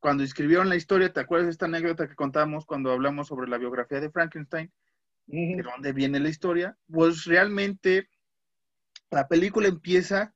cuando 0.03 0.25
escribieron 0.25 0.69
la 0.69 0.77
historia, 0.77 1.13
¿te 1.13 1.21
acuerdas 1.21 1.47
de 1.47 1.53
esta 1.53 1.67
anécdota 1.67 2.09
que 2.09 2.17
contamos 2.17 2.67
cuando 2.67 2.91
hablamos 2.91 3.29
sobre 3.29 3.49
la 3.49 3.59
biografía 3.59 4.01
de 4.01 4.11
Frankenstein? 4.11 4.73
¿De 5.27 5.63
dónde 5.63 5.93
viene 5.93 6.19
la 6.19 6.29
historia? 6.29 6.77
Pues 6.91 7.25
realmente 7.25 8.09
la 9.11 9.29
película 9.29 9.69
empieza 9.69 10.35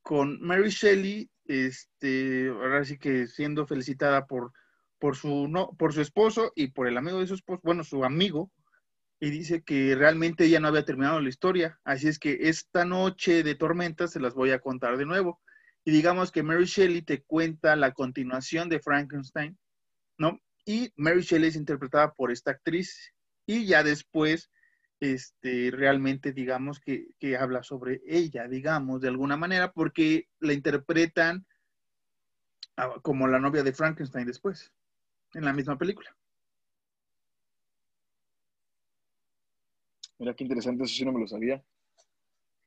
con 0.00 0.40
Mary 0.40 0.70
Shelley 0.70 1.30
este, 1.44 2.48
ahora 2.48 2.84
sí 2.84 2.96
que 2.96 3.26
siendo 3.26 3.66
felicitada 3.66 4.26
por, 4.26 4.52
por, 5.00 5.16
su, 5.16 5.48
no, 5.48 5.70
por 5.78 5.92
su 5.92 6.00
esposo 6.00 6.52
y 6.54 6.68
por 6.68 6.86
el 6.86 6.96
amigo 6.96 7.18
de 7.18 7.26
su 7.26 7.34
esposo, 7.34 7.60
bueno, 7.64 7.82
su 7.82 8.04
amigo, 8.04 8.52
y 9.18 9.30
dice 9.30 9.62
que 9.62 9.94
realmente 9.94 10.44
ella 10.44 10.60
no 10.60 10.68
había 10.68 10.84
terminado 10.84 11.20
la 11.20 11.28
historia. 11.28 11.78
Así 11.84 12.08
es 12.08 12.18
que 12.18 12.38
esta 12.42 12.84
noche 12.84 13.42
de 13.42 13.54
tormenta 13.54 14.06
se 14.06 14.20
las 14.20 14.34
voy 14.34 14.50
a 14.50 14.60
contar 14.60 14.96
de 14.96 15.06
nuevo. 15.06 15.40
Y 15.84 15.90
digamos 15.90 16.30
que 16.30 16.42
Mary 16.42 16.64
Shelley 16.64 17.02
te 17.02 17.22
cuenta 17.22 17.76
la 17.76 17.92
continuación 17.92 18.68
de 18.68 18.80
Frankenstein, 18.80 19.58
¿no? 20.16 20.40
Y 20.64 20.92
Mary 20.96 21.22
Shelley 21.22 21.48
es 21.48 21.56
interpretada 21.56 22.12
por 22.12 22.30
esta 22.30 22.52
actriz. 22.52 23.12
Y 23.46 23.66
ya 23.66 23.82
después 23.82 24.50
este, 25.00 25.70
realmente 25.72 26.32
digamos 26.32 26.78
que, 26.78 27.08
habla 27.38 27.62
sobre 27.62 28.02
ella, 28.06 28.46
digamos, 28.46 29.00
de 29.00 29.08
alguna 29.08 29.36
manera, 29.36 29.72
porque 29.72 30.28
la 30.38 30.52
interpretan 30.52 31.46
como 33.02 33.26
la 33.26 33.38
novia 33.38 33.62
de 33.62 33.72
Frankenstein 33.72 34.26
después, 34.26 34.72
en 35.34 35.44
la 35.44 35.52
misma 35.52 35.78
película. 35.78 36.14
Mira 40.18 40.34
qué 40.34 40.44
interesante, 40.44 40.84
eso 40.84 40.94
sí 40.94 41.04
no 41.04 41.12
me 41.12 41.20
lo 41.20 41.26
sabía. 41.26 41.64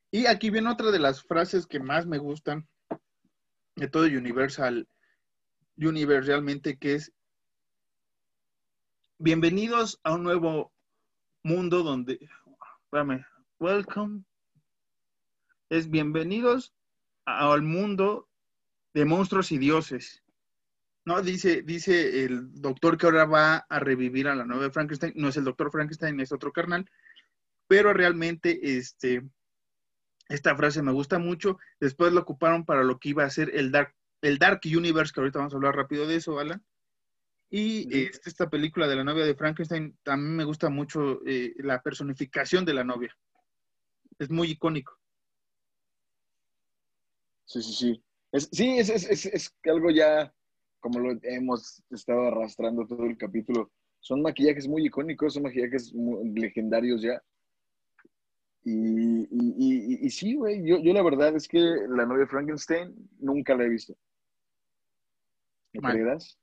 Y 0.10 0.26
aquí 0.26 0.50
viene 0.50 0.70
otra 0.70 0.92
de 0.92 1.00
las 1.00 1.24
frases 1.24 1.68
que 1.68 1.80
más 1.80 2.06
me 2.06 2.18
gustan 2.18 2.68
de 3.76 3.88
todo 3.88 4.06
Universal, 4.06 4.88
Universe 5.78 6.28
realmente, 6.28 6.78
que 6.78 6.96
es 6.96 7.12
bienvenidos 9.18 10.00
a 10.04 10.14
un 10.14 10.24
nuevo 10.24 10.72
mundo 11.44 11.84
donde, 11.84 12.20
espérame, 12.84 13.26
welcome, 13.60 14.24
es 15.70 15.90
bienvenidos 15.90 16.74
al 17.26 17.62
mundo 17.62 18.28
de 18.94 19.06
monstruos 19.06 19.52
y 19.52 19.58
dioses. 19.58 20.23
No, 21.06 21.22
dice, 21.22 21.62
dice 21.64 22.24
el 22.24 22.54
doctor 22.62 22.98
que 22.98 23.06
ahora 23.06 23.26
va 23.26 23.58
a 23.70 23.80
revivir 23.80 24.28
a 24.28 24.36
la 24.36 24.46
nueva 24.46 24.72
Frankenstein, 24.72 25.14
no 25.16 25.30
es 25.30 25.38
el 25.38 25.44
doctor 25.44 25.70
Frankenstein, 25.72 26.20
es 26.20 26.32
otro 26.32 26.54
carnal, 26.54 26.90
pero 27.68 27.94
realmente 27.94 28.78
este, 28.78 29.24
esta 30.30 30.56
frase 30.56 30.82
me 30.82 30.92
gusta 30.92 31.20
mucho. 31.20 31.58
Después 31.80 32.14
lo 32.14 32.22
ocuparon 32.22 32.66
para 32.66 32.84
lo 32.84 33.00
que 33.00 33.10
iba 33.10 33.24
a 33.26 33.30
ser 33.30 33.54
el 33.54 33.72
Dark, 33.72 33.94
el 34.22 34.38
Dark 34.38 34.62
Universe, 34.66 35.12
que 35.14 35.20
ahorita 35.20 35.40
vamos 35.40 35.54
a 35.54 35.58
hablar 35.58 35.76
rápido 35.76 36.08
de 36.08 36.16
eso, 36.16 36.40
Alan. 36.40 36.64
Y 37.50 37.84
este, 37.96 38.30
esta 38.30 38.50
película 38.50 38.88
de 38.88 38.96
la 38.96 39.04
novia 39.04 39.26
de 39.26 39.36
Frankenstein, 39.36 39.96
también 40.02 40.36
me 40.38 40.44
gusta 40.44 40.70
mucho 40.70 41.22
eh, 41.26 41.54
la 41.58 41.84
personificación 41.84 42.66
de 42.66 42.74
la 42.74 42.84
novia. 42.84 43.16
Es 44.18 44.32
muy 44.32 44.50
icónico. 44.52 44.98
Sí, 47.46 47.62
sí, 47.62 47.74
sí. 47.74 48.04
Es, 48.32 48.50
sí, 48.52 48.80
es, 48.80 48.90
es, 48.90 49.26
es, 49.28 49.56
algo 49.66 49.92
ya, 49.92 50.34
como 50.84 51.00
lo 51.00 51.18
hemos 51.24 51.82
estado 51.90 52.28
arrastrando 52.28 52.86
todo 52.86 53.06
el 53.06 53.18
capítulo. 53.18 53.72
Son 54.02 54.22
maquillajes 54.22 54.68
muy 54.68 54.86
icónicos, 54.86 55.34
son 55.34 55.44
maquillajes 55.44 55.94
legendarios 56.36 57.02
ya. 57.02 57.24
Y, 58.66 59.24
y, 59.32 60.06
y, 60.06 60.10
sí, 60.10 60.36
güey, 60.36 60.62
yo, 60.66 60.78
yo, 60.80 60.94
la 60.94 61.02
verdad 61.02 61.36
es 61.36 61.48
que 61.48 61.60
la 61.60 62.06
novia 62.06 62.28
Frankenstein 62.28 62.94
nunca 63.20 63.56
la 63.56 63.64
he 63.64 63.70
visto. 63.70 63.96
¿Me 65.72 65.80
creerás? 65.80 66.38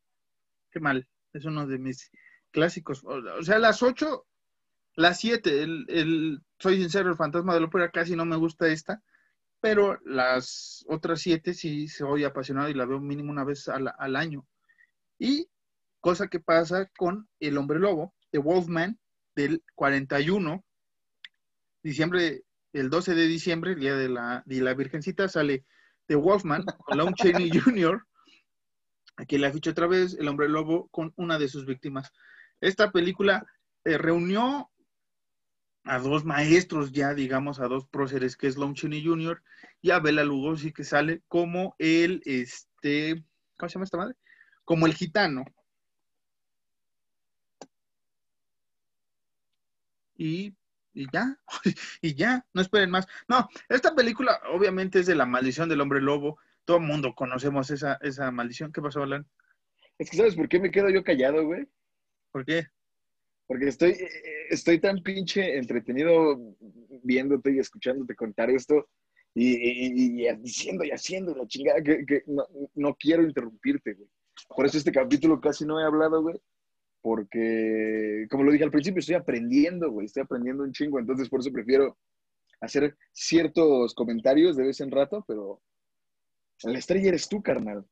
qué 0.70 0.80
mal. 0.80 1.06
Es 1.34 1.44
uno 1.44 1.66
de 1.66 1.78
mis 1.78 2.10
clásicos. 2.50 3.04
O 3.04 3.42
sea, 3.42 3.58
las 3.58 3.82
ocho, 3.82 4.26
las 4.96 5.20
siete, 5.20 5.62
el, 5.62 6.42
soy 6.58 6.78
sincero, 6.78 7.10
el 7.10 7.16
fantasma 7.16 7.54
de 7.54 7.60
la 7.60 7.66
ópera 7.66 7.90
casi 7.90 8.16
no 8.16 8.24
me 8.24 8.36
gusta 8.36 8.68
esta, 8.68 9.02
pero 9.60 9.98
las 10.04 10.84
otras 10.88 11.20
siete 11.20 11.54
sí 11.54 11.88
soy 11.88 12.24
apasionado 12.24 12.68
y 12.68 12.74
la 12.74 12.86
veo 12.86 13.00
mínimo 13.00 13.30
una 13.30 13.44
vez 13.44 13.68
al, 13.68 13.92
al 13.98 14.16
año. 14.16 14.46
Y 15.18 15.48
cosa 16.00 16.28
que 16.28 16.40
pasa 16.40 16.90
con 16.96 17.28
El 17.38 17.58
Hombre 17.58 17.78
Lobo, 17.78 18.14
The 18.30 18.38
Wolfman, 18.38 18.98
del 19.34 19.62
41, 19.74 20.64
diciembre 21.82 22.42
el 22.72 22.90
12 22.90 23.14
de 23.14 23.26
diciembre, 23.26 23.72
el 23.72 23.80
día 23.80 23.94
de 23.96 24.08
la, 24.08 24.42
de 24.46 24.60
la 24.60 24.74
Virgencita, 24.74 25.28
sale 25.28 25.64
The 26.06 26.14
Wolfman 26.14 26.64
con 26.84 26.98
Lon 26.98 27.14
Chaney 27.14 27.50
Jr. 27.58 28.06
Aquí 29.16 29.38
la 29.38 29.52
ficha 29.52 29.70
otra 29.70 29.86
vez, 29.86 30.16
el 30.18 30.28
hombre 30.28 30.48
lobo 30.48 30.88
con 30.88 31.12
una 31.16 31.38
de 31.38 31.48
sus 31.48 31.66
víctimas. 31.66 32.12
Esta 32.60 32.90
película 32.90 33.44
eh, 33.84 33.98
reunió 33.98 34.70
a 35.84 35.98
dos 35.98 36.24
maestros 36.24 36.92
ya, 36.92 37.14
digamos, 37.14 37.60
a 37.60 37.68
dos 37.68 37.86
próceres, 37.86 38.36
que 38.36 38.46
es 38.46 38.56
Lon 38.56 38.74
Chaney 38.74 39.04
Jr. 39.04 39.42
y 39.80 39.90
a 39.90 39.98
Bela 40.00 40.24
Lugosi, 40.24 40.72
que 40.72 40.84
sale 40.84 41.22
como 41.28 41.74
el, 41.78 42.22
este, 42.24 43.24
¿cómo 43.56 43.68
se 43.68 43.74
llama 43.74 43.84
esta 43.84 43.96
madre? 43.96 44.14
Como 44.64 44.86
el 44.86 44.94
gitano. 44.94 45.44
Y, 50.16 50.54
y 50.92 51.06
ya, 51.10 51.38
y 52.02 52.14
ya, 52.14 52.46
no 52.52 52.60
esperen 52.60 52.90
más. 52.90 53.06
No, 53.26 53.48
esta 53.68 53.94
película 53.94 54.38
obviamente 54.52 55.00
es 55.00 55.06
de 55.06 55.14
la 55.14 55.26
maldición 55.26 55.68
del 55.68 55.80
hombre 55.80 56.00
lobo. 56.00 56.38
Todo 56.66 56.76
el 56.76 56.82
mundo 56.84 57.14
conocemos 57.14 57.70
esa, 57.70 57.98
esa 58.02 58.30
maldición. 58.30 58.72
¿Qué 58.72 58.82
pasó, 58.82 59.02
Alan? 59.02 59.26
Es 59.98 60.10
que, 60.10 60.16
¿sabes 60.18 60.36
por 60.36 60.48
qué 60.48 60.60
me 60.60 60.70
quedo 60.70 60.90
yo 60.90 61.02
callado, 61.02 61.44
güey? 61.44 61.66
¿Por 62.32 62.44
qué? 62.44 62.68
Porque 63.50 63.66
estoy, 63.66 63.90
eh, 63.90 64.46
estoy 64.48 64.78
tan 64.78 65.02
pinche 65.02 65.58
entretenido 65.58 66.38
viéndote 67.02 67.52
y 67.52 67.58
escuchándote 67.58 68.14
contar 68.14 68.48
esto 68.48 68.88
y, 69.34 70.22
diciendo 70.36 70.84
y 70.84 70.92
haciendo 70.92 71.34
la 71.34 71.48
chingada 71.48 71.82
que, 71.82 72.06
que 72.06 72.22
no, 72.28 72.46
no 72.76 72.94
quiero 72.94 73.24
interrumpirte, 73.24 73.94
güey. 73.94 74.08
Por 74.54 74.66
eso 74.66 74.78
este 74.78 74.92
capítulo 74.92 75.40
casi 75.40 75.64
no 75.64 75.80
he 75.80 75.84
hablado, 75.84 76.22
güey. 76.22 76.36
Porque, 77.00 78.28
como 78.30 78.44
lo 78.44 78.52
dije 78.52 78.62
al 78.62 78.70
principio, 78.70 79.00
estoy 79.00 79.16
aprendiendo, 79.16 79.90
güey. 79.90 80.06
Estoy 80.06 80.22
aprendiendo 80.22 80.62
un 80.62 80.70
chingo. 80.70 81.00
Entonces, 81.00 81.28
por 81.28 81.40
eso 81.40 81.50
prefiero 81.50 81.98
hacer 82.60 82.96
ciertos 83.10 83.94
comentarios 83.96 84.56
de 84.56 84.62
vez 84.62 84.80
en 84.80 84.92
rato, 84.92 85.24
pero 85.26 85.60
la 86.62 86.78
estrella 86.78 87.08
eres 87.08 87.28
tú, 87.28 87.42
carnal. 87.42 87.84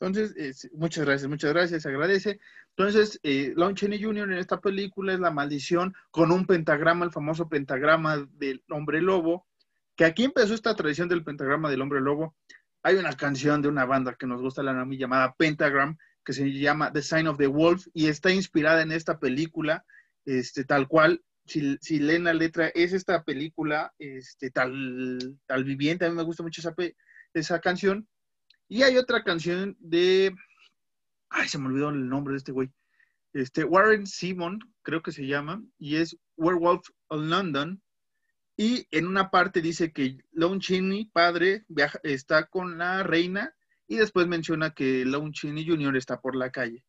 Entonces, 0.00 0.68
muchas 0.72 1.04
gracias, 1.04 1.28
muchas 1.28 1.52
gracias, 1.52 1.82
se 1.82 1.88
agradece. 1.88 2.40
Entonces, 2.76 3.20
eh, 3.22 3.52
Lon 3.56 3.74
Chaney 3.74 4.02
Jr. 4.02 4.32
en 4.32 4.38
esta 4.38 4.60
película 4.60 5.14
es 5.14 5.20
la 5.20 5.30
maldición 5.30 5.94
con 6.10 6.32
un 6.32 6.46
pentagrama, 6.46 7.04
el 7.04 7.12
famoso 7.12 7.48
pentagrama 7.48 8.26
del 8.32 8.64
hombre 8.68 9.00
lobo, 9.00 9.46
que 9.96 10.04
aquí 10.04 10.24
empezó 10.24 10.54
esta 10.54 10.74
tradición 10.74 11.08
del 11.08 11.22
pentagrama 11.22 11.70
del 11.70 11.82
hombre 11.82 12.00
lobo. 12.00 12.34
Hay 12.82 12.96
una 12.96 13.12
canción 13.12 13.62
de 13.62 13.68
una 13.68 13.84
banda 13.84 14.16
que 14.18 14.26
nos 14.26 14.42
gusta 14.42 14.62
la 14.62 14.78
a 14.78 14.84
mí 14.84 14.98
llamada 14.98 15.34
Pentagram, 15.36 15.96
que 16.24 16.32
se 16.32 16.50
llama 16.52 16.92
The 16.92 17.02
Sign 17.02 17.28
of 17.28 17.38
the 17.38 17.46
Wolf, 17.46 17.86
y 17.94 18.08
está 18.08 18.32
inspirada 18.32 18.82
en 18.82 18.90
esta 18.90 19.18
película, 19.18 19.84
este, 20.24 20.64
tal 20.64 20.88
cual. 20.88 21.22
Si, 21.46 21.76
si 21.82 21.98
leen 21.98 22.24
la 22.24 22.32
letra, 22.32 22.68
es 22.68 22.94
esta 22.94 23.22
película 23.22 23.92
este, 23.98 24.50
tal, 24.50 25.38
tal 25.46 25.64
viviente. 25.64 26.06
A 26.06 26.08
mí 26.08 26.16
me 26.16 26.22
gusta 26.22 26.42
mucho 26.42 26.62
esa, 26.62 26.74
esa 27.34 27.60
canción. 27.60 28.08
Y 28.74 28.82
hay 28.82 28.96
otra 28.96 29.22
canción 29.22 29.76
de. 29.78 30.34
Ay, 31.30 31.46
se 31.46 31.58
me 31.58 31.66
olvidó 31.66 31.90
el 31.90 32.08
nombre 32.08 32.32
de 32.32 32.38
este 32.38 32.50
güey. 32.50 32.72
Este, 33.32 33.62
Warren 33.62 34.04
Simon, 34.04 34.58
creo 34.82 35.00
que 35.00 35.12
se 35.12 35.28
llama, 35.28 35.62
y 35.78 35.94
es 35.94 36.16
Werewolf 36.36 36.88
of 37.06 37.22
London. 37.22 37.80
Y 38.56 38.88
en 38.90 39.06
una 39.06 39.30
parte 39.30 39.60
dice 39.62 39.92
que 39.92 40.18
Lon 40.32 40.58
Chaney, 40.58 41.04
padre, 41.04 41.64
viaja, 41.68 42.00
está 42.02 42.46
con 42.46 42.76
la 42.76 43.04
reina, 43.04 43.54
y 43.86 43.94
después 43.94 44.26
menciona 44.26 44.74
que 44.74 45.04
Lon 45.04 45.32
Chaney 45.32 45.64
Jr. 45.68 45.96
está 45.96 46.20
por 46.20 46.34
la 46.34 46.50
calle. 46.50 46.84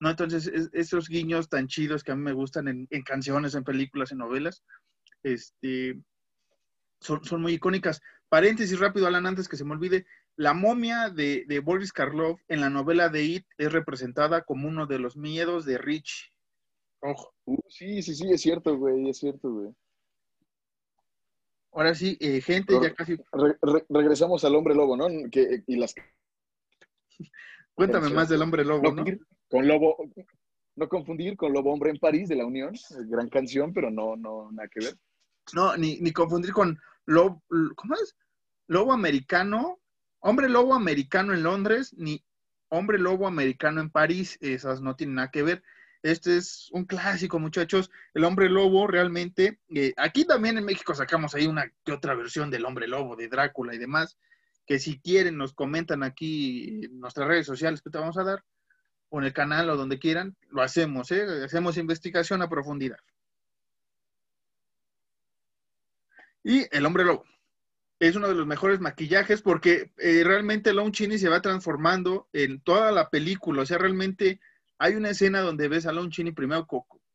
¿No? 0.00 0.08
Entonces, 0.08 0.46
es- 0.46 0.70
esos 0.72 1.10
guiños 1.10 1.50
tan 1.50 1.68
chidos 1.68 2.04
que 2.04 2.12
a 2.12 2.16
mí 2.16 2.22
me 2.22 2.32
gustan 2.32 2.68
en, 2.68 3.02
canciones, 3.02 3.54
en 3.54 3.64
películas, 3.64 4.12
en 4.12 4.18
novelas, 4.18 4.62
este, 5.22 6.00
son, 7.00 7.22
son 7.22 7.42
muy 7.42 7.52
icónicas. 7.52 8.00
Paréntesis 8.30 8.78
rápido, 8.78 9.06
Alan, 9.06 9.26
antes 9.26 9.46
que 9.46 9.58
se 9.58 9.64
me 9.66 9.72
olvide. 9.72 10.06
La 10.38 10.54
momia 10.54 11.10
de, 11.10 11.44
de 11.48 11.58
Boris 11.58 11.92
Karloff 11.92 12.40
en 12.46 12.60
la 12.60 12.70
novela 12.70 13.08
de 13.08 13.24
It 13.24 13.46
es 13.58 13.72
representada 13.72 14.44
como 14.44 14.68
uno 14.68 14.86
de 14.86 15.00
los 15.00 15.16
miedos 15.16 15.64
de 15.64 15.78
Rich. 15.78 16.32
Ojo. 17.00 17.34
Uh, 17.44 17.58
sí, 17.68 18.02
sí, 18.02 18.14
sí, 18.14 18.30
es 18.30 18.40
cierto, 18.40 18.76
güey, 18.78 19.10
es 19.10 19.18
cierto, 19.18 19.50
güey. 19.50 19.74
Ahora 21.72 21.92
sí, 21.96 22.16
eh, 22.20 22.40
gente, 22.40 22.74
ya 22.80 22.94
casi. 22.94 23.16
Re- 23.32 23.58
re- 23.60 23.84
regresamos 23.88 24.44
al 24.44 24.54
hombre 24.54 24.76
lobo, 24.76 24.96
¿no? 24.96 25.08
Que, 25.28 25.64
y 25.66 25.74
las 25.76 25.92
Cuéntame 27.74 28.08
más 28.10 28.28
del 28.28 28.42
hombre 28.42 28.64
lobo, 28.64 28.92
no 28.92 29.04
con 29.48 29.66
lobo, 29.66 29.96
no 30.76 30.88
confundir 30.88 31.36
con 31.36 31.52
Lobo 31.52 31.72
Hombre 31.72 31.90
en 31.90 31.98
París 31.98 32.28
de 32.28 32.36
la 32.36 32.46
Unión, 32.46 32.74
gran 33.06 33.28
canción, 33.28 33.72
pero 33.72 33.90
no, 33.90 34.14
no, 34.14 34.52
nada 34.52 34.68
que 34.68 34.84
ver. 34.84 34.94
No, 35.52 35.76
ni, 35.76 35.98
ni 35.98 36.12
confundir 36.12 36.52
con 36.52 36.78
lobo, 37.06 37.42
¿cómo 37.74 37.94
es? 37.94 38.16
Lobo 38.68 38.92
americano, 38.92 39.80
hombre 40.20 40.48
lobo 40.48 40.74
americano 40.74 41.32
en 41.34 41.42
Londres, 41.42 41.94
ni 41.96 42.24
hombre 42.68 42.98
lobo 42.98 43.26
americano 43.26 43.80
en 43.80 43.90
París, 43.90 44.38
esas 44.40 44.80
no 44.80 44.96
tienen 44.96 45.16
nada 45.16 45.30
que 45.30 45.42
ver. 45.42 45.62
Este 46.02 46.36
es 46.36 46.68
un 46.72 46.84
clásico, 46.84 47.38
muchachos. 47.38 47.90
El 48.14 48.24
hombre 48.24 48.48
lobo 48.48 48.86
realmente, 48.86 49.58
eh, 49.74 49.92
aquí 49.96 50.24
también 50.24 50.56
en 50.56 50.64
México 50.64 50.94
sacamos 50.94 51.34
ahí 51.34 51.46
una 51.46 51.70
que 51.84 51.92
otra 51.92 52.14
versión 52.14 52.50
del 52.50 52.64
hombre 52.64 52.86
lobo, 52.86 53.16
de 53.16 53.28
Drácula 53.28 53.74
y 53.74 53.78
demás, 53.78 54.16
que 54.66 54.78
si 54.78 55.00
quieren 55.00 55.36
nos 55.36 55.54
comentan 55.54 56.02
aquí 56.02 56.84
en 56.84 57.00
nuestras 57.00 57.26
redes 57.26 57.46
sociales 57.46 57.82
que 57.82 57.90
te 57.90 57.98
vamos 57.98 58.16
a 58.18 58.24
dar, 58.24 58.44
o 59.08 59.18
en 59.18 59.26
el 59.26 59.32
canal 59.32 59.70
o 59.70 59.76
donde 59.76 59.98
quieran, 59.98 60.36
lo 60.50 60.62
hacemos, 60.62 61.10
¿eh? 61.10 61.44
hacemos 61.44 61.78
investigación 61.78 62.42
a 62.42 62.48
profundidad. 62.48 62.98
Y 66.44 66.66
el 66.70 66.86
hombre 66.86 67.04
lobo. 67.04 67.24
Es 68.00 68.14
uno 68.14 68.28
de 68.28 68.34
los 68.34 68.46
mejores 68.46 68.80
maquillajes 68.80 69.42
porque 69.42 69.92
eh, 69.98 70.22
realmente 70.24 70.72
Lon 70.72 70.92
Chaney 70.92 71.18
se 71.18 71.28
va 71.28 71.42
transformando 71.42 72.28
en 72.32 72.60
toda 72.60 72.92
la 72.92 73.10
película. 73.10 73.62
O 73.62 73.66
sea, 73.66 73.78
realmente 73.78 74.40
hay 74.78 74.94
una 74.94 75.10
escena 75.10 75.40
donde 75.40 75.68
ves 75.68 75.86
a 75.86 75.92
Lon 75.92 76.10
Chaney 76.10 76.32
primero 76.32 76.66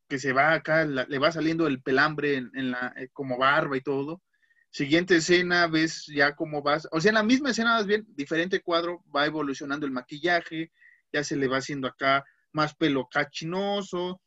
que 0.10 0.20
se 0.20 0.34
va 0.34 0.54
acá, 0.54 0.86
le 0.86 1.18
va 1.20 1.32
saliendo 1.32 1.68
el 1.68 1.82
pelambre 1.82 2.36
en, 2.36 2.52
en 2.54 2.72
la, 2.72 2.94
eh, 2.98 3.10
como 3.14 3.38
barba 3.38 3.78
y 3.78 3.82
todo. 3.82 4.22
Siguiente 4.70 5.18
escena, 5.18 5.68
ves 5.68 6.06
ya 6.08 6.36
cómo 6.36 6.62
vas. 6.62 6.88
O 6.92 7.00
sea, 7.00 7.10
en 7.10 7.16
la 7.16 7.24
misma 7.24 7.52
escena, 7.52 7.76
más 7.76 7.86
bien, 7.86 8.06
diferente 8.10 8.62
cuadro, 8.62 9.04
va 9.16 9.26
evolucionando 9.26 9.86
el 9.86 9.92
maquillaje, 9.92 10.72
ya 11.12 11.24
se 11.24 11.36
le 11.36 11.48
va 11.48 11.58
haciendo 11.58 11.88
acá 11.88 12.26
más 12.52 12.76
pelo 12.76 13.08
cachinoso, 13.08 14.20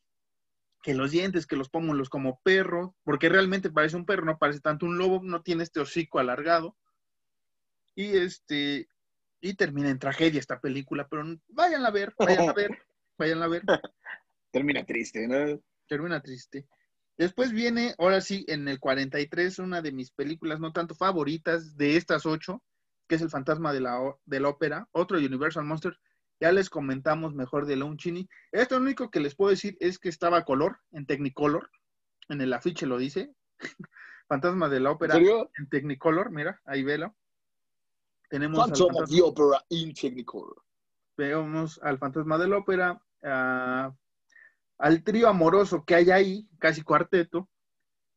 que 0.87 0.95
los 0.95 1.11
dientes, 1.11 1.49
que 1.49 1.57
los 1.57 1.69
pómulos 1.69 2.09
como 2.09 2.41
perro, 2.45 2.95
porque 3.03 3.29
realmente 3.29 3.71
parece 3.71 3.97
un 3.97 4.07
perro, 4.07 4.25
no 4.25 4.39
parece 4.39 4.61
tanto 4.61 4.87
un 4.87 4.99
lobo, 4.99 5.21
no 5.21 5.43
tiene 5.43 5.65
este 5.65 5.81
hocico 5.81 6.21
alargado. 6.21 6.77
Y 7.97 8.17
este, 8.17 8.89
y 9.41 9.55
termina 9.55 9.91
en 9.91 9.99
tragedia 9.99 10.39
esta 10.39 10.61
película, 10.61 11.09
pero 11.09 11.25
vayan 11.49 11.85
a 11.85 11.91
ver, 11.91 12.15
vayan 12.17 12.51
a 12.51 12.53
ver, 12.53 12.71
vayan 13.19 13.43
a 13.43 13.49
ver, 13.49 13.63
Termina 14.53 14.87
triste, 14.87 15.27
¿no? 15.27 15.61
termina 15.89 16.21
triste. 16.21 16.69
Después 17.19 17.51
viene, 17.51 17.97
ahora 17.99 18.21
sí, 18.21 18.45
en 18.47 18.69
el 18.69 18.79
43, 18.79 19.59
una 19.59 19.83
de 19.83 19.91
mis 19.91 20.13
películas 20.13 20.61
no 20.61 20.73
tanto 20.73 20.95
favoritas 20.95 21.77
de 21.77 21.97
estas 21.97 22.27
ocho, 22.27 22.63
que 23.09 23.17
es 23.17 23.23
El 23.23 23.31
fantasma 23.31 23.73
de 23.73 23.81
la, 23.81 23.99
de 24.25 24.39
la 24.39 24.51
ópera, 24.51 24.89
otro 24.93 25.19
Universal 25.19 25.65
Monster. 25.65 25.99
Ya 26.41 26.53
les 26.53 26.69
comentamos 26.69 27.35
mejor 27.35 27.67
de 27.67 27.77
Lon 27.77 27.97
Chaney. 27.97 28.29
Esto 28.53 28.77
lo 28.77 28.83
único 28.85 29.11
que 29.11 29.21
les 29.21 29.35
puedo 29.35 29.51
decir 29.51 29.77
es 29.81 29.99
que 29.99 30.09
estaba 30.09 30.39
a 30.39 30.45
color, 30.45 30.79
en 30.93 31.07
Technicolor. 31.07 31.71
En 32.29 32.41
el 32.41 32.53
afiche 32.53 32.87
lo 32.87 32.99
dice. 32.99 33.33
Fantasma 34.29 34.69
de 34.69 34.81
la 34.81 34.91
¿En 34.91 34.95
ópera 34.97 35.15
serio? 35.15 35.51
en 35.59 35.69
Technicolor, 35.69 36.31
mira, 36.31 36.61
ahí 36.67 36.83
velo. 36.83 37.15
Tenemos 38.29 38.59
al 38.61 38.71
Phantom 38.71 38.87
of 38.89 38.93
fantasma, 38.97 39.17
the 39.17 39.23
Opera 39.23 39.65
in 39.71 39.95
Technicolor. 39.95 40.63
vemos 41.17 41.81
al 41.83 41.99
fantasma 41.99 42.37
de 42.37 42.49
la 42.49 42.59
ópera, 42.59 43.01
a- 43.23 43.95
al 44.79 45.03
trío 45.05 45.29
amoroso 45.29 45.85
que 45.87 45.95
hay 45.95 46.11
ahí, 46.11 46.49
casi 46.59 46.83
cuarteto. 46.83 47.49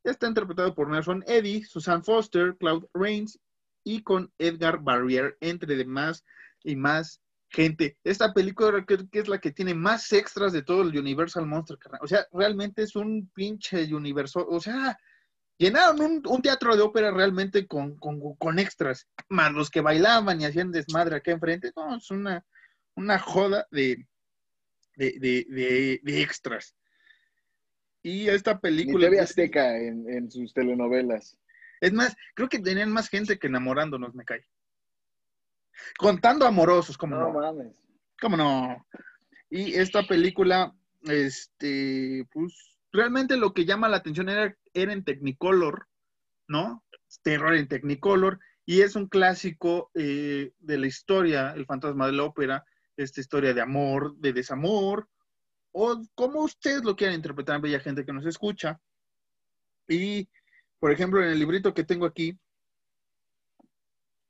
Está 0.03 0.28
interpretado 0.28 0.74
por 0.76 0.89
Nelson 0.89 1.24
Eddy, 1.28 1.63
Susan 1.63 2.03
Foster, 2.03 2.57
Claude 2.57 2.88
Rains 2.93 3.39
y 3.86 4.01
con 4.03 4.34
Edgar 4.39 4.80
Barrier, 4.82 5.38
entre 5.39 5.76
demás 5.78 6.26
y 6.63 6.76
más 6.76 7.22
gente. 7.50 7.97
Esta 8.04 8.34
película 8.34 8.86
creo 8.86 9.10
que 9.10 9.20
es 9.20 9.28
la 9.28 9.39
que 9.39 9.52
tiene 9.52 9.74
más 9.74 10.12
extras 10.14 10.54
de 10.54 10.62
todo 10.62 10.84
el 10.84 10.97
Universal 10.97 11.45
Monster. 11.45 11.78
carnal. 11.78 12.02
O 12.04 12.08
sea, 12.08 12.26
realmente 12.32 12.84
es 12.84 12.95
un 12.95 13.30
pinche 13.34 13.93
universo. 13.93 14.45
O 14.47 14.60
sea, 14.62 14.97
llenaron 15.58 16.00
un, 16.02 16.24
un 16.28 16.41
teatro 16.41 16.76
de 16.76 16.82
ópera 16.82 17.12
realmente 17.12 17.68
con, 17.68 17.97
con, 17.97 18.20
con 18.36 18.60
extras, 18.60 19.08
más 19.30 19.52
los 19.54 19.70
que 19.70 19.82
bailaban 19.82 20.39
y 20.39 20.45
hacían 20.45 20.72
desmadre 20.72 21.16
acá 21.18 21.32
enfrente. 21.32 21.72
No, 21.76 21.97
es 21.97 22.10
una, 22.12 22.45
una 22.95 23.18
joda 23.20 23.68
de, 23.72 24.08
de, 24.95 25.12
de, 25.20 25.45
de- 25.50 26.00
de 26.04 26.22
extras. 26.22 26.76
Y 28.02 28.30
esta 28.30 28.60
película. 28.60 29.08
TV 29.10 29.20
Azteca 29.20 29.78
en, 29.78 30.10
en 30.10 30.32
sus 30.32 30.54
telenovelas. 30.54 31.38
Es 31.82 31.91
más, 31.93 32.16
creo 32.34 32.47
que 32.47 32.60
tenían 32.60 32.91
más 32.91 33.10
gente 33.10 33.38
que 33.39 33.47
enamorándonos, 33.47 34.14
me 34.16 34.24
cae. 34.26 34.45
Contando 35.98 36.46
amorosos, 36.46 36.98
como 36.98 37.16
No 37.16 37.32
no, 37.32 37.40
mames. 37.40 37.74
cómo 38.22 38.38
no. 38.38 38.86
Y 39.50 39.74
esta 39.76 40.04
película, 40.08 40.74
este, 41.04 42.28
pues, 42.32 42.78
realmente 42.92 43.38
lo 43.38 43.54
que 43.54 43.66
llama 43.66 43.90
la 43.90 43.98
atención 43.98 44.30
era, 44.30 44.56
era 44.74 44.94
en 44.94 45.04
Technicolor, 45.04 45.88
¿no? 46.48 46.84
terror 47.24 47.56
en 47.56 47.68
Technicolor, 47.68 48.40
y 48.66 48.82
es 48.82 48.96
un 48.96 49.08
clásico 49.08 49.90
eh, 49.96 50.52
de 50.60 50.78
la 50.78 50.88
historia, 50.88 51.54
El 51.56 51.66
fantasma 51.66 52.06
de 52.06 52.14
la 52.14 52.24
ópera, 52.24 52.66
esta 52.98 53.20
historia 53.20 53.54
de 53.54 53.62
amor, 53.62 54.16
de 54.18 54.34
desamor, 54.34 55.08
o 55.72 56.02
como 56.16 56.42
ustedes 56.42 56.84
lo 56.84 56.96
quieran 56.96 57.16
interpretar, 57.16 57.62
bella 57.62 57.80
gente 57.80 58.06
que 58.06 58.14
nos 58.14 58.26
escucha. 58.26 58.80
Y, 59.88 60.28
por 60.80 60.92
ejemplo, 60.92 61.24
en 61.24 61.30
el 61.30 61.40
librito 61.40 61.74
que 61.74 61.84
tengo 61.84 62.06
aquí, 62.06 62.38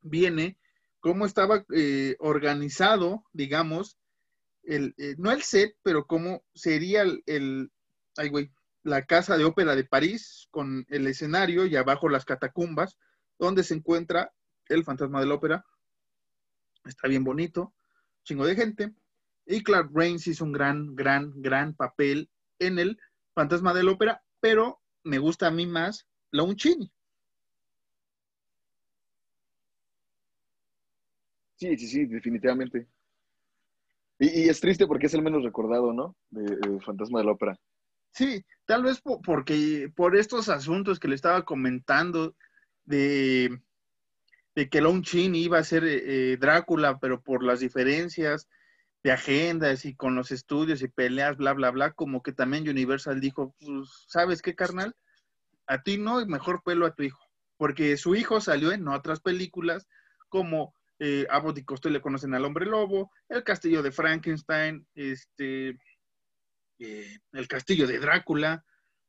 viene 0.02 0.58
cómo 1.00 1.26
estaba 1.26 1.66
eh, 1.74 2.16
organizado, 2.20 3.24
digamos, 3.34 3.97
el, 4.64 4.93
eh, 4.97 5.16
no 5.18 5.32
el 5.32 5.41
set, 5.41 5.76
pero 5.84 6.06
cómo 6.06 6.43
sería 6.54 7.02
el, 7.02 7.72
ay, 8.18 8.30
güey, 8.30 8.52
la 8.84 9.06
casa 9.06 9.38
de 9.38 9.45
ópera 9.45 9.76
de 9.76 9.84
París 9.84 10.47
con 10.52 10.86
el 10.89 11.08
escenario 11.08 11.66
y 11.66 11.76
abajo 11.76 12.10
las 12.10 12.26
catacumbas, 12.26 12.97
donde 13.38 13.64
se 13.64 13.74
encuentra 13.74 14.34
el 14.68 14.84
fantasma 14.84 15.20
de 15.20 15.26
la 15.28 15.36
ópera. 15.36 15.66
Está 16.86 17.08
bien 17.08 17.24
bonito, 17.24 17.74
chingo 18.24 18.45
de 18.45 18.56
gente. 18.56 18.93
Y 19.45 19.64
Clark 19.64 19.89
Rains 19.93 20.28
hizo 20.28 20.45
un 20.45 20.52
gran, 20.52 20.95
gran, 20.95 21.34
gran 21.41 21.74
papel 21.74 22.30
en 22.60 22.78
el 22.80 23.00
fantasma 23.34 23.74
de 23.74 23.84
la 23.84 23.91
ópera, 23.91 24.24
pero 24.39 24.82
me 25.04 25.18
gusta 25.18 25.47
a 25.47 25.52
mí 25.52 25.66
más 25.66 26.08
la 26.32 26.43
Unchini. 26.43 26.91
Sí, 31.60 31.78
sí, 31.78 31.88
sí, 31.88 32.05
definitivamente. 32.05 32.88
Y, 34.18 34.47
es 34.47 34.62
triste 34.62 34.88
porque 34.88 35.07
es 35.07 35.14
el 35.14 35.22
menos 35.22 35.43
recordado, 35.43 35.91
¿no? 35.91 36.16
De, 36.30 36.80
Fantasma 36.80 37.20
de 37.20 37.26
la 37.26 37.32
Ópera. 37.34 37.60
Sí, 38.12 38.43
tal 38.66 38.84
vez 38.84 39.01
porque 39.01 39.91
por 39.93 40.16
estos 40.16 40.47
asuntos 40.47 40.99
que 40.99 41.10
le 41.10 41.16
estaba 41.16 41.43
comentando 41.43 42.36
de, 42.86 43.60
de 44.55 44.70
que 44.70 44.82
Lon 44.82 45.03
Chin 45.03 45.36
iba 45.36 45.57
a 45.60 45.64
ser 45.64 45.84
eh, 45.86 46.38
Drácula, 46.38 46.97
pero 46.99 47.22
por 47.22 47.43
las 47.43 47.60
diferencias 47.60 48.47
de 49.03 49.12
agendas 49.12 49.84
y 49.84 49.95
con 49.95 50.16
los 50.16 50.32
estudios 50.32 50.82
y 50.82 50.88
peleas, 50.88 51.38
bla, 51.38 51.53
bla, 51.53 51.72
bla, 51.72 51.91
como 51.91 52.24
que 52.24 52.32
también 52.32 52.68
Universal 52.68 53.20
dijo, 53.20 53.53
pues, 53.60 54.05
¿sabes 54.07 54.41
qué, 54.41 54.55
carnal? 54.55 54.95
A 55.68 55.84
ti 55.84 55.97
no, 55.97 56.22
y 56.22 56.26
mejor 56.26 56.64
pelo 56.64 56.86
a 56.86 56.95
tu 56.95 57.03
hijo. 57.03 57.20
Porque 57.57 57.97
su 57.97 58.16
hijo 58.16 58.39
salió 58.39 58.72
en 58.72 58.88
otras 58.88 59.20
películas 59.20 59.88
como 60.30 60.74
eh, 61.00 61.26
Abbott 61.30 61.58
y 61.58 61.64
Costello 61.64 61.93
le 61.93 62.02
conocen 62.02 62.34
al 62.34 62.45
hombre 62.45 62.66
lobo, 62.66 63.12
el 63.30 63.43
castillo 63.43 63.82
de 63.82 63.91
Frankenstein, 63.91 64.86
este, 64.93 65.78
eh, 66.80 67.18
el 67.32 67.47
castillo 67.47 67.88
de 67.88 68.00
Drácula, 68.00 68.66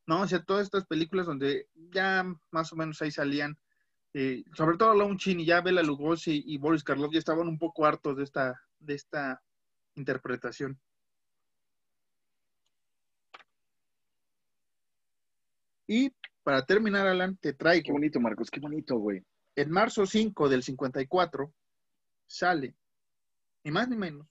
¿no? 0.06 0.22
O 0.22 0.28
sea, 0.28 0.42
todas 0.42 0.64
estas 0.64 0.86
películas 0.86 1.26
donde 1.26 1.68
ya 1.74 2.24
más 2.50 2.72
o 2.72 2.76
menos 2.76 3.02
ahí 3.02 3.10
salían, 3.10 3.58
eh, 4.14 4.44
sobre 4.54 4.76
todo 4.76 4.94
Lon 4.94 5.18
Chin 5.18 5.40
y 5.40 5.46
ya 5.46 5.60
Bela 5.60 5.82
Lugosi 5.82 6.42
y 6.46 6.58
Boris 6.58 6.84
Karloff 6.84 7.12
ya 7.12 7.18
estaban 7.18 7.48
un 7.48 7.58
poco 7.58 7.86
hartos 7.86 8.16
de 8.16 8.24
esta, 8.24 8.60
de 8.78 8.94
esta 8.94 9.42
interpretación. 9.94 10.80
Y 15.86 16.12
para 16.44 16.64
terminar, 16.64 17.06
Alan, 17.08 17.36
te 17.36 17.52
traigo. 17.52 17.84
Qué 17.86 17.92
bonito, 17.92 18.20
Marcos, 18.20 18.48
qué 18.48 18.60
bonito, 18.60 18.96
güey. 18.96 19.24
En 19.56 19.70
marzo 19.70 20.06
5 20.06 20.48
del 20.48 20.62
54, 20.62 21.52
sale, 22.30 22.76
ni 23.64 23.72
más 23.72 23.88
ni 23.88 23.96
menos, 23.96 24.26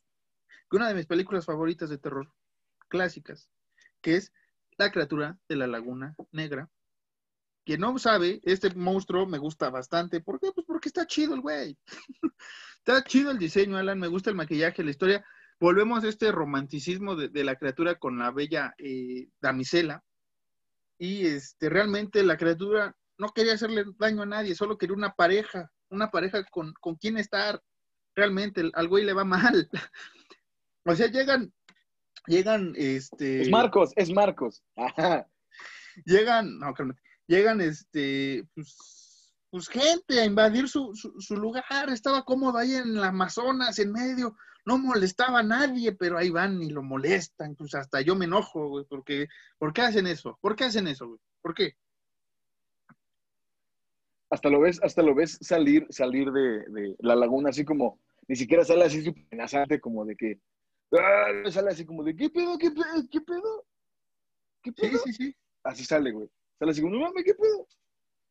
que 0.70 0.78
una 0.78 0.88
de 0.88 0.96
mis 0.96 1.06
películas 1.06 1.46
favoritas 1.46 1.90
de 1.90 1.98
terror 1.98 2.32
clásicas, 2.88 3.50
que 4.02 4.16
es 4.16 4.34
La 4.78 4.92
criatura 4.92 5.38
de 5.50 5.58
la 5.58 5.68
laguna 5.68 6.16
negra. 6.32 6.70
Quien 7.66 7.82
no 7.82 8.00
sabe, 8.00 8.40
este 8.44 8.74
monstruo 8.74 9.26
me 9.28 9.38
gusta 9.38 9.70
bastante. 9.70 10.22
¿Por 10.22 10.40
qué? 10.40 10.54
Pues 10.54 10.66
porque 10.66 10.88
está 10.88 11.06
chido 11.06 11.36
el 11.36 11.42
güey. 11.42 11.78
está 12.78 13.04
chido 13.04 13.30
el 13.30 13.38
diseño, 13.38 13.76
Alan, 13.76 14.00
me 14.00 14.08
gusta 14.08 14.30
el 14.30 14.38
maquillaje, 14.38 14.82
la 14.82 14.92
historia. 14.92 15.26
Volvemos 15.60 16.02
a 16.04 16.08
este 16.08 16.32
romanticismo 16.32 17.18
de, 17.18 17.44
la 17.44 17.58
criatura 17.58 17.96
con 17.96 18.18
la 18.18 18.32
bella 18.32 18.74
eh, 18.78 19.28
damisela. 19.42 20.02
Y 20.98 21.26
este, 21.26 21.68
realmente 21.68 22.24
la 22.24 22.38
criatura 22.38 22.96
no 23.18 23.34
quería 23.34 23.56
hacerle 23.56 23.84
daño 23.98 24.22
a 24.22 24.28
nadie, 24.28 24.56
solo 24.56 24.78
quería 24.78 24.96
una 24.96 25.14
pareja, 25.14 25.70
una 25.90 26.10
pareja 26.10 26.46
con, 26.46 26.74
con 26.80 26.96
quien 26.96 27.18
estar 27.18 27.62
realmente 28.16 28.70
al 28.74 28.88
güey 28.88 29.06
le 29.06 29.14
va 29.14 29.24
mal. 29.24 29.70
o 30.86 30.96
sea, 30.96 31.08
llegan, 31.08 31.54
llegan, 32.28 32.74
este... 32.76 33.42
Es 33.42 33.50
Marcos, 33.50 33.92
es 33.96 34.12
Marcos. 34.12 34.64
Llegan, 36.06 36.60
no, 36.60 36.74
llegan, 37.28 37.62
este, 37.62 38.48
pues, 38.56 39.34
pues, 39.50 39.68
gente 39.68 40.20
a 40.20 40.26
invadir 40.26 40.70
su, 40.70 40.94
su, 40.96 41.36
lugar, 41.36 41.90
estaba 41.90 42.24
cómodo 42.24 42.58
ahí 42.58 42.76
en 42.76 42.98
el 42.98 43.04
Amazonas, 43.04 43.80
en 43.80 43.92
medio, 43.92 44.36
no 44.66 44.78
molestaba 44.78 45.40
a 45.40 45.44
nadie, 45.44 45.92
pero 45.94 46.18
ahí 46.18 46.30
van 46.30 46.62
y 46.62 46.70
lo 46.70 46.84
molestan, 46.84 47.56
pues 47.56 47.76
hasta 47.76 48.02
yo 48.02 48.16
me 48.16 48.26
enojo, 48.26 48.70
güey, 48.70 48.86
porque, 48.86 49.28
¿por 49.58 49.74
qué 49.74 49.82
hacen 49.82 50.08
eso? 50.08 50.38
¿Por 50.42 50.56
qué 50.56 50.66
hacen 50.66 50.88
eso, 50.88 51.08
güey? 51.08 51.20
¿Por 51.42 51.54
qué? 51.54 51.76
Hasta 54.30 54.50
lo 54.50 54.60
ves, 54.62 54.80
hasta 54.84 55.02
lo 55.02 55.16
ves 55.16 55.38
salir, 55.42 55.88
salir 55.90 56.32
de, 56.32 56.60
de 56.70 56.96
la 57.00 57.16
laguna 57.16 57.50
así 57.50 57.66
como 57.66 58.00
ni 58.30 58.36
siquiera 58.36 58.64
sale 58.64 58.86
así 58.86 59.04
súper 59.04 59.26
amenazante 59.32 59.82
como 59.82 60.06
de 60.06 60.16
que, 60.16 60.40
ah, 60.94 61.50
sale 61.50 61.72
así 61.72 61.84
como 61.84 62.04
de, 62.04 62.16
¿qué 62.16 62.30
pedo, 62.30 62.60
qué 62.60 62.70
pedo, 62.70 63.04
qué 63.12 63.22
pedo? 63.22 63.66
¿Qué 64.62 64.72
pedo? 64.72 65.00
Sí, 65.00 65.12
sí, 65.12 65.14
sí. 65.14 65.36
Así 65.64 65.84
sale, 65.84 66.12
güey. 66.12 66.30
Sale 66.60 66.72
así 66.72 66.80
como, 66.82 66.94
no 66.94 67.02
mames, 67.02 67.24
¿qué 67.24 67.34
pedo? 67.34 67.68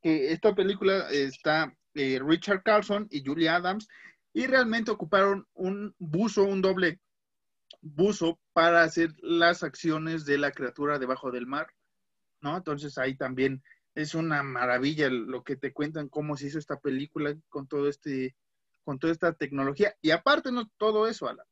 Que 0.01 0.31
esta 0.33 0.55
película 0.55 1.11
está 1.11 1.75
eh, 1.95 2.21
Richard 2.25 2.63
Carlson 2.63 3.09
y 3.11 3.25
Julie 3.25 3.49
Adams 3.49 3.89
y 4.33 4.47
realmente 4.47 4.93
ocuparon 4.93 5.49
un 5.55 5.93
buzo, 5.99 6.45
un 6.45 6.63
doble 6.63 7.01
buzo 7.81 8.39
para 8.53 8.85
hacer 8.85 9.11
las 9.21 9.65
acciones 9.65 10.25
de 10.25 10.39
la 10.39 10.53
criatura 10.53 11.01
debajo 11.01 11.33
del 11.33 11.49
mar, 11.49 11.67
¿no? 12.41 12.57
Entonces 12.57 12.99
ahí 12.99 13.17
también 13.17 13.65
es 13.99 14.15
una 14.15 14.45
maravilla 14.45 15.11
lo 15.11 15.43
que 15.43 15.57
te 15.57 15.73
cuentan 15.73 16.09
cómo 16.09 16.37
se 16.37 16.47
hizo 16.47 16.59
esta 16.61 16.79
película 16.79 17.37
con 17.49 17.67
todo 17.67 17.89
este 17.89 18.37
con 18.85 19.01
toda 19.01 19.13
esta 19.13 19.33
tecnología. 19.33 19.95
Y 20.01 20.13
aparte, 20.13 20.53
no 20.53 20.71
todo 20.79 21.09
eso, 21.09 21.29
Alan. 21.29 21.45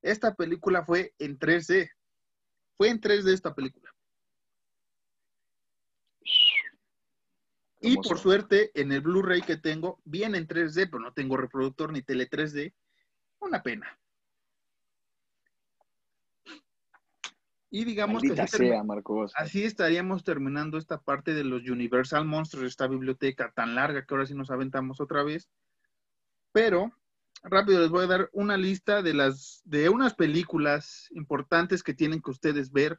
Esta 0.00 0.34
película 0.34 0.84
fue 0.84 1.12
en 1.18 1.38
3D. 1.38 1.90
Fue 2.76 2.88
en 2.88 3.00
3D 3.00 3.32
esta 3.32 3.52
película. 3.52 3.92
Y 7.80 7.96
por 7.96 8.18
suerte, 8.18 8.70
en 8.74 8.92
el 8.92 9.00
Blu-ray 9.00 9.42
que 9.42 9.56
tengo, 9.56 10.00
viene 10.04 10.38
en 10.38 10.46
3D, 10.46 10.88
pero 10.90 11.00
no 11.00 11.12
tengo 11.12 11.36
reproductor 11.36 11.92
ni 11.92 12.02
tele 12.02 12.30
3D. 12.30 12.72
Una 13.40 13.62
pena. 13.62 13.98
Y 17.70 17.84
digamos 17.84 18.22
que 18.22 18.34
así, 19.34 19.64
estaríamos 19.64 20.24
terminando 20.24 20.78
esta 20.78 21.00
parte 21.00 21.34
de 21.34 21.44
los 21.44 21.68
Universal 21.68 22.24
Monsters, 22.24 22.64
esta 22.64 22.86
biblioteca 22.86 23.52
tan 23.54 23.74
larga 23.74 24.06
que 24.06 24.14
ahora 24.14 24.26
sí 24.26 24.34
nos 24.34 24.50
aventamos 24.50 25.00
otra 25.00 25.22
vez. 25.22 25.48
Pero 26.52 26.92
rápido 27.42 27.80
les 27.80 27.90
voy 27.90 28.04
a 28.04 28.08
dar 28.08 28.30
una 28.32 28.56
lista 28.56 29.02
de 29.02 29.14
las 29.14 29.60
de 29.64 29.88
unas 29.90 30.14
películas 30.14 31.08
importantes 31.10 31.82
que 31.82 31.94
tienen 31.94 32.22
que 32.22 32.30
ustedes 32.30 32.72
ver 32.72 32.98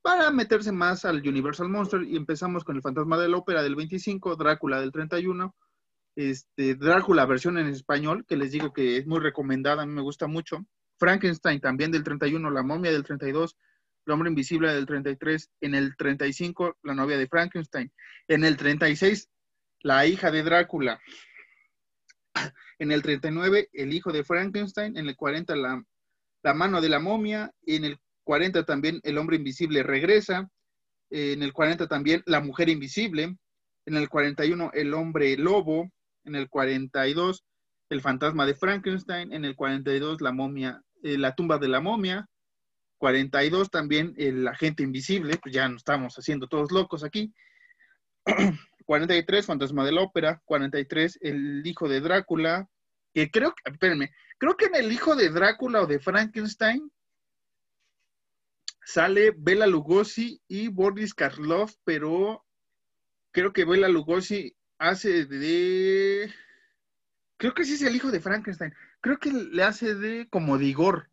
para 0.00 0.30
meterse 0.30 0.72
más 0.72 1.04
al 1.04 1.26
Universal 1.26 1.68
Monster 1.68 2.02
y 2.02 2.16
empezamos 2.16 2.64
con 2.64 2.76
El 2.76 2.82
fantasma 2.82 3.18
de 3.18 3.28
la 3.28 3.36
ópera 3.36 3.62
del 3.62 3.74
25, 3.74 4.36
Drácula 4.36 4.80
del 4.80 4.92
31, 4.92 5.54
este 6.14 6.76
Drácula 6.76 7.26
versión 7.26 7.58
en 7.58 7.66
español 7.66 8.24
que 8.26 8.36
les 8.36 8.52
digo 8.52 8.72
que 8.72 8.96
es 8.96 9.06
muy 9.06 9.18
recomendada, 9.18 9.82
a 9.82 9.86
mí 9.86 9.92
me 9.92 10.02
gusta 10.02 10.28
mucho. 10.28 10.64
Frankenstein 10.98 11.60
también 11.60 11.90
del 11.90 12.04
31, 12.04 12.50
La 12.50 12.62
momia 12.62 12.90
del 12.90 13.04
32, 13.04 13.56
El 14.08 14.12
hombre 14.12 14.30
invisible 14.30 14.72
del 14.72 14.86
33, 14.86 15.50
en 15.60 15.74
el 15.74 15.94
35 15.94 16.78
La 16.82 16.94
novia 16.94 17.18
de 17.18 17.28
Frankenstein, 17.28 17.92
en 18.26 18.42
el 18.42 18.56
36 18.56 19.28
La 19.82 20.06
hija 20.06 20.30
de 20.30 20.42
Drácula, 20.42 20.98
en 22.78 22.90
el 22.90 23.02
39, 23.02 23.68
El 23.70 23.92
hijo 23.92 24.10
de 24.10 24.24
Frankenstein. 24.24 24.96
En 24.96 25.08
el 25.08 25.14
40, 25.14 25.54
La, 25.56 26.54
mano 26.54 26.80
de 26.80 26.88
la 26.88 27.00
momia. 27.00 27.52
En 27.66 27.84
el 27.84 27.98
40 28.24 28.64
también 28.64 28.98
El 29.02 29.18
hombre 29.18 29.36
invisible 29.36 29.82
regresa. 29.82 30.48
En 31.10 31.42
el 31.42 31.52
40 31.52 31.86
también 31.86 32.22
La 32.24 32.40
mujer 32.40 32.70
invisible. 32.70 33.36
En 33.84 33.94
el 33.94 34.08
41, 34.08 34.70
El 34.72 34.94
hombre 34.94 35.36
lobo. 35.36 35.90
En 36.24 36.34
el 36.34 36.48
42, 36.48 37.44
El 37.90 38.00
fantasma 38.00 38.46
de 38.46 38.54
Frankenstein. 38.54 39.34
En 39.34 39.44
el 39.44 39.54
42, 39.54 40.22
La 40.22 40.32
momia, 40.32 40.80
eh, 41.02 41.18
La 41.18 41.34
tumba 41.34 41.58
de 41.58 41.68
la 41.68 41.82
momia. 41.82 42.26
42 42.98 43.70
también 43.70 44.14
El 44.16 44.46
agente 44.46 44.82
invisible. 44.82 45.38
Pues 45.38 45.54
ya 45.54 45.68
nos 45.68 45.78
estamos 45.78 46.14
haciendo 46.16 46.48
todos 46.48 46.72
locos 46.72 47.04
aquí. 47.04 47.32
43, 48.86 49.44
Fantasma 49.44 49.84
de 49.84 49.92
la 49.92 50.02
Ópera, 50.02 50.40
43, 50.44 51.18
El 51.20 51.66
Hijo 51.66 51.88
de 51.88 52.00
Drácula, 52.00 52.68
que 53.12 53.30
creo 53.30 53.54
que, 53.54 53.70
espérenme, 53.70 54.12
creo 54.38 54.56
que 54.56 54.66
en 54.66 54.76
El 54.76 54.90
Hijo 54.92 55.14
de 55.14 55.28
Drácula 55.28 55.82
o 55.82 55.86
de 55.86 55.98
Frankenstein 55.98 56.90
sale 58.82 59.34
Bela 59.36 59.66
Lugosi 59.66 60.40
y 60.48 60.68
Boris 60.68 61.12
Karloff, 61.12 61.74
pero 61.84 62.46
creo 63.30 63.52
que 63.52 63.66
Bela 63.66 63.88
Lugosi 63.88 64.56
hace 64.78 65.26
de. 65.26 66.32
Creo 67.36 67.52
que 67.52 67.64
sí 67.64 67.74
es 67.74 67.82
el 67.82 67.94
hijo 67.94 68.10
de 68.10 68.20
Frankenstein. 68.20 68.72
Creo 69.02 69.18
que 69.18 69.30
le 69.30 69.62
hace 69.62 69.94
de 69.94 70.26
como 70.30 70.56
Digor. 70.56 71.07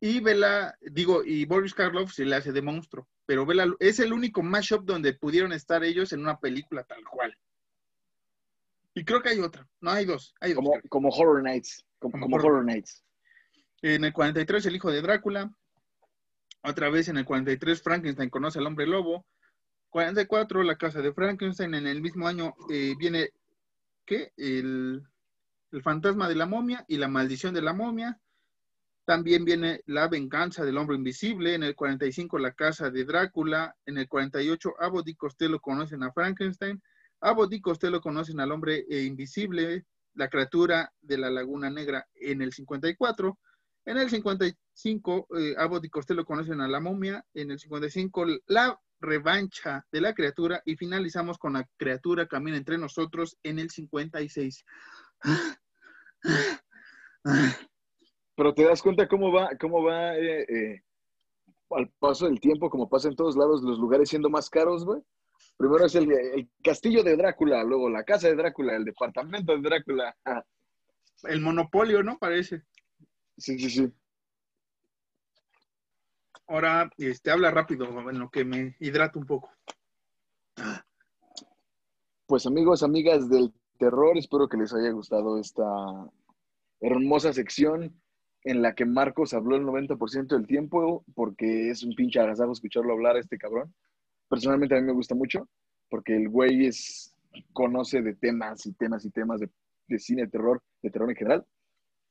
Y 0.00 0.20
Vela, 0.20 0.76
digo, 0.80 1.22
y 1.24 1.44
Boris 1.44 1.74
Karloff 1.74 2.12
se 2.12 2.24
le 2.24 2.34
hace 2.34 2.52
de 2.52 2.62
monstruo. 2.62 3.06
Pero 3.26 3.44
Vela 3.44 3.66
es 3.78 4.00
el 4.00 4.14
único 4.14 4.42
mashup 4.42 4.84
donde 4.84 5.12
pudieron 5.12 5.52
estar 5.52 5.84
ellos 5.84 6.12
en 6.12 6.20
una 6.20 6.40
película 6.40 6.84
tal 6.84 7.04
cual. 7.04 7.36
Y 8.94 9.04
creo 9.04 9.22
que 9.22 9.28
hay 9.28 9.40
otra. 9.40 9.68
No, 9.80 9.90
hay 9.90 10.04
dos. 10.04 10.34
Hay 10.40 10.54
como, 10.54 10.72
como 10.88 11.10
Horror 11.10 11.42
Nights. 11.42 11.84
Como, 11.98 12.36
Horror 12.36 12.64
Nights. 12.64 13.04
En 13.82 14.04
el 14.04 14.12
43, 14.12 14.66
el 14.66 14.76
hijo 14.76 14.90
de 14.90 15.02
Drácula. 15.02 15.52
Otra 16.62 16.90
vez 16.90 17.08
en 17.08 17.18
el 17.18 17.24
43, 17.24 17.82
Frankenstein 17.82 18.30
conoce 18.30 18.58
al 18.58 18.66
hombre 18.66 18.86
lobo. 18.86 19.26
44, 19.90 20.62
la 20.62 20.76
casa 20.76 21.02
de 21.02 21.12
Frankenstein. 21.12 21.74
En 21.74 21.86
el 21.86 22.00
mismo 22.00 22.26
año 22.26 22.54
eh, 22.70 22.94
viene, 22.98 23.30
¿qué? 24.04 24.32
El, 24.36 25.02
el 25.72 25.82
fantasma 25.82 26.28
de 26.28 26.34
la 26.34 26.46
momia 26.46 26.84
y 26.88 26.96
la 26.96 27.08
maldición 27.08 27.54
de 27.54 27.62
la 27.62 27.72
momia. 27.72 28.18
También 29.10 29.44
viene 29.44 29.82
La 29.86 30.06
venganza 30.06 30.64
del 30.64 30.78
hombre 30.78 30.94
invisible. 30.94 31.56
En 31.56 31.64
el 31.64 31.74
45, 31.74 32.38
La 32.38 32.52
casa 32.52 32.92
de 32.92 33.04
Drácula. 33.04 33.74
En 33.84 33.98
el 33.98 34.06
48, 34.06 34.74
Abbott 34.78 35.08
y 35.08 35.16
Costello 35.16 35.58
conocen 35.58 36.04
a 36.04 36.12
Frankenstein. 36.12 36.80
Abbott 37.20 37.52
y 37.52 37.60
Costello 37.60 38.00
conocen 38.00 38.38
al 38.38 38.52
hombre 38.52 38.86
eh, 38.88 39.02
invisible, 39.02 39.84
la 40.14 40.28
criatura 40.28 40.92
de 41.00 41.18
la 41.18 41.28
Laguna 41.28 41.70
Negra 41.70 42.06
en 42.14 42.40
el 42.40 42.52
54. 42.52 43.36
En 43.86 43.98
el 43.98 44.08
55, 44.10 45.26
eh, 45.36 45.54
Abbott 45.58 45.86
y 45.86 45.90
Costello 45.90 46.24
conocen 46.24 46.60
a 46.60 46.68
la 46.68 46.78
momia. 46.78 47.26
En 47.34 47.50
el 47.50 47.58
55, 47.58 48.26
la 48.46 48.80
revancha 49.00 49.84
de 49.90 50.02
la 50.02 50.14
criatura. 50.14 50.62
Y 50.64 50.76
finalizamos 50.76 51.36
con 51.36 51.54
la 51.54 51.68
criatura 51.76 52.28
camina 52.28 52.56
entre 52.56 52.78
nosotros 52.78 53.36
en 53.42 53.58
el 53.58 53.70
56. 53.70 54.64
Pero 58.40 58.54
te 58.54 58.64
das 58.64 58.80
cuenta 58.80 59.06
cómo 59.06 59.30
va, 59.30 59.50
cómo 59.60 59.82
va 59.82 60.16
eh, 60.16 60.46
eh, 60.48 60.82
al 61.72 61.90
paso 61.98 62.24
del 62.24 62.40
tiempo, 62.40 62.70
como 62.70 62.88
pasa 62.88 63.08
en 63.08 63.14
todos 63.14 63.36
lados, 63.36 63.60
los 63.60 63.78
lugares 63.78 64.08
siendo 64.08 64.30
más 64.30 64.48
caros, 64.48 64.86
güey. 64.86 65.02
Primero 65.58 65.84
es 65.84 65.94
el, 65.94 66.10
el, 66.10 66.48
castillo 66.64 67.02
de 67.02 67.18
Drácula, 67.18 67.62
luego 67.64 67.90
la 67.90 68.02
casa 68.02 68.28
de 68.28 68.36
Drácula, 68.36 68.76
el 68.76 68.86
departamento 68.86 69.52
de 69.52 69.60
Drácula. 69.60 70.16
El 71.24 71.42
monopolio, 71.42 72.02
¿no? 72.02 72.16
Parece. 72.16 72.62
Sí, 73.36 73.58
sí, 73.58 73.68
sí. 73.68 73.92
Ahora, 76.46 76.88
este, 76.96 77.30
habla 77.30 77.50
rápido, 77.50 77.84
en 78.08 78.20
lo 78.20 78.30
que 78.30 78.46
me 78.46 78.74
hidrato 78.80 79.18
un 79.18 79.26
poco. 79.26 79.50
Pues 82.24 82.46
amigos, 82.46 82.82
amigas 82.82 83.28
del 83.28 83.52
terror, 83.78 84.16
espero 84.16 84.48
que 84.48 84.56
les 84.56 84.72
haya 84.72 84.92
gustado 84.92 85.38
esta 85.38 85.62
hermosa 86.80 87.34
sección 87.34 88.00
en 88.44 88.62
la 88.62 88.74
que 88.74 88.86
Marcos 88.86 89.34
habló 89.34 89.56
el 89.56 89.64
90% 89.64 90.28
del 90.28 90.46
tiempo, 90.46 91.04
porque 91.14 91.70
es 91.70 91.82
un 91.82 91.94
pinche 91.94 92.20
agasajo 92.20 92.52
escucharlo 92.52 92.92
hablar 92.92 93.16
a 93.16 93.20
este 93.20 93.38
cabrón. 93.38 93.74
Personalmente 94.28 94.76
a 94.76 94.80
mí 94.80 94.86
me 94.86 94.92
gusta 94.92 95.14
mucho, 95.14 95.48
porque 95.88 96.16
el 96.16 96.28
güey 96.28 96.66
es, 96.66 97.14
conoce 97.52 98.02
de 98.02 98.14
temas 98.14 98.64
y 98.66 98.72
temas 98.72 99.04
y 99.04 99.10
temas 99.10 99.40
de, 99.40 99.50
de 99.88 99.98
cine, 99.98 100.22
de 100.22 100.28
terror, 100.28 100.62
de 100.82 100.90
terror 100.90 101.10
en 101.10 101.16
general 101.16 101.46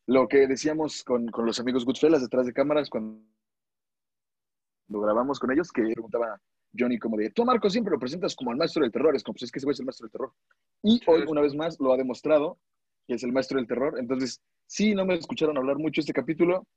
lo 0.10 0.28
que 0.28 0.48
decíamos 0.48 1.04
con, 1.04 1.28
con 1.28 1.46
los 1.46 1.60
amigos 1.60 1.86
Goodfellas 1.86 2.24
detrás 2.24 2.48
de 2.48 2.52
cámaras 2.52 2.90
cuando 2.90 3.22
lo 4.88 5.02
grabamos 5.02 5.40
con 5.40 5.52
ellos, 5.52 5.72
que 5.72 5.84
preguntaba 5.84 6.42
Johnny 6.76 6.98
como 6.98 7.16
de, 7.16 7.30
tú 7.30 7.46
Marco 7.46 7.70
siempre 7.70 7.92
lo 7.92 8.00
presentas 8.00 8.36
como 8.36 8.52
el 8.52 8.58
maestro 8.58 8.82
del 8.82 8.92
terror, 8.92 9.16
es 9.16 9.24
como, 9.24 9.36
pues 9.36 9.44
es 9.44 9.52
que 9.52 9.60
ese 9.60 9.68
güey 9.68 9.74
es 9.74 9.80
el 9.80 9.86
maestro 9.86 10.06
del 10.06 10.12
terror. 10.12 10.34
Y 10.82 11.00
hoy, 11.06 11.26
una 11.28 11.42
vez 11.42 11.54
más, 11.54 11.80
lo 11.80 11.94
ha 11.94 11.98
demostrado, 11.98 12.58
que 13.10 13.16
es 13.16 13.24
el 13.24 13.32
maestro 13.32 13.58
del 13.58 13.66
terror. 13.66 13.98
Entonces, 13.98 14.40
sí, 14.68 14.94
no 14.94 15.04
me 15.04 15.16
escucharon 15.16 15.58
hablar 15.58 15.80
mucho 15.80 16.00
este 16.00 16.14
capítulo. 16.14 16.68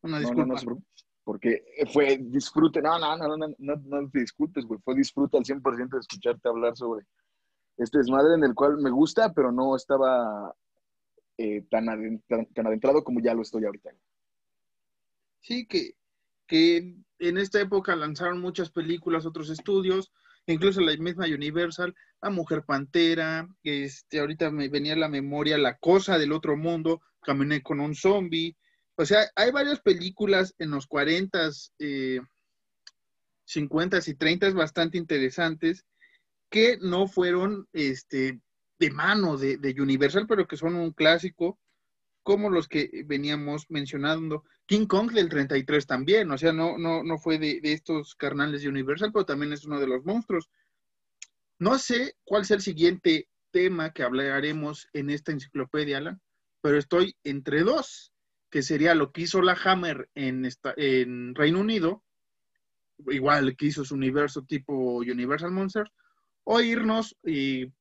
Una 0.00 0.18
disculpa. 0.18 0.46
No, 0.46 0.54
no, 0.54 0.82
porque 1.24 1.62
fue 1.92 2.16
disfrute, 2.18 2.80
no, 2.80 2.98
no, 2.98 3.16
no, 3.18 3.36
no, 3.36 3.54
no, 3.58 3.76
no 3.76 4.10
te 4.10 4.20
disculpes, 4.20 4.64
güey, 4.64 4.80
fue 4.82 4.94
disfrute 4.94 5.36
al 5.36 5.44
100% 5.44 5.90
de 5.90 6.00
escucharte 6.00 6.48
hablar 6.48 6.74
sobre 6.74 7.06
este 7.76 7.98
desmadre 7.98 8.34
en 8.34 8.44
el 8.44 8.54
cual 8.54 8.78
me 8.78 8.90
gusta, 8.90 9.32
pero 9.32 9.52
no 9.52 9.76
estaba 9.76 10.54
eh, 11.36 11.62
tan, 11.70 11.88
adentrado 11.90 13.04
como 13.04 13.20
ya 13.20 13.34
lo 13.34 13.42
estoy 13.42 13.66
ahorita. 13.66 13.90
Sí, 15.40 15.66
que, 15.66 15.96
que 16.46 16.96
en 17.18 17.38
esta 17.38 17.60
época 17.60 17.94
lanzaron 17.94 18.40
muchas 18.40 18.70
películas, 18.70 19.26
otros 19.26 19.50
estudios, 19.50 20.10
incluso 20.46 20.80
la 20.80 20.96
misma 20.96 21.26
Universal, 21.26 21.94
La 22.20 22.30
Mujer 22.30 22.64
Pantera, 22.64 23.48
este, 23.62 24.20
ahorita 24.20 24.50
me 24.50 24.68
venía 24.68 24.94
a 24.94 24.96
la 24.96 25.08
memoria 25.08 25.58
La 25.58 25.76
Cosa 25.78 26.18
del 26.18 26.32
Otro 26.32 26.56
Mundo, 26.56 27.00
Caminé 27.20 27.62
con 27.62 27.80
un 27.80 27.94
Zombie. 27.94 28.56
O 28.96 29.06
sea, 29.06 29.30
hay 29.36 29.50
varias 29.50 29.80
películas 29.80 30.54
en 30.58 30.70
los 30.70 30.86
40, 30.86 31.50
eh, 31.78 32.20
50 33.44 33.98
y 34.06 34.14
30 34.14 34.50
bastante 34.50 34.98
interesantes 34.98 35.84
que 36.50 36.78
no 36.80 37.08
fueron 37.08 37.66
este, 37.72 38.40
de 38.78 38.90
mano 38.90 39.36
de, 39.36 39.74
Universal, 39.78 40.26
pero 40.28 40.46
que 40.46 40.56
son 40.56 40.74
un 40.74 40.92
clásico, 40.92 41.58
como 42.22 42.50
los 42.50 42.68
que 42.68 43.02
veníamos 43.06 43.70
mencionando. 43.70 44.44
King 44.66 44.86
Kong 44.86 45.12
del 45.12 45.28
33 45.28 45.86
también, 45.86 46.30
o 46.30 46.38
sea, 46.38 46.52
no, 46.52 46.78
no, 46.78 47.02
no 47.02 47.18
fue 47.18 47.38
de, 47.38 47.60
estos 47.62 48.14
carnales 48.14 48.62
de 48.62 48.68
Universal, 48.68 49.10
pero 49.12 49.26
también 49.26 49.52
es 49.52 49.64
uno 49.64 49.80
de 49.80 49.86
los 49.86 50.04
monstruos. 50.04 50.48
No 51.58 51.78
sé 51.78 52.16
cuál 52.24 52.44
sea 52.44 52.56
el 52.56 52.62
siguiente 52.62 53.28
tema 53.50 53.92
que 53.92 54.02
hablaremos 54.02 54.88
en 54.92 55.10
esta 55.10 55.32
enciclopedia, 55.32 55.98
Alan, 55.98 56.20
pero 56.60 56.78
estoy 56.78 57.16
entre 57.24 57.62
dos, 57.62 58.12
que 58.50 58.62
sería 58.62 58.94
lo 58.94 59.12
que 59.12 59.22
hizo 59.22 59.42
la 59.42 59.58
Hammer 59.64 60.08
en, 60.14 60.44
esta, 60.44 60.72
en 60.76 61.34
Reino 61.34 61.60
Unido, 61.60 62.02
igual 63.08 63.56
que 63.56 63.66
hizo 63.66 63.84
su 63.84 63.94
universo 63.94 64.42
tipo 64.42 64.98
Universal 64.98 65.50
Monsters, 65.50 65.90
o 66.44 66.60
irnos 66.60 67.16
y 67.24 67.72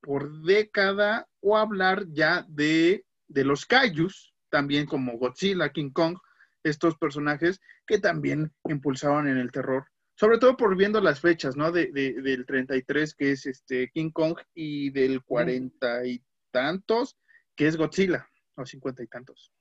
por 0.00 0.42
década 0.42 1.28
o 1.40 1.56
hablar 1.56 2.06
ya 2.10 2.44
de, 2.48 3.05
los 3.28 3.66
Kaijus, 3.66 4.34
también 4.50 4.86
como 4.86 5.18
Godzilla, 5.18 5.70
King 5.70 5.90
Kong, 5.90 6.18
estos 6.62 6.96
personajes 6.96 7.60
que 7.86 7.98
también 7.98 8.52
impulsaban 8.68 9.28
en 9.28 9.38
el 9.38 9.52
terror. 9.52 9.86
Sobre 10.14 10.38
todo 10.38 10.56
por 10.56 10.76
viendo 10.76 11.00
las 11.00 11.20
fechas, 11.20 11.56
¿no? 11.56 11.70
De, 11.70 11.88
del 11.92 12.46
33, 12.46 13.14
que 13.14 13.32
es 13.32 13.46
este 13.46 13.90
King 13.90 14.10
Kong, 14.10 14.38
y 14.54 14.90
del 14.90 15.22
cuarenta 15.22 16.06
y 16.06 16.22
tantos, 16.50 17.18
que 17.54 17.66
es 17.66 17.76
Godzilla, 17.76 18.28
o 18.54 18.64
cincuenta 18.64 19.02
y 19.02 19.06
tantos. 19.06 19.52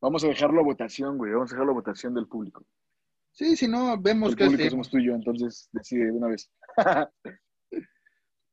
Vamos 0.00 0.24
a 0.24 0.28
dejarlo 0.28 0.60
a 0.60 0.64
votación, 0.64 1.18
güey. 1.18 1.32
Vamos 1.32 1.50
a 1.50 1.54
dejarlo 1.54 1.72
a 1.72 1.74
votación 1.74 2.14
del 2.14 2.26
público. 2.26 2.64
Sí, 3.32 3.56
si 3.56 3.68
no, 3.68 3.98
vemos 3.98 4.34
que... 4.34 4.44
El 4.44 4.70
somos 4.70 4.90
tú 4.90 4.98
y 4.98 5.06
yo, 5.06 5.14
entonces 5.14 5.68
decide 5.72 6.06
de 6.06 6.12
una 6.12 6.28
vez. 6.28 6.50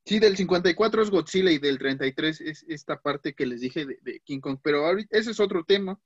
sí, 0.08 0.20
del 0.20 0.38
54 0.38 1.02
es 1.02 1.10
Godzilla 1.10 1.52
y 1.52 1.60
del 1.60 1.78
33 1.78 2.42
es 2.42 2.66
esta 2.68 3.02
parte 3.02 3.34
que 3.34 3.46
les 3.46 3.60
dije 3.60 3.86
de, 3.86 4.22
King 4.22 4.40
Kong. 4.40 4.60
Pero 4.64 4.86
ahorita, 4.86 5.18
ese 5.18 5.32
es 5.32 5.40
otro 5.40 5.66
tema. 5.66 6.00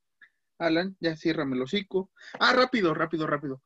Alan, 0.58 0.98
ya 1.00 1.16
ciérrame 1.16 1.56
el 1.56 1.62
hocico. 1.62 2.12
Ah, 2.40 2.54
rápido, 2.54 2.94
rápido, 2.94 3.28
rápido. 3.28 3.62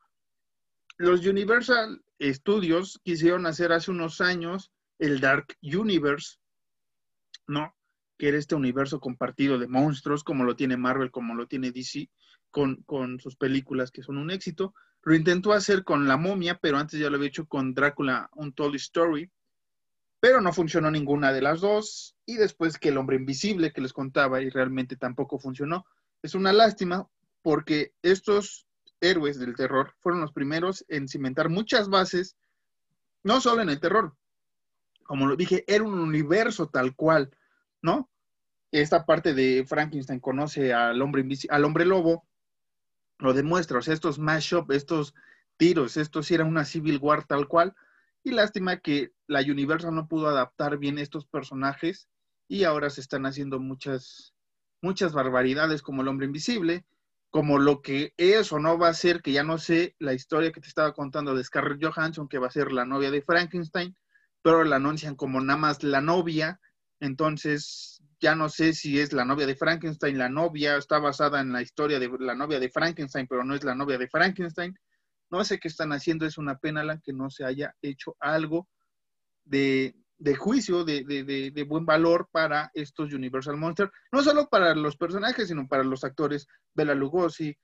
Los 0.97 1.25
Universal 1.25 2.03
Studios 2.21 2.99
quisieron 3.03 3.45
hacer 3.45 3.71
hace 3.71 3.91
unos 3.91 4.21
años 4.21 4.71
el 4.99 5.19
Dark 5.19 5.57
Universe, 5.61 6.37
¿no? 7.47 7.75
Que 8.17 8.29
era 8.29 8.37
este 8.37 8.55
universo 8.55 8.99
compartido 8.99 9.57
de 9.57 9.67
monstruos, 9.67 10.23
como 10.23 10.43
lo 10.43 10.55
tiene 10.55 10.77
Marvel, 10.77 11.11
como 11.11 11.35
lo 11.35 11.47
tiene 11.47 11.71
DC, 11.71 12.09
con, 12.49 12.83
con 12.83 13.19
sus 13.19 13.35
películas 13.35 13.91
que 13.91 14.03
son 14.03 14.17
un 14.17 14.31
éxito. 14.31 14.73
Lo 15.03 15.15
intentó 15.15 15.53
hacer 15.53 15.83
con 15.83 16.07
La 16.07 16.17
momia, 16.17 16.57
pero 16.61 16.77
antes 16.77 16.99
ya 16.99 17.09
lo 17.09 17.17
había 17.17 17.29
hecho 17.29 17.45
con 17.45 17.73
Drácula, 17.73 18.29
un 18.33 18.53
Told 18.53 18.75
Story. 18.75 19.29
Pero 20.25 20.41
no 20.41 20.51
funcionó 20.53 20.89
ninguna 20.89 21.31
de 21.31 21.43
las 21.43 21.61
dos. 21.61 22.15
Y 22.25 22.37
después 22.37 22.79
que 22.79 22.89
El 22.89 22.97
Hombre 22.97 23.15
Invisible, 23.15 23.71
que 23.71 23.79
les 23.79 23.93
contaba, 23.93 24.41
y 24.41 24.49
realmente 24.49 24.95
tampoco 24.95 25.37
funcionó. 25.37 25.85
Es 26.23 26.33
una 26.33 26.51
lástima 26.51 27.07
porque 27.43 27.93
estos 28.01 28.65
héroes 29.01 29.37
del 29.37 29.55
terror 29.55 29.93
fueron 29.99 30.21
los 30.21 30.31
primeros 30.31 30.83
en 30.87 31.07
cimentar 31.07 31.49
muchas 31.49 31.89
bases, 31.89 32.35
no 33.21 33.39
solo 33.39 33.61
en 33.61 33.69
el 33.69 33.79
terror. 33.79 34.15
Como 35.03 35.27
lo 35.27 35.35
dije, 35.35 35.63
era 35.67 35.83
un 35.83 35.93
universo 35.93 36.69
tal 36.69 36.95
cual, 36.95 37.29
¿no? 37.83 38.09
Esta 38.71 39.05
parte 39.05 39.35
de 39.35 39.63
Frankenstein 39.67 40.19
conoce 40.19 40.73
al 40.73 40.99
hombre, 41.03 41.23
al 41.49 41.65
hombre 41.65 41.85
lobo, 41.85 42.25
lo 43.19 43.33
demuestra, 43.33 43.77
o 43.77 43.81
sea, 43.83 43.93
estos 43.93 44.17
mashup, 44.17 44.71
estos 44.71 45.13
tiros, 45.57 45.97
esto 45.97 46.23
sí 46.23 46.33
era 46.33 46.45
una 46.45 46.65
Civil 46.65 46.97
War 46.99 47.27
tal 47.27 47.47
cual, 47.47 47.75
y 48.25 48.31
lástima 48.31 48.77
que 48.77 49.11
la 49.27 49.41
Universal 49.41 49.93
no 49.93 50.07
pudo 50.07 50.27
adaptar 50.27 50.79
bien 50.79 50.97
estos 50.97 51.27
personajes 51.27 52.09
y 52.47 52.63
ahora 52.63 52.89
se 52.89 52.99
están 52.99 53.27
haciendo 53.27 53.59
muchas, 53.59 54.33
muchas 54.81 55.13
barbaridades 55.13 55.83
como 55.83 56.01
el 56.01 56.07
hombre 56.07 56.25
invisible, 56.25 56.85
como 57.29 57.59
lo 57.59 57.83
que 57.83 58.13
es 58.17 58.51
o 58.51 58.57
no 58.57 58.79
va 58.79 58.87
a 58.87 58.95
ser, 58.95 59.21
que 59.21 59.31
ya 59.31 59.43
no 59.43 59.59
sé, 59.59 59.95
la 59.99 60.13
historia 60.13 60.51
que 60.51 60.59
te 60.59 60.67
estaba 60.67 60.91
contando 60.93 61.35
de 61.35 61.43
Scarlett 61.43 61.83
Johansson, 61.85 62.27
que 62.27 62.39
va 62.39 62.47
a 62.47 62.51
ser 62.51 62.71
la 62.71 62.83
novia 62.83 63.11
de 63.11 63.21
Frankenstein, 63.21 63.95
pero 64.41 64.63
la 64.63 64.77
anuncian 64.77 65.15
como 65.15 65.39
nada 65.39 65.59
más 65.59 65.83
la 65.83 66.01
novia, 66.01 66.59
entonces 66.99 68.01
ya 68.19 68.33
no 68.33 68.49
sé 68.49 68.73
si 68.73 68.99
es 68.99 69.13
la 69.13 69.25
novia 69.25 69.45
de 69.45 69.55
Frankenstein, 69.55 70.17
la 70.17 70.29
novia 70.29 70.77
está 70.77 70.97
basada 70.97 71.41
en 71.41 71.51
la 71.53 71.61
historia 71.61 71.99
de 71.99 72.09
la 72.19 72.33
novia 72.33 72.59
de 72.59 72.71
Frankenstein, 72.71 73.27
pero 73.27 73.43
no 73.43 73.53
es 73.53 73.63
la 73.63 73.75
novia 73.75 73.99
de 73.99 74.07
Frankenstein. 74.07 74.75
No 75.29 75.43
sé 75.43 75.59
qué 75.59 75.67
están 75.67 75.91
haciendo, 75.91 76.25
es 76.25 76.37
una 76.37 76.57
pena 76.57 76.83
la 76.83 76.99
que 76.99 77.13
no 77.13 77.29
se 77.29 77.45
haya 77.45 77.75
hecho 77.81 78.15
algo 78.19 78.67
de, 79.43 79.95
de 80.17 80.35
juicio, 80.35 80.85
de, 80.85 81.03
de, 81.03 81.51
de, 81.51 81.63
buen 81.63 81.85
valor 81.85 82.29
para 82.31 82.71
estos 82.73 83.13
Universal 83.13 83.57
Monsters, 83.57 83.91
no 84.11 84.23
solo 84.23 84.47
para 84.47 84.73
los 84.75 84.97
personajes, 84.97 85.47
sino 85.47 85.67
para 85.67 85.83
los 85.83 86.03
actores, 86.03 86.47
Bela 86.73 86.95
Lugosi, 86.95 87.57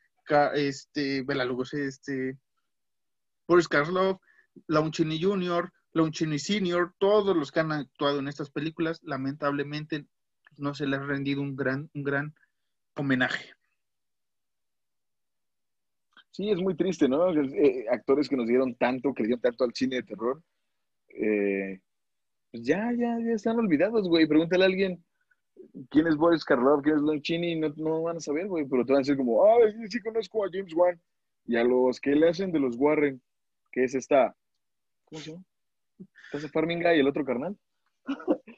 este, 0.53 1.23
Bela 1.23 1.45
Lugosi, 1.45 1.77
este, 1.79 2.37
Boris 3.47 3.67
Karloff, 3.67 4.21
Chaney 4.91 5.21
Jr., 5.21 5.71
Chaney 6.11 6.39
Sr., 6.39 6.93
todos 6.97 7.35
los 7.35 7.51
que 7.51 7.59
han 7.61 7.71
actuado 7.71 8.19
en 8.19 8.27
estas 8.27 8.49
películas, 8.49 8.99
lamentablemente 9.03 10.05
no 10.57 10.73
se 10.73 10.87
les 10.87 10.99
ha 10.99 11.03
rendido 11.03 11.41
un 11.41 11.55
gran, 11.55 11.89
un 11.93 12.03
gran 12.03 12.35
homenaje. 12.95 13.53
Sí, 16.31 16.49
es 16.49 16.61
muy 16.61 16.75
triste, 16.75 17.07
¿no? 17.09 17.29
Eh, 17.33 17.85
actores 17.89 18.29
que 18.29 18.37
nos 18.37 18.47
dieron 18.47 18.75
tanto, 18.75 19.13
que 19.13 19.23
dieron 19.23 19.41
tanto 19.41 19.65
al 19.65 19.73
cine 19.73 19.97
de 19.97 20.03
terror, 20.03 20.41
eh, 21.09 21.79
pues 22.51 22.63
ya, 22.63 22.91
ya, 22.97 23.17
ya 23.19 23.33
están 23.33 23.59
olvidados, 23.59 24.07
güey. 24.07 24.27
Pregúntale 24.27 24.63
a 24.63 24.67
alguien 24.67 25.03
quién 25.89 26.07
es 26.07 26.15
Boris 26.15 26.43
Karloff, 26.43 26.83
quién 26.83 26.97
es 26.97 27.01
Lon 27.01 27.21
Chini, 27.21 27.55
no, 27.55 27.69
no 27.77 28.03
van 28.03 28.17
a 28.17 28.21
saber, 28.21 28.47
güey, 28.47 28.65
pero 28.65 28.85
te 28.85 28.93
van 28.93 28.99
a 28.99 29.03
decir 29.03 29.17
como, 29.17 29.45
ay, 29.45 29.73
sí, 29.89 30.01
conozco 30.01 30.45
a 30.45 30.49
James 30.51 30.73
Wan. 30.73 30.99
Y 31.45 31.55
a 31.55 31.63
los 31.63 31.99
que 31.99 32.11
le 32.11 32.29
hacen 32.29 32.51
de 32.51 32.59
los 32.59 32.75
Warren, 32.77 33.21
que 33.71 33.83
es 33.83 33.95
esta, 33.95 34.35
¿cómo 35.05 35.21
se 35.21 35.31
llama? 35.31 35.43
¿Estás 36.31 36.51
Farming 36.51 36.81
Guy 36.81 36.97
y 36.97 36.99
el 36.99 37.07
otro 37.07 37.25
carnal? 37.25 37.57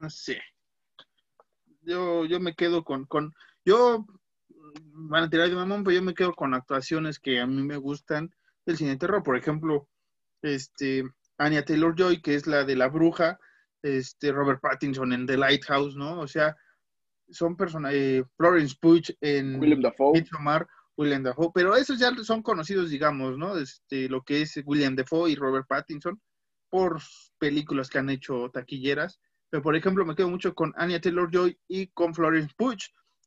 no 0.00 0.10
sé. 0.10 0.40
Yo, 1.82 2.24
yo 2.26 2.40
me 2.40 2.54
quedo 2.54 2.84
con, 2.84 3.04
con, 3.06 3.32
yo, 3.64 4.06
van 4.92 5.24
a 5.24 5.30
tirar 5.30 5.48
de 5.48 5.54
mamón, 5.54 5.84
pero 5.84 5.96
yo 5.96 6.02
me 6.02 6.14
quedo 6.14 6.34
con 6.34 6.54
actuaciones 6.54 7.18
que 7.18 7.40
a 7.40 7.46
mí 7.46 7.62
me 7.62 7.76
gustan 7.76 8.34
del 8.64 8.76
cine 8.76 8.90
de 8.90 8.96
terror. 8.96 9.22
Por 9.22 9.36
ejemplo, 9.36 9.88
este, 10.42 11.04
Anya 11.38 11.64
Taylor 11.64 11.94
Joy, 11.96 12.22
que 12.22 12.34
es 12.34 12.46
la 12.46 12.64
de 12.64 12.76
la 12.76 12.88
bruja, 12.88 13.38
este, 13.82 14.32
Robert 14.32 14.60
Pattinson 14.60 15.12
en 15.12 15.26
The 15.26 15.36
Lighthouse, 15.36 15.96
¿no? 15.96 16.20
O 16.20 16.28
sea, 16.28 16.56
son 17.30 17.56
personas, 17.56 17.92
eh, 17.94 18.24
Florence 18.36 18.76
Pugh 18.80 19.16
en 19.20 19.58
William 19.58 19.80
Dafoe. 19.80 20.12
Midsommar, 20.12 20.66
William 20.96 21.22
Dafoe, 21.22 21.50
pero 21.54 21.74
esos 21.74 21.98
ya 21.98 22.14
son 22.22 22.42
conocidos, 22.42 22.90
digamos, 22.90 23.38
¿no? 23.38 23.56
Este, 23.56 24.08
lo 24.08 24.22
que 24.22 24.42
es 24.42 24.60
William 24.64 24.94
Dafoe 24.94 25.30
y 25.30 25.34
Robert 25.34 25.66
Pattinson 25.66 26.20
por 26.68 27.00
películas 27.38 27.90
que 27.90 27.98
han 27.98 28.10
hecho 28.10 28.50
taquilleras. 28.50 29.20
Pero, 29.50 29.62
por 29.62 29.76
ejemplo, 29.76 30.06
me 30.06 30.14
quedo 30.14 30.30
mucho 30.30 30.54
con 30.54 30.72
Anya 30.76 31.00
Taylor-Joy 31.00 31.58
y 31.68 31.88
con 31.88 32.14
Florence 32.14 32.54
Pugh, 32.56 32.78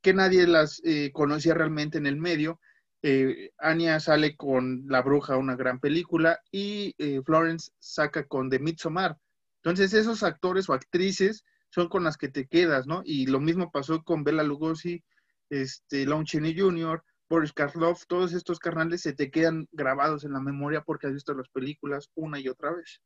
que 0.05 0.13
nadie 0.13 0.45
las 0.45 0.83
eh, 0.85 1.09
conocía 1.11 1.55
realmente 1.55 1.97
en 1.97 2.05
el 2.05 2.17
medio, 2.17 2.59
eh, 3.01 3.49
Anya 3.57 3.99
sale 3.99 4.35
con 4.35 4.83
La 4.85 5.01
Bruja, 5.01 5.35
una 5.35 5.55
gran 5.55 5.79
película, 5.79 6.39
y 6.51 6.93
eh, 6.99 7.23
Florence 7.25 7.71
saca 7.79 8.27
con 8.27 8.51
The 8.51 8.59
Midsommar. 8.59 9.17
Entonces, 9.63 9.95
esos 9.95 10.21
actores 10.21 10.69
o 10.69 10.73
actrices 10.73 11.43
son 11.71 11.89
con 11.89 12.03
las 12.03 12.17
que 12.17 12.29
te 12.29 12.45
quedas, 12.45 12.85
¿no? 12.85 13.01
Y 13.03 13.25
lo 13.25 13.39
mismo 13.39 13.71
pasó 13.71 14.03
con 14.03 14.23
Bella 14.23 14.43
Lugosi, 14.43 15.03
este, 15.49 16.05
Lon 16.05 16.23
Chaney 16.23 16.55
Jr., 16.55 17.03
Boris 17.27 17.51
Karloff, 17.51 18.05
todos 18.05 18.33
estos 18.33 18.59
carnales 18.59 19.01
se 19.01 19.13
te 19.13 19.31
quedan 19.31 19.67
grabados 19.71 20.23
en 20.23 20.33
la 20.33 20.39
memoria 20.39 20.81
porque 20.81 21.07
has 21.07 21.13
visto 21.13 21.33
las 21.33 21.49
películas 21.49 22.11
una 22.13 22.39
y 22.39 22.47
otra 22.47 22.71
vez. 22.75 23.01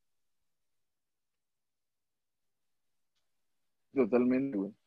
Totalmente, 3.93 4.57
güey. 4.57 4.78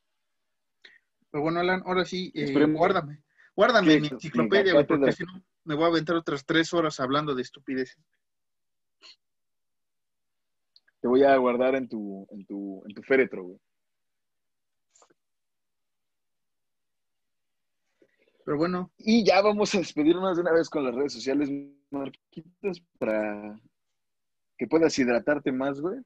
Pero 1.33 1.43
bueno, 1.43 1.61
Alan, 1.61 1.83
ahora 1.87 2.05
sí, 2.05 2.30
eh, 2.35 2.53
guárdame. 2.66 3.22
Guárdame 3.57 4.01
mi 4.01 4.09
enciclopedia, 4.09 4.74
güey, 4.74 4.87
porque 4.87 5.12
si 5.12 5.24
no 5.24 5.43
me 5.64 5.74
voy 5.74 5.85
a 5.85 5.89
aventar 5.89 6.14
otras 6.14 6.45
tres 6.45 6.72
horas 6.74 7.01
hablando 7.01 7.35
de 7.35 7.43
estupideces. 7.43 7.99
Te 11.01 11.09
voy 11.09 11.24
a 11.24 11.35
guardar 11.37 11.74
en 11.74 11.89
tu, 11.89 12.26
en 12.30 12.45
tu, 12.45 12.83
en 12.87 12.95
tu 12.95 13.03
féretro, 13.03 13.45
güey. 13.45 13.59
Pero 18.45 18.59
bueno. 18.59 18.93
Y 18.99 19.24
ya 19.24 19.41
vamos 19.41 19.74
a 19.74 19.78
despedirnos 19.78 20.37
de 20.37 20.43
una 20.43 20.53
vez 20.53 20.68
con 20.68 20.85
las 20.85 20.95
redes 20.95 21.14
sociales, 21.14 21.51
Marquitos, 21.91 22.83
para 22.99 23.59
que 24.59 24.66
puedas 24.66 24.99
hidratarte 24.99 25.51
más, 25.51 25.80
güey. 25.80 25.99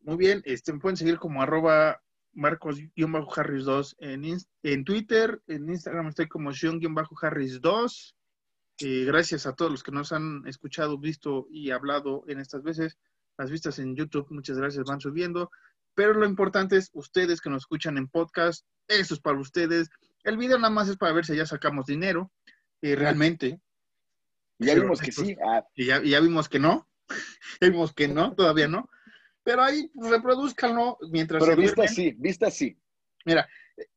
Muy 0.00 0.16
bien, 0.16 0.42
este, 0.46 0.72
me 0.72 0.80
pueden 0.80 0.96
seguir 0.96 1.18
como 1.18 1.42
arroba 1.42 2.00
Marcos-Harris2 2.32 3.96
en, 3.98 4.38
en 4.62 4.84
Twitter, 4.84 5.42
en 5.46 5.68
Instagram 5.68 6.08
estoy 6.08 6.28
como 6.28 6.52
Sean-Harris2. 6.52 8.14
Eh, 8.82 9.04
gracias 9.04 9.46
a 9.46 9.54
todos 9.54 9.70
los 9.70 9.82
que 9.82 9.92
nos 9.92 10.12
han 10.12 10.46
escuchado, 10.46 10.98
visto 10.98 11.46
y 11.50 11.70
hablado 11.70 12.24
en 12.28 12.40
estas 12.40 12.62
veces. 12.62 12.98
Las 13.36 13.50
vistas 13.50 13.78
en 13.78 13.96
YouTube, 13.96 14.26
muchas 14.30 14.56
gracias, 14.56 14.84
van 14.84 15.00
subiendo. 15.00 15.50
Pero 15.94 16.14
lo 16.14 16.26
importante 16.26 16.76
es 16.76 16.90
ustedes 16.94 17.40
que 17.40 17.50
nos 17.50 17.62
escuchan 17.62 17.98
en 17.98 18.08
podcast, 18.08 18.64
eso 18.88 19.14
es 19.14 19.20
para 19.20 19.38
ustedes. 19.38 19.90
El 20.22 20.36
video 20.36 20.58
nada 20.58 20.72
más 20.72 20.88
es 20.88 20.96
para 20.96 21.12
ver 21.12 21.26
si 21.26 21.36
ya 21.36 21.46
sacamos 21.46 21.86
dinero, 21.86 22.30
eh, 22.80 22.96
realmente. 22.96 23.60
Ya 24.58 24.74
vimos 24.74 25.00
que 25.00 25.12
sí. 25.12 25.36
Ah. 25.44 25.64
Y 25.74 25.86
ya, 25.86 26.02
ya 26.02 26.20
vimos 26.20 26.48
que 26.48 26.58
no. 26.58 26.88
ya 27.60 27.68
vimos 27.68 27.92
que 27.92 28.08
no, 28.08 28.34
todavía 28.34 28.68
no 28.68 28.88
pero 29.50 29.64
ahí 29.64 29.90
reproduzcanlo 29.96 30.96
mientras. 31.10 31.42
Pero 31.42 31.56
vista 31.56 31.82
así, 31.82 32.14
vista 32.16 32.46
así. 32.46 32.78
Mira, 33.24 33.48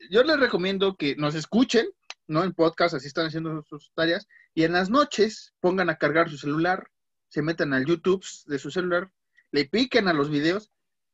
yo 0.09 0.23
les 0.23 0.39
recomiendo 0.39 0.95
que 0.95 1.15
nos 1.15 1.35
escuchen, 1.35 1.85
¿no? 2.25 2.43
En 2.43 2.53
podcast, 2.53 2.95
así 2.95 3.05
están 3.05 3.27
haciendo 3.27 3.61
sus 3.61 3.91
tareas, 3.93 4.27
y 4.55 4.63
en 4.63 4.73
las 4.73 4.89
noches 4.89 5.53
pongan 5.59 5.91
a 5.91 5.97
cargar 5.97 6.27
su 6.27 6.37
celular, 6.37 6.89
se 7.29 7.43
metan 7.43 7.71
al 7.73 7.85
YouTube 7.85 8.25
de 8.47 8.57
su 8.57 8.71
celular, 8.71 9.11
le 9.51 9.65
piquen 9.65 10.07
a 10.07 10.13
los 10.13 10.31
videos, 10.31 10.71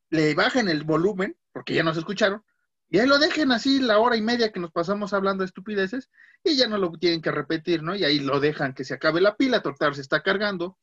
le 0.10 0.34
bajen 0.36 0.70
el 0.70 0.86
volumen, 0.86 1.36
porque 1.52 1.74
ya 1.74 1.84
nos 1.84 1.98
escucharon, 1.98 2.42
y 2.90 3.00
ahí 3.00 3.08
lo 3.08 3.18
dejen 3.18 3.52
así 3.52 3.82
la 3.82 4.00
hora 4.00 4.16
y 4.16 4.22
media 4.22 4.54
que 4.54 4.62
nos 4.62 4.72
pasamos 4.72 5.12
hablando 5.12 5.42
de 5.42 5.48
estupideces, 5.48 6.10
y 6.46 6.56
ya 6.56 6.70
no 6.70 6.78
lo 6.78 6.92
tienen 6.94 7.22
que 7.22 7.32
repetir, 7.32 7.84
¿no? 7.84 7.94
Y 7.94 8.06
ahí 8.06 8.20
lo 8.20 8.40
dejan 8.40 8.74
que 8.74 8.86
se 8.86 8.94
acabe 8.94 9.20
la 9.20 9.36
pila, 9.36 9.62
total 9.62 9.96
se 9.96 10.02
está 10.02 10.24
cargando, 10.24 10.78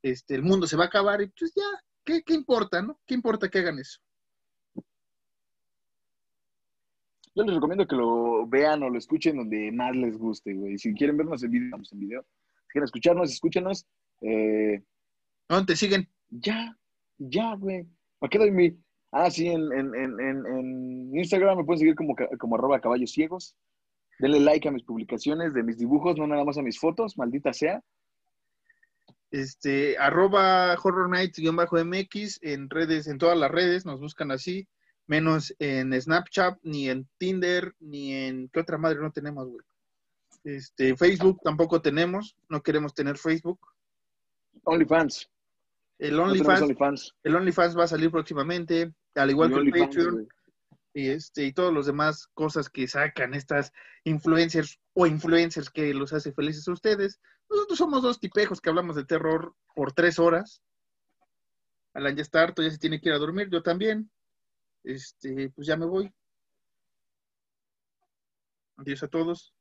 este, 0.00 0.34
el 0.34 0.42
mundo 0.42 0.66
se 0.66 0.78
va 0.78 0.84
a 0.84 0.86
acabar, 0.86 1.20
y 1.20 1.26
pues 1.26 1.52
ya, 1.54 1.62
¿qué, 2.04 2.22
importa, 2.34 2.82
no? 2.82 2.98
¿Qué 3.06 3.14
importa 3.14 3.48
que 3.48 3.58
hagan 3.58 3.78
eso? 3.78 4.00
Yo 7.34 7.44
les 7.44 7.54
recomiendo 7.54 7.86
que 7.86 7.96
lo 7.96 8.46
vean 8.46 8.82
o 8.82 8.90
lo 8.90 8.98
escuchen 8.98 9.36
donde 9.36 9.72
más 9.72 9.96
les 9.96 10.18
guste, 10.18 10.52
güey. 10.52 10.78
Si 10.78 10.92
quieren 10.94 11.16
vernos 11.16 11.42
en 11.42 11.50
video, 11.50 11.70
vamos 11.70 11.92
en 11.92 12.00
video. 12.00 12.22
Si 12.22 12.72
quieren 12.72 12.84
escucharnos, 12.84 13.32
escúchenos. 13.32 13.86
Eh, 14.20 14.82
¿Dónde 15.48 15.72
te 15.72 15.76
siguen? 15.76 16.08
Ya, 16.28 16.76
ya, 17.18 17.54
güey. 17.54 17.86
¿Para 18.18 18.30
qué 18.30 18.38
doy 18.38 18.50
mi...? 18.50 18.76
Ah, 19.12 19.30
sí, 19.30 19.46
en, 19.48 19.72
en, 19.72 21.16
Instagram 21.16 21.58
me 21.58 21.64
pueden 21.64 21.80
seguir 21.80 21.94
como, 21.94 22.14
como 22.38 22.56
arroba 22.56 22.80
caballos 22.80 23.12
ciegos. 23.12 23.56
Denle 24.18 24.40
like 24.40 24.68
a 24.68 24.70
mis 24.70 24.84
publicaciones 24.84 25.52
de 25.52 25.62
mis 25.62 25.78
dibujos, 25.78 26.16
no 26.16 26.26
nada 26.26 26.44
más 26.44 26.56
a 26.56 26.62
mis 26.62 26.78
fotos, 26.78 27.18
maldita 27.18 27.52
sea 27.52 27.82
este, 29.32 29.98
arroba 29.98 30.76
Horror 30.80 31.08
Nights-MX 31.08 32.38
en 32.42 32.70
redes, 32.70 33.08
en 33.08 33.18
todas 33.18 33.36
las 33.36 33.50
redes, 33.50 33.86
nos 33.86 33.98
buscan 33.98 34.30
así, 34.30 34.68
menos 35.06 35.54
en 35.58 36.00
Snapchat, 36.00 36.58
ni 36.62 36.90
en 36.90 37.08
Tinder, 37.18 37.74
ni 37.80 38.12
en, 38.14 38.48
¿qué 38.50 38.60
otra 38.60 38.78
madre 38.78 39.00
no 39.00 39.10
tenemos, 39.10 39.48
güey? 39.48 39.64
Este, 40.44 40.96
Facebook 40.96 41.40
tampoco 41.42 41.80
tenemos, 41.80 42.36
no 42.48 42.62
queremos 42.62 42.94
tener 42.94 43.16
Facebook. 43.16 43.58
OnlyFans. 44.64 45.30
El 45.98 46.20
OnlyFans, 46.20 47.14
el 47.22 47.34
OnlyFans 47.34 47.78
va 47.78 47.84
a 47.84 47.88
salir 47.88 48.10
próximamente, 48.10 48.92
al 49.14 49.30
igual 49.30 49.52
que 49.52 49.60
el 49.60 49.70
Patreon 49.70 50.28
y 50.94 51.08
este 51.08 51.44
y 51.44 51.52
todos 51.52 51.72
los 51.72 51.86
demás 51.86 52.28
cosas 52.34 52.68
que 52.68 52.86
sacan 52.86 53.34
estas 53.34 53.72
influencers 54.04 54.78
o 54.94 55.06
influencers 55.06 55.70
que 55.70 55.94
los 55.94 56.12
hace 56.12 56.32
felices 56.32 56.68
a 56.68 56.72
ustedes. 56.72 57.20
Nosotros 57.52 57.78
somos 57.78 58.02
dos 58.02 58.18
tipejos 58.18 58.62
que 58.62 58.70
hablamos 58.70 58.96
de 58.96 59.04
terror 59.04 59.54
por 59.74 59.92
tres 59.92 60.18
horas. 60.18 60.62
Alan 61.92 62.16
ya 62.16 62.22
está 62.22 62.42
harto, 62.42 62.62
ya 62.62 62.70
se 62.70 62.78
tiene 62.78 62.98
que 62.98 63.10
ir 63.10 63.14
a 63.14 63.18
dormir, 63.18 63.50
yo 63.50 63.62
también. 63.62 64.10
Este, 64.82 65.50
pues 65.50 65.66
ya 65.66 65.76
me 65.76 65.84
voy. 65.84 66.10
Adiós 68.78 69.02
a 69.02 69.08
todos. 69.08 69.54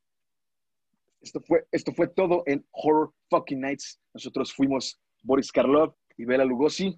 Esto 1.20 1.42
fue, 1.42 1.68
esto 1.72 1.92
fue 1.92 2.08
todo 2.08 2.44
en 2.46 2.66
Horror 2.72 3.14
Fucking 3.30 3.60
Nights. 3.60 4.00
Nosotros 4.14 4.54
fuimos 4.54 4.98
Boris 5.22 5.52
Karloff 5.52 5.94
y 6.16 6.24
Bela 6.24 6.46
Lugosi. 6.46 6.98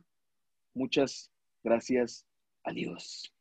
Muchas 0.75 1.31
gracias. 1.63 2.25
Adiós. 2.63 3.33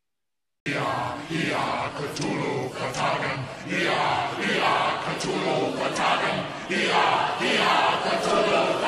We 6.73 6.89
are 6.89 7.39
the 7.39 7.51
controlo. 8.09 8.82